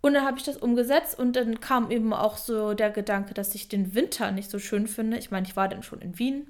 Und 0.00 0.14
dann 0.14 0.24
habe 0.24 0.38
ich 0.38 0.44
das 0.44 0.58
umgesetzt 0.58 1.18
und 1.18 1.34
dann 1.34 1.58
kam 1.58 1.90
eben 1.90 2.12
auch 2.12 2.36
so 2.36 2.74
der 2.74 2.90
Gedanke, 2.90 3.34
dass 3.34 3.54
ich 3.54 3.68
den 3.68 3.94
Winter 3.94 4.30
nicht 4.30 4.50
so 4.50 4.58
schön 4.58 4.86
finde. 4.86 5.18
Ich 5.18 5.30
meine, 5.30 5.46
ich 5.46 5.56
war 5.56 5.68
dann 5.68 5.82
schon 5.82 6.00
in 6.00 6.18
Wien 6.18 6.46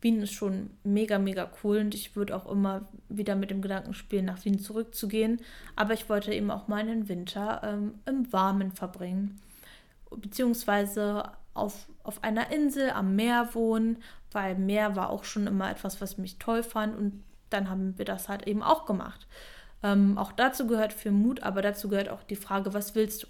Wien 0.00 0.22
ist 0.22 0.32
schon 0.32 0.70
mega, 0.82 1.18
mega 1.18 1.50
cool 1.62 1.78
und 1.78 1.94
ich 1.94 2.16
würde 2.16 2.34
auch 2.34 2.50
immer 2.50 2.88
wieder 3.08 3.36
mit 3.36 3.50
dem 3.50 3.60
Gedanken 3.60 3.94
spielen, 3.94 4.24
nach 4.24 4.44
Wien 4.44 4.58
zurückzugehen. 4.58 5.40
Aber 5.76 5.92
ich 5.94 6.08
wollte 6.08 6.32
eben 6.32 6.50
auch 6.50 6.68
meinen 6.68 7.08
Winter 7.08 7.60
ähm, 7.64 7.94
im 8.06 8.32
Warmen 8.32 8.72
verbringen. 8.72 9.40
Beziehungsweise 10.10 11.30
auf, 11.54 11.88
auf 12.02 12.24
einer 12.24 12.50
Insel 12.50 12.90
am 12.90 13.14
Meer 13.14 13.50
wohnen, 13.54 13.98
weil 14.32 14.56
Meer 14.56 14.96
war 14.96 15.10
auch 15.10 15.24
schon 15.24 15.46
immer 15.46 15.70
etwas, 15.70 16.00
was 16.00 16.18
mich 16.18 16.38
toll 16.38 16.62
fand 16.62 16.96
und 16.96 17.22
dann 17.50 17.68
haben 17.68 17.98
wir 17.98 18.04
das 18.04 18.28
halt 18.28 18.46
eben 18.46 18.62
auch 18.62 18.86
gemacht. 18.86 19.26
Ähm, 19.82 20.18
auch 20.18 20.32
dazu 20.32 20.66
gehört 20.66 20.92
viel 20.92 21.12
Mut, 21.12 21.42
aber 21.42 21.62
dazu 21.62 21.88
gehört 21.88 22.08
auch 22.08 22.22
die 22.22 22.36
Frage, 22.36 22.74
was 22.74 22.94
willst 22.94 23.24
du? 23.24 23.26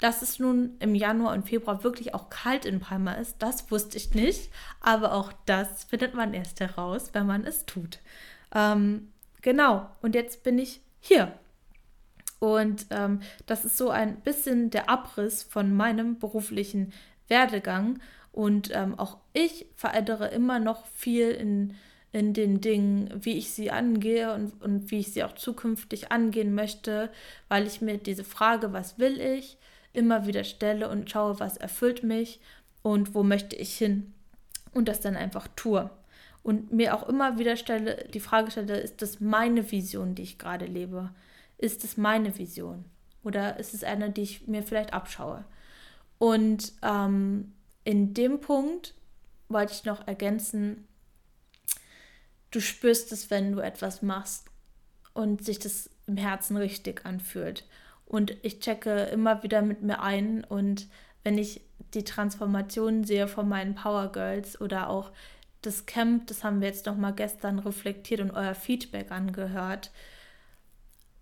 Dass 0.00 0.22
es 0.22 0.38
nun 0.38 0.76
im 0.80 0.94
Januar 0.94 1.34
und 1.34 1.46
Februar 1.46 1.84
wirklich 1.84 2.14
auch 2.14 2.30
kalt 2.30 2.64
in 2.64 2.80
Palma 2.80 3.12
ist, 3.12 3.36
das 3.38 3.70
wusste 3.70 3.98
ich 3.98 4.14
nicht. 4.14 4.50
Aber 4.80 5.12
auch 5.12 5.32
das 5.46 5.84
findet 5.84 6.14
man 6.14 6.34
erst 6.34 6.60
heraus, 6.60 7.10
wenn 7.12 7.26
man 7.26 7.44
es 7.44 7.66
tut. 7.66 7.98
Ähm, 8.54 9.12
genau, 9.42 9.88
und 10.02 10.14
jetzt 10.14 10.42
bin 10.42 10.58
ich 10.58 10.80
hier. 11.00 11.32
Und 12.38 12.86
ähm, 12.90 13.20
das 13.46 13.66
ist 13.66 13.76
so 13.76 13.90
ein 13.90 14.16
bisschen 14.22 14.70
der 14.70 14.88
Abriss 14.88 15.42
von 15.42 15.74
meinem 15.74 16.18
beruflichen 16.18 16.92
Werdegang. 17.28 18.00
Und 18.32 18.70
ähm, 18.74 18.98
auch 18.98 19.18
ich 19.34 19.66
verändere 19.76 20.28
immer 20.28 20.58
noch 20.58 20.86
viel 20.86 21.30
in, 21.30 21.74
in 22.12 22.32
den 22.32 22.62
Dingen, 22.62 23.10
wie 23.14 23.36
ich 23.36 23.52
sie 23.52 23.70
angehe 23.70 24.32
und, 24.32 24.62
und 24.62 24.90
wie 24.90 25.00
ich 25.00 25.12
sie 25.12 25.24
auch 25.24 25.34
zukünftig 25.34 26.10
angehen 26.10 26.54
möchte, 26.54 27.10
weil 27.48 27.66
ich 27.66 27.82
mir 27.82 27.98
diese 27.98 28.24
Frage, 28.24 28.72
was 28.72 28.98
will 28.98 29.20
ich, 29.20 29.58
immer 29.92 30.26
wieder 30.26 30.44
stelle 30.44 30.88
und 30.88 31.10
schaue, 31.10 31.40
was 31.40 31.56
erfüllt 31.56 32.02
mich 32.02 32.40
und 32.82 33.14
wo 33.14 33.22
möchte 33.22 33.56
ich 33.56 33.76
hin 33.76 34.12
und 34.72 34.88
das 34.88 35.00
dann 35.00 35.16
einfach 35.16 35.48
tue. 35.56 35.90
Und 36.42 36.72
mir 36.72 36.94
auch 36.94 37.08
immer 37.08 37.38
wieder 37.38 37.56
stelle, 37.56 38.08
die 38.14 38.20
Frage 38.20 38.50
stelle, 38.50 38.78
ist 38.78 39.02
das 39.02 39.20
meine 39.20 39.70
Vision, 39.70 40.14
die 40.14 40.22
ich 40.22 40.38
gerade 40.38 40.64
lebe? 40.64 41.10
Ist 41.58 41.84
es 41.84 41.96
meine 41.96 42.38
Vision? 42.38 42.84
Oder 43.22 43.58
ist 43.58 43.74
es 43.74 43.84
eine, 43.84 44.10
die 44.10 44.22
ich 44.22 44.46
mir 44.46 44.62
vielleicht 44.62 44.94
abschaue? 44.94 45.44
Und 46.18 46.72
ähm, 46.82 47.52
in 47.84 48.14
dem 48.14 48.40
Punkt 48.40 48.94
wollte 49.48 49.74
ich 49.74 49.84
noch 49.84 50.06
ergänzen, 50.06 50.86
du 52.50 52.60
spürst 52.60 53.12
es, 53.12 53.30
wenn 53.30 53.52
du 53.52 53.60
etwas 53.60 54.00
machst 54.00 54.46
und 55.12 55.44
sich 55.44 55.58
das 55.58 55.90
im 56.06 56.16
Herzen 56.16 56.56
richtig 56.56 57.04
anfühlt. 57.04 57.66
Und 58.10 58.34
ich 58.42 58.58
checke 58.58 59.04
immer 59.04 59.44
wieder 59.44 59.62
mit 59.62 59.82
mir 59.82 60.02
ein 60.02 60.42
und 60.42 60.88
wenn 61.22 61.38
ich 61.38 61.60
die 61.94 62.02
Transformation 62.02 63.04
sehe 63.04 63.28
von 63.28 63.48
meinen 63.48 63.76
Power 63.76 64.10
Girls 64.10 64.60
oder 64.60 64.90
auch 64.90 65.12
das 65.62 65.86
Camp, 65.86 66.26
das 66.26 66.42
haben 66.42 66.60
wir 66.60 66.66
jetzt 66.66 66.86
noch 66.86 66.96
mal 66.96 67.12
gestern 67.12 67.60
reflektiert 67.60 68.20
und 68.20 68.32
euer 68.32 68.56
Feedback 68.56 69.12
angehört. 69.12 69.92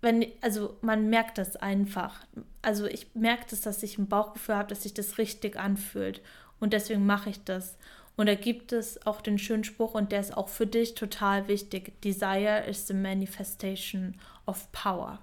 Wenn, 0.01 0.29
also 0.41 0.79
man 0.81 1.11
merkt 1.11 1.37
das 1.37 1.57
einfach. 1.57 2.25
Also 2.63 2.87
ich 2.87 3.15
merke 3.15 3.45
das, 3.51 3.61
dass 3.61 3.83
ich 3.83 3.99
ein 3.99 4.09
Bauchgefühl 4.09 4.55
habe, 4.55 4.71
dass 4.71 4.85
sich 4.85 4.95
das 4.95 5.19
richtig 5.19 5.59
anfühlt. 5.59 6.23
Und 6.59 6.73
deswegen 6.73 7.05
mache 7.05 7.29
ich 7.29 7.45
das. 7.45 7.77
Und 8.17 8.31
da 8.31 8.35
gibt 8.35 8.73
es 8.73 9.07
auch 9.07 9.21
den 9.21 9.37
schönen 9.37 9.65
Spruch, 9.65 9.93
und 9.93 10.11
der 10.11 10.21
ist 10.21 10.35
auch 10.35 10.49
für 10.49 10.67
dich 10.67 10.95
total 10.95 11.49
wichtig. 11.49 12.01
Desire 12.01 12.65
is 12.67 12.87
the 12.87 12.95
manifestation 12.95 14.15
of 14.47 14.73
power. 14.73 15.19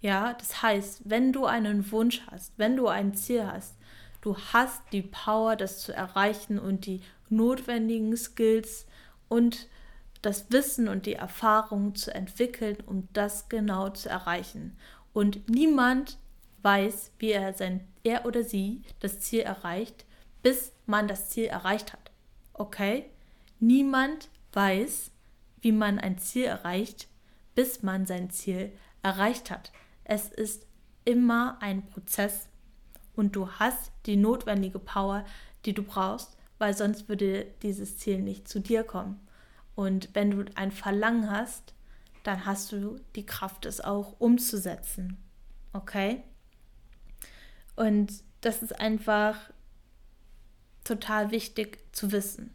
Ja, 0.00 0.34
das 0.34 0.62
heißt, 0.62 1.02
wenn 1.04 1.32
du 1.32 1.46
einen 1.46 1.90
Wunsch 1.90 2.22
hast, 2.30 2.52
wenn 2.56 2.76
du 2.76 2.88
ein 2.88 3.14
Ziel 3.14 3.46
hast, 3.46 3.76
du 4.20 4.36
hast 4.36 4.82
die 4.92 5.02
Power, 5.02 5.56
das 5.56 5.80
zu 5.80 5.92
erreichen 5.92 6.58
und 6.58 6.86
die 6.86 7.00
notwendigen 7.28 8.16
Skills 8.16 8.86
und 9.28 9.68
das 10.22 10.50
Wissen 10.50 10.88
und 10.88 11.06
die 11.06 11.14
Erfahrung 11.14 11.94
zu 11.94 12.12
entwickeln, 12.14 12.78
um 12.86 13.08
das 13.12 13.48
genau 13.48 13.90
zu 13.90 14.08
erreichen. 14.08 14.76
Und 15.12 15.48
niemand 15.48 16.18
weiß, 16.62 17.12
wie 17.18 17.32
er 17.32 17.52
sein 17.52 17.86
er 18.02 18.24
oder 18.24 18.44
sie 18.44 18.82
das 19.00 19.20
Ziel 19.20 19.40
erreicht, 19.40 20.04
bis 20.42 20.72
man 20.86 21.08
das 21.08 21.30
Ziel 21.30 21.46
erreicht 21.46 21.92
hat. 21.92 22.10
Okay? 22.52 23.10
Niemand 23.58 24.28
weiß, 24.52 25.10
wie 25.60 25.72
man 25.72 25.98
ein 25.98 26.18
Ziel 26.18 26.44
erreicht, 26.44 27.08
bis 27.54 27.82
man 27.82 28.06
sein 28.06 28.30
Ziel 28.30 28.72
erreicht 29.02 29.50
hat. 29.50 29.72
Es 30.08 30.28
ist 30.28 30.64
immer 31.04 31.58
ein 31.60 31.84
Prozess 31.84 32.48
und 33.16 33.34
du 33.34 33.50
hast 33.50 33.90
die 34.06 34.16
notwendige 34.16 34.78
Power, 34.78 35.24
die 35.64 35.72
du 35.72 35.82
brauchst, 35.82 36.36
weil 36.58 36.76
sonst 36.76 37.08
würde 37.08 37.46
dieses 37.62 37.98
Ziel 37.98 38.22
nicht 38.22 38.46
zu 38.46 38.60
dir 38.60 38.84
kommen. 38.84 39.20
Und 39.74 40.10
wenn 40.14 40.30
du 40.30 40.44
ein 40.54 40.70
Verlangen 40.70 41.28
hast, 41.28 41.74
dann 42.22 42.46
hast 42.46 42.70
du 42.70 43.00
die 43.16 43.26
Kraft, 43.26 43.66
es 43.66 43.80
auch 43.80 44.14
umzusetzen. 44.20 45.16
Okay? 45.72 46.22
Und 47.74 48.12
das 48.42 48.62
ist 48.62 48.78
einfach 48.80 49.36
total 50.84 51.32
wichtig 51.32 51.78
zu 51.92 52.12
wissen. 52.12 52.54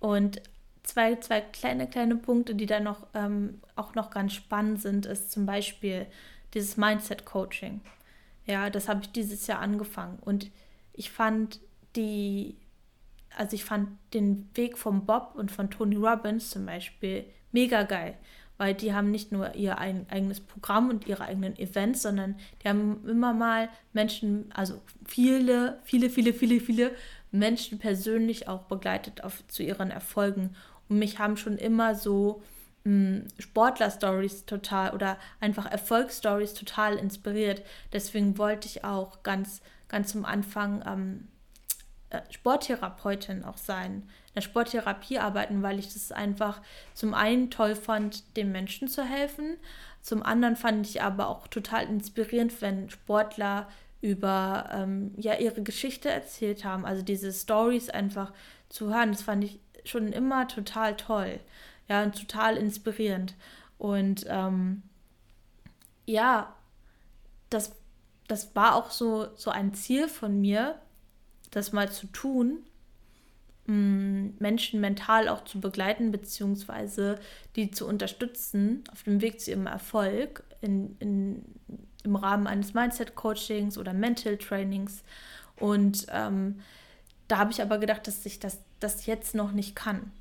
Und 0.00 0.40
zwei, 0.82 1.16
zwei 1.16 1.42
kleine, 1.42 1.88
kleine 1.88 2.16
Punkte, 2.16 2.54
die 2.54 2.66
da 2.66 2.80
noch 2.80 3.06
ähm, 3.12 3.60
auch 3.76 3.94
noch 3.94 4.10
ganz 4.10 4.32
spannend 4.32 4.80
sind, 4.80 5.04
ist 5.04 5.30
zum 5.30 5.44
Beispiel, 5.44 6.06
dieses 6.54 6.76
Mindset-Coaching. 6.76 7.80
Ja, 8.46 8.70
das 8.70 8.88
habe 8.88 9.02
ich 9.02 9.12
dieses 9.12 9.46
Jahr 9.46 9.60
angefangen 9.60 10.18
und 10.20 10.50
ich 10.92 11.10
fand 11.10 11.60
die, 11.96 12.56
also 13.36 13.54
ich 13.54 13.64
fand 13.64 13.90
den 14.14 14.48
Weg 14.54 14.78
von 14.78 15.04
Bob 15.04 15.34
und 15.36 15.50
von 15.50 15.70
Tony 15.70 15.96
Robbins 15.96 16.50
zum 16.50 16.66
Beispiel 16.66 17.24
mega 17.52 17.82
geil, 17.82 18.16
weil 18.56 18.74
die 18.74 18.94
haben 18.94 19.10
nicht 19.10 19.32
nur 19.32 19.54
ihr 19.54 19.78
ein, 19.78 20.06
eigenes 20.10 20.40
Programm 20.40 20.90
und 20.90 21.06
ihre 21.06 21.24
eigenen 21.24 21.58
Events, 21.58 22.02
sondern 22.02 22.36
die 22.62 22.68
haben 22.68 23.06
immer 23.06 23.32
mal 23.34 23.68
Menschen, 23.92 24.50
also 24.54 24.80
viele, 25.04 25.78
viele, 25.84 26.10
viele, 26.10 26.32
viele, 26.32 26.60
viele 26.60 26.90
Menschen 27.30 27.78
persönlich 27.78 28.48
auch 28.48 28.62
begleitet 28.62 29.22
auf, 29.22 29.46
zu 29.48 29.62
ihren 29.62 29.90
Erfolgen. 29.90 30.56
Und 30.88 30.98
mich 30.98 31.18
haben 31.18 31.36
schon 31.36 31.58
immer 31.58 31.94
so 31.94 32.42
Sportler-Stories 33.38 34.46
total 34.46 34.94
oder 34.94 35.18
einfach 35.40 35.66
Erfolgsstories 35.66 36.54
total 36.54 36.96
inspiriert. 36.96 37.62
Deswegen 37.92 38.38
wollte 38.38 38.66
ich 38.66 38.84
auch 38.84 39.22
ganz, 39.22 39.60
ganz 39.88 40.12
zum 40.12 40.24
Anfang 40.24 40.82
ähm, 40.86 41.28
äh, 42.10 42.22
Sporttherapeutin 42.30 43.44
auch 43.44 43.58
sein, 43.58 44.04
in 44.28 44.34
der 44.34 44.40
Sporttherapie 44.40 45.18
arbeiten, 45.18 45.62
weil 45.62 45.78
ich 45.78 45.92
das 45.92 46.12
einfach 46.12 46.62
zum 46.94 47.12
einen 47.12 47.50
toll 47.50 47.74
fand, 47.74 48.36
den 48.36 48.50
Menschen 48.52 48.88
zu 48.88 49.04
helfen. 49.04 49.58
Zum 50.00 50.22
anderen 50.22 50.56
fand 50.56 50.86
ich 50.86 51.02
aber 51.02 51.28
auch 51.28 51.48
total 51.48 51.84
inspirierend, 51.84 52.62
wenn 52.62 52.88
Sportler 52.88 53.68
über 54.00 54.70
ähm, 54.72 55.12
ja, 55.16 55.34
ihre 55.34 55.62
Geschichte 55.62 56.08
erzählt 56.08 56.64
haben. 56.64 56.86
Also 56.86 57.02
diese 57.02 57.32
Stories 57.32 57.90
einfach 57.90 58.32
zu 58.68 58.94
hören, 58.94 59.12
das 59.12 59.22
fand 59.22 59.44
ich 59.44 59.60
schon 59.84 60.12
immer 60.12 60.48
total 60.48 60.96
toll. 60.96 61.40
Ja, 61.88 62.02
und 62.02 62.18
total 62.18 62.56
inspirierend. 62.56 63.34
Und 63.78 64.24
ähm, 64.28 64.82
ja, 66.06 66.54
das, 67.50 67.72
das 68.26 68.54
war 68.54 68.74
auch 68.74 68.90
so, 68.90 69.28
so 69.36 69.50
ein 69.50 69.74
Ziel 69.74 70.08
von 70.08 70.40
mir, 70.40 70.80
das 71.50 71.72
mal 71.72 71.90
zu 71.90 72.06
tun, 72.08 72.58
mm, 73.66 74.30
Menschen 74.38 74.80
mental 74.80 75.28
auch 75.28 75.44
zu 75.44 75.60
begleiten, 75.60 76.10
beziehungsweise 76.10 77.18
die 77.56 77.70
zu 77.70 77.86
unterstützen 77.86 78.84
auf 78.92 79.02
dem 79.04 79.20
Weg 79.22 79.40
zu 79.40 79.50
ihrem 79.50 79.66
Erfolg 79.66 80.44
in, 80.60 80.96
in, 80.98 81.44
im 82.04 82.16
Rahmen 82.16 82.46
eines 82.46 82.74
Mindset-Coachings 82.74 83.78
oder 83.78 83.92
Mental-Trainings. 83.92 85.02
Und 85.56 86.06
ähm, 86.10 86.60
da 87.28 87.38
habe 87.38 87.50
ich 87.50 87.62
aber 87.62 87.78
gedacht, 87.78 88.06
dass 88.06 88.24
ich 88.26 88.40
das, 88.40 88.58
das 88.80 89.06
jetzt 89.06 89.34
noch 89.34 89.52
nicht 89.52 89.74
kann. 89.74 90.12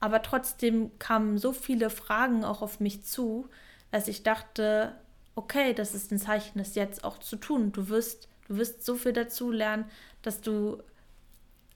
Aber 0.00 0.22
trotzdem 0.22 0.96
kamen 0.98 1.38
so 1.38 1.52
viele 1.52 1.90
Fragen 1.90 2.44
auch 2.44 2.62
auf 2.62 2.80
mich 2.80 3.04
zu, 3.04 3.48
dass 3.90 4.08
ich 4.08 4.22
dachte, 4.22 4.94
okay, 5.34 5.72
das 5.72 5.94
ist 5.94 6.12
ein 6.12 6.18
Zeichen, 6.18 6.58
das 6.58 6.74
jetzt 6.74 7.04
auch 7.04 7.18
zu 7.18 7.36
tun. 7.36 7.72
Du 7.72 7.88
wirst, 7.88 8.28
du 8.48 8.56
wirst 8.56 8.84
so 8.84 8.96
viel 8.96 9.12
dazu 9.12 9.50
lernen, 9.50 9.86
dass 10.22 10.40
du, 10.40 10.82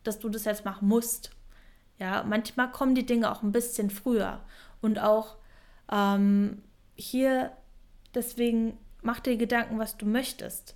dass 0.04 0.18
du 0.18 0.28
das 0.28 0.44
jetzt 0.44 0.64
machen 0.64 0.88
musst. 0.88 1.30
Ja, 1.98 2.24
manchmal 2.24 2.70
kommen 2.70 2.94
die 2.94 3.06
Dinge 3.06 3.30
auch 3.30 3.42
ein 3.42 3.52
bisschen 3.52 3.90
früher. 3.90 4.40
Und 4.80 4.98
auch 4.98 5.36
ähm, 5.90 6.62
hier 6.94 7.52
deswegen 8.14 8.78
mach 9.02 9.20
dir 9.20 9.36
Gedanken, 9.36 9.78
was 9.78 9.96
du 9.96 10.06
möchtest, 10.06 10.74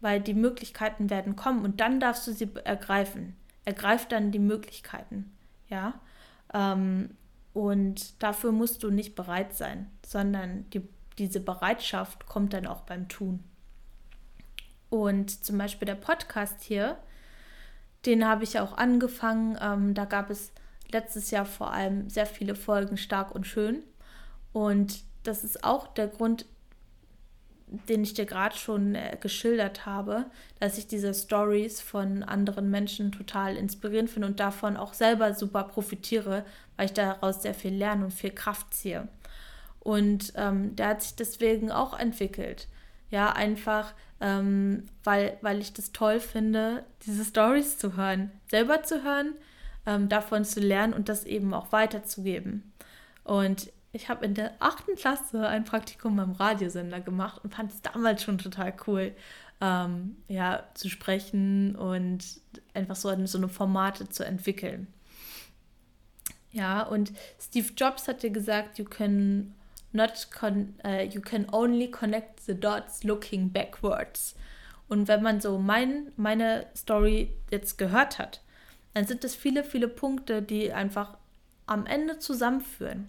weil 0.00 0.20
die 0.20 0.34
Möglichkeiten 0.34 1.10
werden 1.10 1.36
kommen 1.36 1.64
und 1.64 1.80
dann 1.80 2.00
darfst 2.00 2.26
du 2.26 2.32
sie 2.32 2.48
ergreifen. 2.64 3.36
Ergreif 3.64 4.06
dann 4.06 4.30
die 4.30 4.38
Möglichkeiten, 4.38 5.32
ja. 5.68 5.94
Ähm, 6.54 7.10
und 7.52 8.22
dafür 8.22 8.52
musst 8.52 8.82
du 8.82 8.90
nicht 8.90 9.14
bereit 9.14 9.54
sein, 9.54 9.90
sondern 10.06 10.68
die, 10.70 10.88
diese 11.18 11.40
Bereitschaft 11.40 12.26
kommt 12.26 12.54
dann 12.54 12.66
auch 12.66 12.80
beim 12.82 13.08
Tun. 13.08 13.44
Und 14.88 15.44
zum 15.44 15.58
Beispiel 15.58 15.86
der 15.86 15.96
Podcast 15.96 16.62
hier, 16.62 16.96
den 18.06 18.26
habe 18.26 18.44
ich 18.44 18.58
auch 18.58 18.76
angefangen. 18.76 19.58
Ähm, 19.60 19.94
da 19.94 20.04
gab 20.04 20.30
es 20.30 20.52
letztes 20.90 21.30
Jahr 21.30 21.46
vor 21.46 21.72
allem 21.72 22.08
sehr 22.08 22.26
viele 22.26 22.54
Folgen 22.54 22.96
stark 22.96 23.34
und 23.34 23.46
schön. 23.46 23.82
Und 24.52 25.02
das 25.24 25.42
ist 25.42 25.64
auch 25.64 25.88
der 25.88 26.08
Grund, 26.08 26.46
den 27.88 28.02
ich 28.02 28.14
dir 28.14 28.26
gerade 28.26 28.56
schon 28.56 28.94
äh, 28.94 29.16
geschildert 29.20 29.86
habe, 29.86 30.26
dass 30.60 30.78
ich 30.78 30.86
diese 30.86 31.14
Stories 31.14 31.80
von 31.80 32.22
anderen 32.22 32.70
Menschen 32.70 33.12
total 33.12 33.56
inspirierend 33.56 34.10
finde 34.10 34.28
und 34.28 34.40
davon 34.40 34.76
auch 34.76 34.94
selber 34.94 35.34
super 35.34 35.64
profitiere, 35.64 36.44
weil 36.76 36.86
ich 36.86 36.92
daraus 36.92 37.42
sehr 37.42 37.54
viel 37.54 37.74
lerne 37.74 38.04
und 38.04 38.10
viel 38.12 38.30
Kraft 38.30 38.74
ziehe. 38.74 39.08
Und 39.80 40.32
ähm, 40.36 40.74
der 40.76 40.88
hat 40.88 41.02
sich 41.02 41.14
deswegen 41.14 41.70
auch 41.70 41.98
entwickelt. 41.98 42.68
Ja, 43.10 43.32
einfach, 43.32 43.92
ähm, 44.20 44.86
weil, 45.04 45.36
weil 45.42 45.60
ich 45.60 45.72
das 45.72 45.92
toll 45.92 46.20
finde, 46.20 46.84
diese 47.06 47.24
Stories 47.24 47.78
zu 47.78 47.96
hören, 47.96 48.32
selber 48.50 48.82
zu 48.82 49.04
hören, 49.04 49.34
ähm, 49.86 50.08
davon 50.08 50.44
zu 50.44 50.60
lernen 50.60 50.94
und 50.94 51.08
das 51.08 51.24
eben 51.24 51.52
auch 51.52 51.70
weiterzugeben. 51.70 52.72
Und 53.24 53.70
ich 53.94 54.08
habe 54.08 54.24
in 54.26 54.34
der 54.34 54.52
achten 54.58 54.96
Klasse 54.96 55.46
ein 55.46 55.64
Praktikum 55.64 56.16
beim 56.16 56.32
Radiosender 56.32 57.00
gemacht 57.00 57.40
und 57.44 57.54
fand 57.54 57.72
es 57.72 57.80
damals 57.80 58.24
schon 58.24 58.38
total 58.38 58.74
cool, 58.86 59.14
ähm, 59.60 60.16
ja, 60.26 60.64
zu 60.74 60.90
sprechen 60.90 61.76
und 61.76 62.24
einfach 62.74 62.96
so, 62.96 63.26
so 63.26 63.38
eine 63.38 63.48
Formate 63.48 64.08
zu 64.08 64.26
entwickeln. 64.26 64.88
Ja, 66.50 66.82
und 66.82 67.12
Steve 67.40 67.68
Jobs 67.76 68.08
hat 68.08 68.24
dir 68.24 68.30
gesagt, 68.30 68.78
you 68.78 68.84
can 68.84 69.54
not 69.92 70.26
uh, 70.42 71.02
you 71.08 71.20
can 71.20 71.48
only 71.50 71.88
connect 71.88 72.40
the 72.40 72.58
dots 72.58 73.04
looking 73.04 73.52
backwards. 73.52 74.34
Und 74.88 75.06
wenn 75.06 75.22
man 75.22 75.40
so 75.40 75.56
mein, 75.58 76.10
meine 76.16 76.66
Story 76.76 77.32
jetzt 77.48 77.78
gehört 77.78 78.18
hat, 78.18 78.42
dann 78.92 79.06
sind 79.06 79.22
es 79.22 79.36
viele, 79.36 79.62
viele 79.62 79.88
Punkte, 79.88 80.42
die 80.42 80.72
einfach 80.72 81.16
am 81.66 81.86
Ende 81.86 82.18
zusammenführen. 82.18 83.08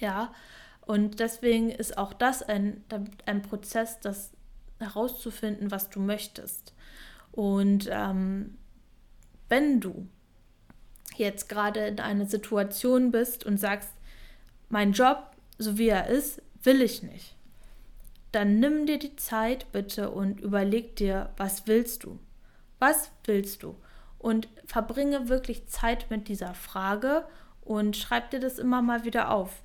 Ja, 0.00 0.32
und 0.80 1.20
deswegen 1.20 1.70
ist 1.70 1.98
auch 1.98 2.12
das 2.12 2.42
ein, 2.42 2.82
ein 3.26 3.42
Prozess, 3.42 4.00
das 4.00 4.32
herauszufinden, 4.80 5.70
was 5.70 5.90
du 5.90 6.00
möchtest. 6.00 6.74
Und 7.32 7.88
ähm, 7.92 8.56
wenn 9.48 9.80
du 9.80 10.08
jetzt 11.16 11.48
gerade 11.48 11.86
in 11.86 12.00
einer 12.00 12.26
Situation 12.26 13.12
bist 13.12 13.44
und 13.44 13.58
sagst, 13.58 13.90
mein 14.68 14.92
Job, 14.92 15.36
so 15.58 15.76
wie 15.78 15.88
er 15.88 16.08
ist, 16.08 16.42
will 16.62 16.80
ich 16.80 17.02
nicht, 17.02 17.36
dann 18.32 18.58
nimm 18.58 18.86
dir 18.86 18.98
die 18.98 19.16
Zeit 19.16 19.70
bitte 19.72 20.10
und 20.10 20.40
überleg 20.40 20.96
dir, 20.96 21.30
was 21.36 21.66
willst 21.66 22.04
du? 22.04 22.18
Was 22.78 23.10
willst 23.24 23.62
du? 23.62 23.76
Und 24.18 24.48
verbringe 24.64 25.28
wirklich 25.28 25.66
Zeit 25.68 26.10
mit 26.10 26.28
dieser 26.28 26.54
Frage 26.54 27.26
und 27.60 27.96
schreib 27.96 28.30
dir 28.30 28.40
das 28.40 28.58
immer 28.58 28.82
mal 28.82 29.04
wieder 29.04 29.30
auf 29.30 29.62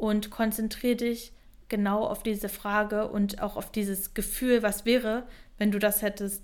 und 0.00 0.30
konzentriere 0.30 0.96
dich 0.96 1.32
genau 1.68 2.06
auf 2.06 2.22
diese 2.22 2.48
Frage 2.48 3.08
und 3.08 3.42
auch 3.42 3.56
auf 3.56 3.70
dieses 3.70 4.14
Gefühl, 4.14 4.62
was 4.62 4.86
wäre, 4.86 5.26
wenn 5.58 5.70
du 5.70 5.78
das 5.78 6.00
hättest, 6.00 6.42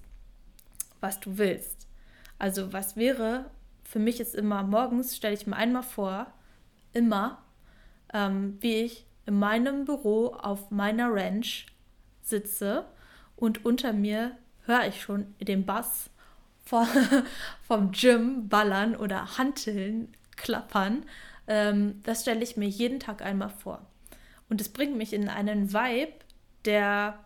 was 1.00 1.20
du 1.20 1.38
willst. 1.38 1.88
Also 2.38 2.74
was 2.74 2.96
wäre, 2.96 3.50
für 3.82 3.98
mich 3.98 4.20
ist 4.20 4.34
immer 4.34 4.62
morgens, 4.62 5.16
stelle 5.16 5.34
ich 5.34 5.46
mir 5.46 5.57
einmal 5.57 5.82
vor, 5.82 6.26
immer, 6.92 7.42
ähm, 8.12 8.59
wie 8.61 8.74
ich 8.74 9.07
in 9.24 9.38
meinem 9.38 9.86
Büro 9.86 10.34
auf 10.34 10.70
meiner 10.70 11.12
Ranch 11.12 11.66
sitze 12.22 12.84
und 13.36 13.64
unter 13.64 13.94
mir 13.94 14.36
höre 14.66 14.86
ich 14.86 15.00
schon 15.00 15.34
den 15.40 15.64
Bass 15.64 16.11
vom, 16.62 16.86
vom 17.66 17.90
Gym 17.90 18.48
ballern 18.50 18.94
oder 18.94 19.38
Hanteln 19.38 20.14
klappern 20.36 21.04
ähm, 21.47 22.01
das 22.03 22.22
stelle 22.22 22.42
ich 22.42 22.57
mir 22.57 22.68
jeden 22.68 23.01
Tag 23.01 23.22
einmal 23.22 23.51
vor. 23.51 23.86
Und 24.49 24.61
es 24.61 24.68
bringt 24.68 24.97
mich 24.97 25.12
in 25.12 25.28
einen 25.28 25.72
Vibe, 25.72 26.12
der 26.64 27.18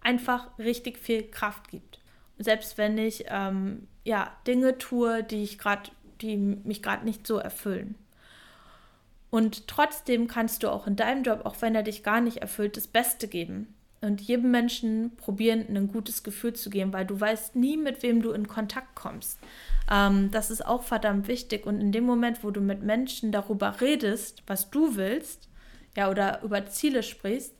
einfach 0.00 0.58
richtig 0.58 0.98
viel 0.98 1.30
Kraft 1.30 1.68
gibt. 1.70 2.00
Und 2.38 2.44
selbst 2.44 2.78
wenn 2.78 2.98
ich 2.98 3.24
ähm, 3.28 3.86
ja, 4.04 4.32
Dinge 4.46 4.78
tue, 4.78 5.22
die 5.22 5.42
ich 5.42 5.58
gerade, 5.58 5.90
die 6.20 6.36
mich 6.36 6.82
gerade 6.82 7.04
nicht 7.04 7.26
so 7.26 7.38
erfüllen. 7.38 7.94
Und 9.30 9.66
trotzdem 9.66 10.28
kannst 10.28 10.62
du 10.62 10.68
auch 10.68 10.86
in 10.86 10.96
deinem 10.96 11.22
Job, 11.22 11.42
auch 11.44 11.56
wenn 11.60 11.74
er 11.74 11.82
dich 11.82 12.02
gar 12.02 12.20
nicht 12.20 12.38
erfüllt, 12.38 12.76
das 12.76 12.86
Beste 12.86 13.28
geben. 13.28 13.74
Und 14.02 14.20
jedem 14.20 14.50
Menschen 14.50 15.14
probieren, 15.16 15.64
ein 15.68 15.88
gutes 15.88 16.22
Gefühl 16.22 16.54
zu 16.54 16.70
geben, 16.70 16.92
weil 16.92 17.06
du 17.06 17.18
weißt 17.18 17.56
nie, 17.56 17.76
mit 17.76 18.02
wem 18.02 18.20
du 18.20 18.32
in 18.32 18.48
Kontakt 18.48 18.94
kommst. 18.94 19.38
Ähm, 19.90 20.30
das 20.30 20.50
ist 20.50 20.66
auch 20.66 20.82
verdammt 20.82 21.28
wichtig. 21.28 21.66
Und 21.66 21.80
in 21.80 21.92
dem 21.92 22.04
Moment, 22.04 22.42
wo 22.42 22.50
du 22.50 22.60
mit 22.60 22.82
Menschen 22.82 23.32
darüber 23.32 23.80
redest, 23.80 24.42
was 24.46 24.70
du 24.70 24.96
willst, 24.96 25.48
ja, 25.96 26.10
oder 26.10 26.42
über 26.42 26.66
Ziele 26.66 27.02
sprichst, 27.02 27.54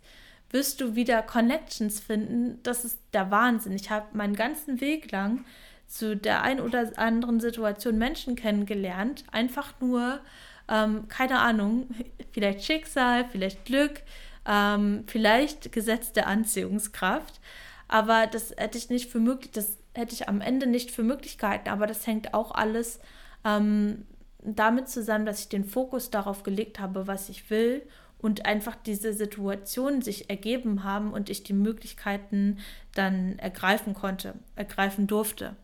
wirst 0.50 0.80
du 0.80 0.94
wieder 0.94 1.22
Connections 1.22 2.00
finden. 2.00 2.58
Das 2.62 2.84
ist 2.84 2.98
der 3.12 3.30
Wahnsinn. 3.30 3.72
Ich 3.72 3.90
habe 3.90 4.06
meinen 4.16 4.34
ganzen 4.34 4.80
Weg 4.80 5.10
lang 5.10 5.44
zu 5.86 6.16
der 6.16 6.42
ein 6.42 6.60
oder 6.60 6.90
anderen 6.96 7.40
Situation 7.40 7.98
Menschen 7.98 8.36
kennengelernt. 8.36 9.24
Einfach 9.30 9.74
nur, 9.80 10.20
ähm, 10.68 11.08
keine 11.08 11.38
Ahnung, 11.40 11.88
vielleicht 12.32 12.64
Schicksal, 12.64 13.26
vielleicht 13.30 13.64
Glück, 13.64 14.02
ähm, 14.46 15.04
vielleicht 15.06 15.72
gesetzte 15.72 16.26
Anziehungskraft. 16.26 17.40
Aber 17.88 18.26
das 18.26 18.54
hätte 18.56 18.78
ich 18.78 18.90
nicht 18.90 19.10
für 19.10 19.20
möglich, 19.20 19.50
das 19.52 19.78
hätte 19.94 20.14
ich 20.14 20.28
am 20.28 20.40
Ende 20.40 20.66
nicht 20.66 20.90
für 20.90 21.02
möglich 21.02 21.38
gehalten. 21.38 21.68
Aber 21.68 21.86
das 21.86 22.06
hängt 22.06 22.34
auch 22.34 22.52
alles 22.52 23.00
ähm, 23.44 24.06
damit 24.42 24.88
zusammen, 24.88 25.26
dass 25.26 25.40
ich 25.40 25.48
den 25.48 25.64
Fokus 25.64 26.10
darauf 26.10 26.42
gelegt 26.42 26.80
habe, 26.80 27.06
was 27.06 27.28
ich 27.28 27.50
will 27.50 27.82
und 28.18 28.46
einfach 28.46 28.76
diese 28.76 29.12
Situationen 29.12 30.00
sich 30.00 30.30
ergeben 30.30 30.84
haben 30.84 31.12
und 31.12 31.28
ich 31.28 31.42
die 31.42 31.52
Möglichkeiten 31.52 32.58
dann 32.94 33.38
ergreifen 33.38 33.94
konnte, 33.94 34.34
ergreifen 34.54 35.06
durfte, 35.06 35.56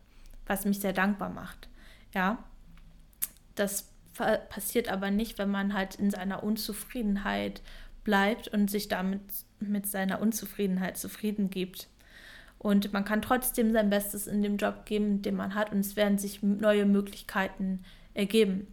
was 0.47 0.65
mich 0.65 0.81
sehr 0.81 0.93
dankbar 0.93 1.31
macht. 1.31 1.69
Ja, 2.13 2.45
das 3.55 3.89
passiert 4.49 4.89
aber 4.89 5.13
nicht, 5.13 5.39
wenn 5.39 5.51
man 5.51 5.73
halt 5.75 5.95
in 5.95 6.11
seiner 6.11 6.43
Unzufriedenheit 6.43 7.63
bleibt 8.09 8.49
und 8.49 8.71
sich 8.71 8.89
damit 8.89 9.21
mit 9.61 9.87
seiner 9.87 10.23
Unzufriedenheit 10.23 10.97
zufrieden 10.97 11.51
gibt. 11.51 11.89
Und 12.59 12.91
man 12.95 13.05
kann 13.05 13.21
trotzdem 13.21 13.71
sein 13.71 13.91
Bestes 13.91 14.27
in 14.27 14.41
dem 14.43 14.57
Job 14.57 14.87
geben, 14.87 15.21
den 15.21 15.37
man 15.37 15.55
hat, 15.55 15.73
und 15.73 15.81
es 15.81 15.95
werden 15.95 16.17
sich 16.17 16.43
neue 16.43 16.87
Möglichkeiten 16.87 17.85
ergeben. 18.15 18.67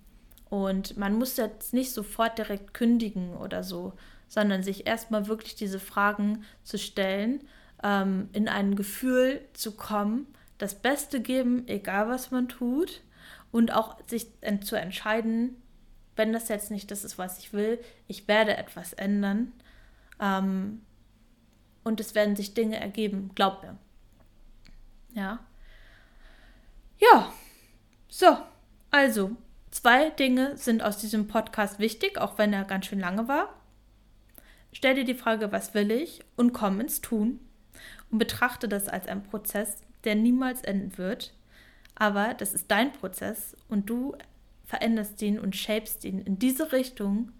Und 0.49 0.95
man 0.95 1.17
muss 1.17 1.35
jetzt 1.35 1.73
nicht 1.73 1.91
sofort 1.91 2.37
direkt 2.37 2.73
kündigen 2.73 3.35
oder 3.35 3.61
so, 3.61 3.91
sondern 4.29 4.63
sich 4.63 4.87
erstmal 4.87 5.27
wirklich 5.27 5.55
diese 5.55 5.81
Fragen 5.81 6.45
zu 6.63 6.77
stellen, 6.77 7.41
ähm, 7.83 8.29
in 8.31 8.47
ein 8.47 8.77
Gefühl 8.77 9.41
zu 9.51 9.73
kommen, 9.73 10.27
das 10.59 10.75
Beste 10.75 11.19
geben, 11.19 11.67
egal 11.67 12.07
was 12.07 12.31
man 12.31 12.47
tut, 12.47 13.01
und 13.51 13.73
auch 13.73 13.97
sich 14.07 14.27
zu 14.61 14.79
entscheiden, 14.79 15.57
wenn 16.15 16.33
das 16.33 16.47
jetzt 16.47 16.71
nicht 16.71 16.91
das 16.91 17.03
ist, 17.03 17.17
was 17.17 17.39
ich 17.39 17.53
will, 17.53 17.79
ich 18.07 18.27
werde 18.27 18.57
etwas 18.57 18.93
ändern. 18.93 19.51
Ähm, 20.19 20.81
und 21.83 21.99
es 21.99 22.15
werden 22.15 22.35
sich 22.35 22.53
Dinge 22.53 22.79
ergeben, 22.79 23.31
glaub 23.35 23.61
mir. 23.61 23.77
Ja. 25.13 25.39
Ja. 26.99 27.31
So, 28.07 28.37
also, 28.91 29.31
zwei 29.71 30.09
Dinge 30.09 30.57
sind 30.57 30.81
aus 30.81 30.97
diesem 30.97 31.27
Podcast 31.27 31.79
wichtig, 31.79 32.17
auch 32.17 32.37
wenn 32.37 32.53
er 32.53 32.63
ganz 32.63 32.85
schön 32.85 32.99
lange 32.99 33.27
war. 33.27 33.49
Stell 34.71 34.95
dir 34.95 35.05
die 35.05 35.13
Frage, 35.15 35.51
was 35.51 35.73
will 35.73 35.91
ich? 35.91 36.21
Und 36.35 36.53
komm 36.53 36.79
ins 36.81 37.01
Tun. 37.01 37.39
Und 38.09 38.19
betrachte 38.19 38.67
das 38.67 38.87
als 38.87 39.07
einen 39.07 39.23
Prozess, 39.23 39.77
der 40.05 40.15
niemals 40.15 40.61
enden 40.61 40.97
wird. 40.97 41.33
Aber 41.95 42.33
das 42.33 42.53
ist 42.53 42.69
dein 42.69 42.91
Prozess 42.91 43.55
und 43.69 43.89
du 43.89 44.17
veränderst 44.65 45.21
ihn 45.21 45.39
und 45.39 45.55
shapest 45.55 46.03
ihn 46.03 46.19
in 46.19 46.39
diese 46.39 46.71
Richtung, 46.71 47.31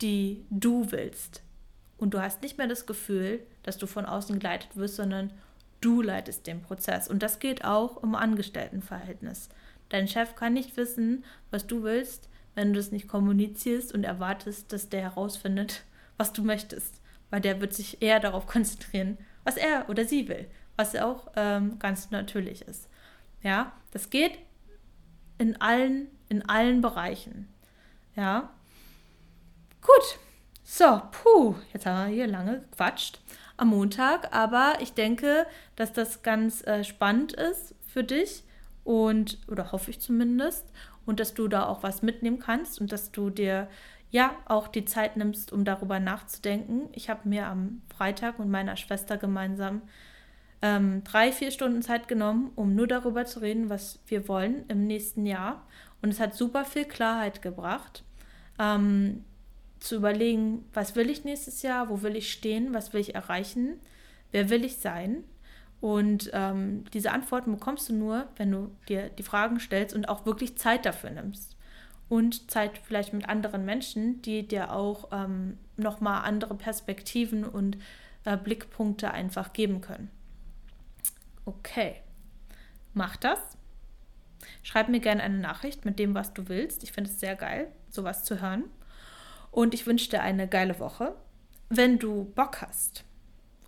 die 0.00 0.44
du 0.50 0.90
willst. 0.90 1.42
Und 1.96 2.14
du 2.14 2.20
hast 2.22 2.42
nicht 2.42 2.58
mehr 2.58 2.68
das 2.68 2.86
Gefühl, 2.86 3.40
dass 3.64 3.78
du 3.78 3.86
von 3.86 4.06
außen 4.06 4.38
geleitet 4.38 4.76
wirst, 4.76 4.96
sondern 4.96 5.32
du 5.80 6.00
leitest 6.00 6.46
den 6.46 6.62
Prozess. 6.62 7.08
Und 7.08 7.22
das 7.22 7.40
gilt 7.40 7.64
auch 7.64 8.02
im 8.02 8.14
Angestelltenverhältnis. 8.14 9.48
Dein 9.88 10.06
Chef 10.06 10.36
kann 10.36 10.52
nicht 10.52 10.76
wissen, 10.76 11.24
was 11.50 11.66
du 11.66 11.82
willst, 11.82 12.28
wenn 12.54 12.72
du 12.72 12.80
es 12.80 12.92
nicht 12.92 13.08
kommunizierst 13.08 13.92
und 13.94 14.04
erwartest, 14.04 14.72
dass 14.72 14.88
der 14.88 15.02
herausfindet, 15.02 15.84
was 16.16 16.32
du 16.32 16.42
möchtest. 16.42 17.00
weil 17.30 17.40
der 17.40 17.60
wird 17.60 17.74
sich 17.74 18.00
eher 18.02 18.20
darauf 18.20 18.46
konzentrieren, 18.46 19.18
was 19.44 19.56
er 19.56 19.88
oder 19.88 20.04
sie 20.04 20.28
will, 20.28 20.46
was 20.76 20.96
auch 20.96 21.30
ähm, 21.36 21.78
ganz 21.78 22.10
natürlich 22.10 22.62
ist. 22.62 22.88
Ja, 23.42 23.72
das 23.90 24.10
geht 24.10 24.38
in 25.38 25.60
allen, 25.60 26.08
in 26.28 26.48
allen 26.48 26.80
Bereichen. 26.80 27.48
Ja, 28.16 28.50
gut. 29.80 30.18
So, 30.64 31.00
puh, 31.12 31.54
jetzt 31.72 31.86
haben 31.86 32.08
wir 32.08 32.14
hier 32.14 32.26
lange 32.26 32.60
gequatscht 32.60 33.20
am 33.56 33.68
Montag, 33.68 34.34
aber 34.34 34.74
ich 34.80 34.92
denke, 34.92 35.46
dass 35.76 35.92
das 35.92 36.22
ganz 36.22 36.66
äh, 36.66 36.84
spannend 36.84 37.32
ist 37.32 37.74
für 37.86 38.04
dich 38.04 38.44
und, 38.84 39.38
oder 39.48 39.72
hoffe 39.72 39.90
ich 39.90 40.00
zumindest, 40.00 40.66
und 41.08 41.20
dass 41.20 41.32
du 41.32 41.48
da 41.48 41.64
auch 41.64 41.82
was 41.82 42.02
mitnehmen 42.02 42.38
kannst 42.38 42.82
und 42.82 42.92
dass 42.92 43.12
du 43.12 43.30
dir 43.30 43.68
ja 44.10 44.32
auch 44.44 44.68
die 44.68 44.84
Zeit 44.84 45.16
nimmst, 45.16 45.52
um 45.54 45.64
darüber 45.64 46.00
nachzudenken. 46.00 46.90
Ich 46.92 47.08
habe 47.08 47.26
mir 47.26 47.46
am 47.46 47.80
Freitag 47.96 48.38
mit 48.38 48.48
meiner 48.48 48.76
Schwester 48.76 49.16
gemeinsam 49.16 49.80
ähm, 50.60 51.02
drei, 51.04 51.32
vier 51.32 51.50
Stunden 51.50 51.80
Zeit 51.80 52.08
genommen, 52.08 52.50
um 52.56 52.74
nur 52.74 52.86
darüber 52.86 53.24
zu 53.24 53.40
reden, 53.40 53.70
was 53.70 54.00
wir 54.06 54.28
wollen 54.28 54.66
im 54.68 54.86
nächsten 54.86 55.24
Jahr. 55.24 55.64
Und 56.02 56.10
es 56.10 56.20
hat 56.20 56.34
super 56.34 56.64
viel 56.64 56.84
Klarheit 56.84 57.42
gebracht, 57.42 58.04
ähm, 58.58 59.24
zu 59.80 59.96
überlegen, 59.96 60.64
was 60.72 60.96
will 60.96 61.10
ich 61.10 61.24
nächstes 61.24 61.62
Jahr, 61.62 61.88
wo 61.88 62.02
will 62.02 62.16
ich 62.16 62.32
stehen, 62.32 62.74
was 62.74 62.92
will 62.92 63.00
ich 63.00 63.14
erreichen, 63.14 63.78
wer 64.32 64.50
will 64.50 64.64
ich 64.64 64.78
sein 64.78 65.24
und 65.80 66.30
ähm, 66.32 66.84
diese 66.92 67.12
Antworten 67.12 67.52
bekommst 67.52 67.88
du 67.88 67.94
nur, 67.94 68.28
wenn 68.36 68.50
du 68.50 68.70
dir 68.88 69.10
die 69.10 69.22
Fragen 69.22 69.60
stellst 69.60 69.94
und 69.94 70.08
auch 70.08 70.26
wirklich 70.26 70.58
Zeit 70.58 70.84
dafür 70.84 71.10
nimmst. 71.10 71.56
Und 72.08 72.50
Zeit 72.50 72.78
vielleicht 72.78 73.12
mit 73.12 73.28
anderen 73.28 73.64
Menschen, 73.64 74.22
die 74.22 74.46
dir 74.46 74.72
auch 74.72 75.08
ähm, 75.12 75.58
nochmal 75.76 76.24
andere 76.24 76.54
Perspektiven 76.54 77.44
und 77.44 77.76
äh, 78.24 78.36
Blickpunkte 78.36 79.10
einfach 79.10 79.52
geben 79.52 79.80
können. 79.80 80.10
Okay, 81.44 81.96
mach 82.94 83.16
das. 83.16 83.57
Schreib 84.62 84.88
mir 84.88 85.00
gerne 85.00 85.22
eine 85.22 85.38
Nachricht 85.38 85.84
mit 85.84 85.98
dem, 85.98 86.14
was 86.14 86.34
du 86.34 86.48
willst. 86.48 86.82
Ich 86.82 86.92
finde 86.92 87.10
es 87.10 87.20
sehr 87.20 87.36
geil, 87.36 87.68
sowas 87.90 88.24
zu 88.24 88.40
hören. 88.40 88.64
Und 89.50 89.74
ich 89.74 89.86
wünsche 89.86 90.10
dir 90.10 90.22
eine 90.22 90.48
geile 90.48 90.78
Woche. 90.78 91.14
Wenn 91.68 91.98
du 91.98 92.24
Bock 92.34 92.62
hast, 92.62 93.04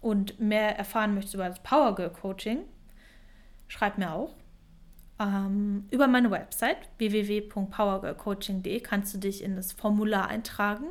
und 0.01 0.41
mehr 0.41 0.77
erfahren 0.79 1.15
möchtest 1.15 1.35
über 1.35 1.49
das 1.49 1.63
Power 1.63 1.95
Girl 1.95 2.11
Coaching, 2.11 2.61
schreib 3.69 3.99
mir 3.99 4.13
auch. 4.13 4.35
Ähm, 5.19 5.87
über 5.91 6.09
meine 6.09 6.31
Website 6.31 6.79
www.powergirlcoaching.de 6.99 8.81
kannst 8.81 9.15
du 9.15 9.19
dich 9.19 9.45
in 9.45 9.57
das 9.57 9.73
Formular 9.73 10.29
eintragen 10.29 10.87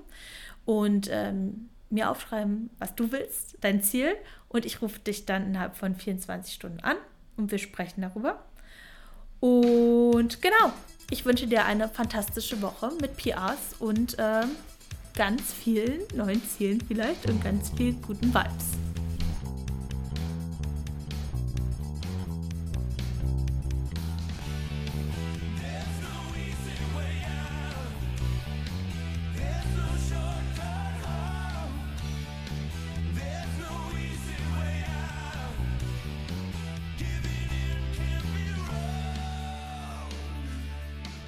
und 0.65 1.09
ähm, 1.11 1.69
mir 1.89 2.11
aufschreiben, 2.11 2.69
was 2.77 2.93
du 2.93 3.11
willst, 3.11 3.57
dein 3.61 3.81
Ziel. 3.81 4.15
Und 4.47 4.65
ich 4.65 4.81
rufe 4.83 4.99
dich 4.99 5.25
dann 5.25 5.47
innerhalb 5.47 5.75
von 5.75 5.95
24 5.95 6.53
Stunden 6.53 6.79
an 6.81 6.97
und 7.37 7.49
wir 7.49 7.57
sprechen 7.57 8.01
darüber. 8.01 8.45
Und 9.39 10.41
genau, 10.41 10.73
ich 11.09 11.25
wünsche 11.25 11.47
dir 11.47 11.65
eine 11.65 11.87
fantastische 11.87 12.61
Woche 12.61 12.91
mit 13.01 13.17
PRs 13.17 13.75
und 13.79 14.15
ähm, 14.19 14.51
ganz 15.15 15.53
vielen 15.53 16.01
neuen 16.15 16.43
Zielen 16.43 16.81
vielleicht 16.81 17.29
und 17.29 17.43
ganz 17.43 17.71
viel 17.75 17.93
guten 17.93 18.33
Vibes. 18.33 19.08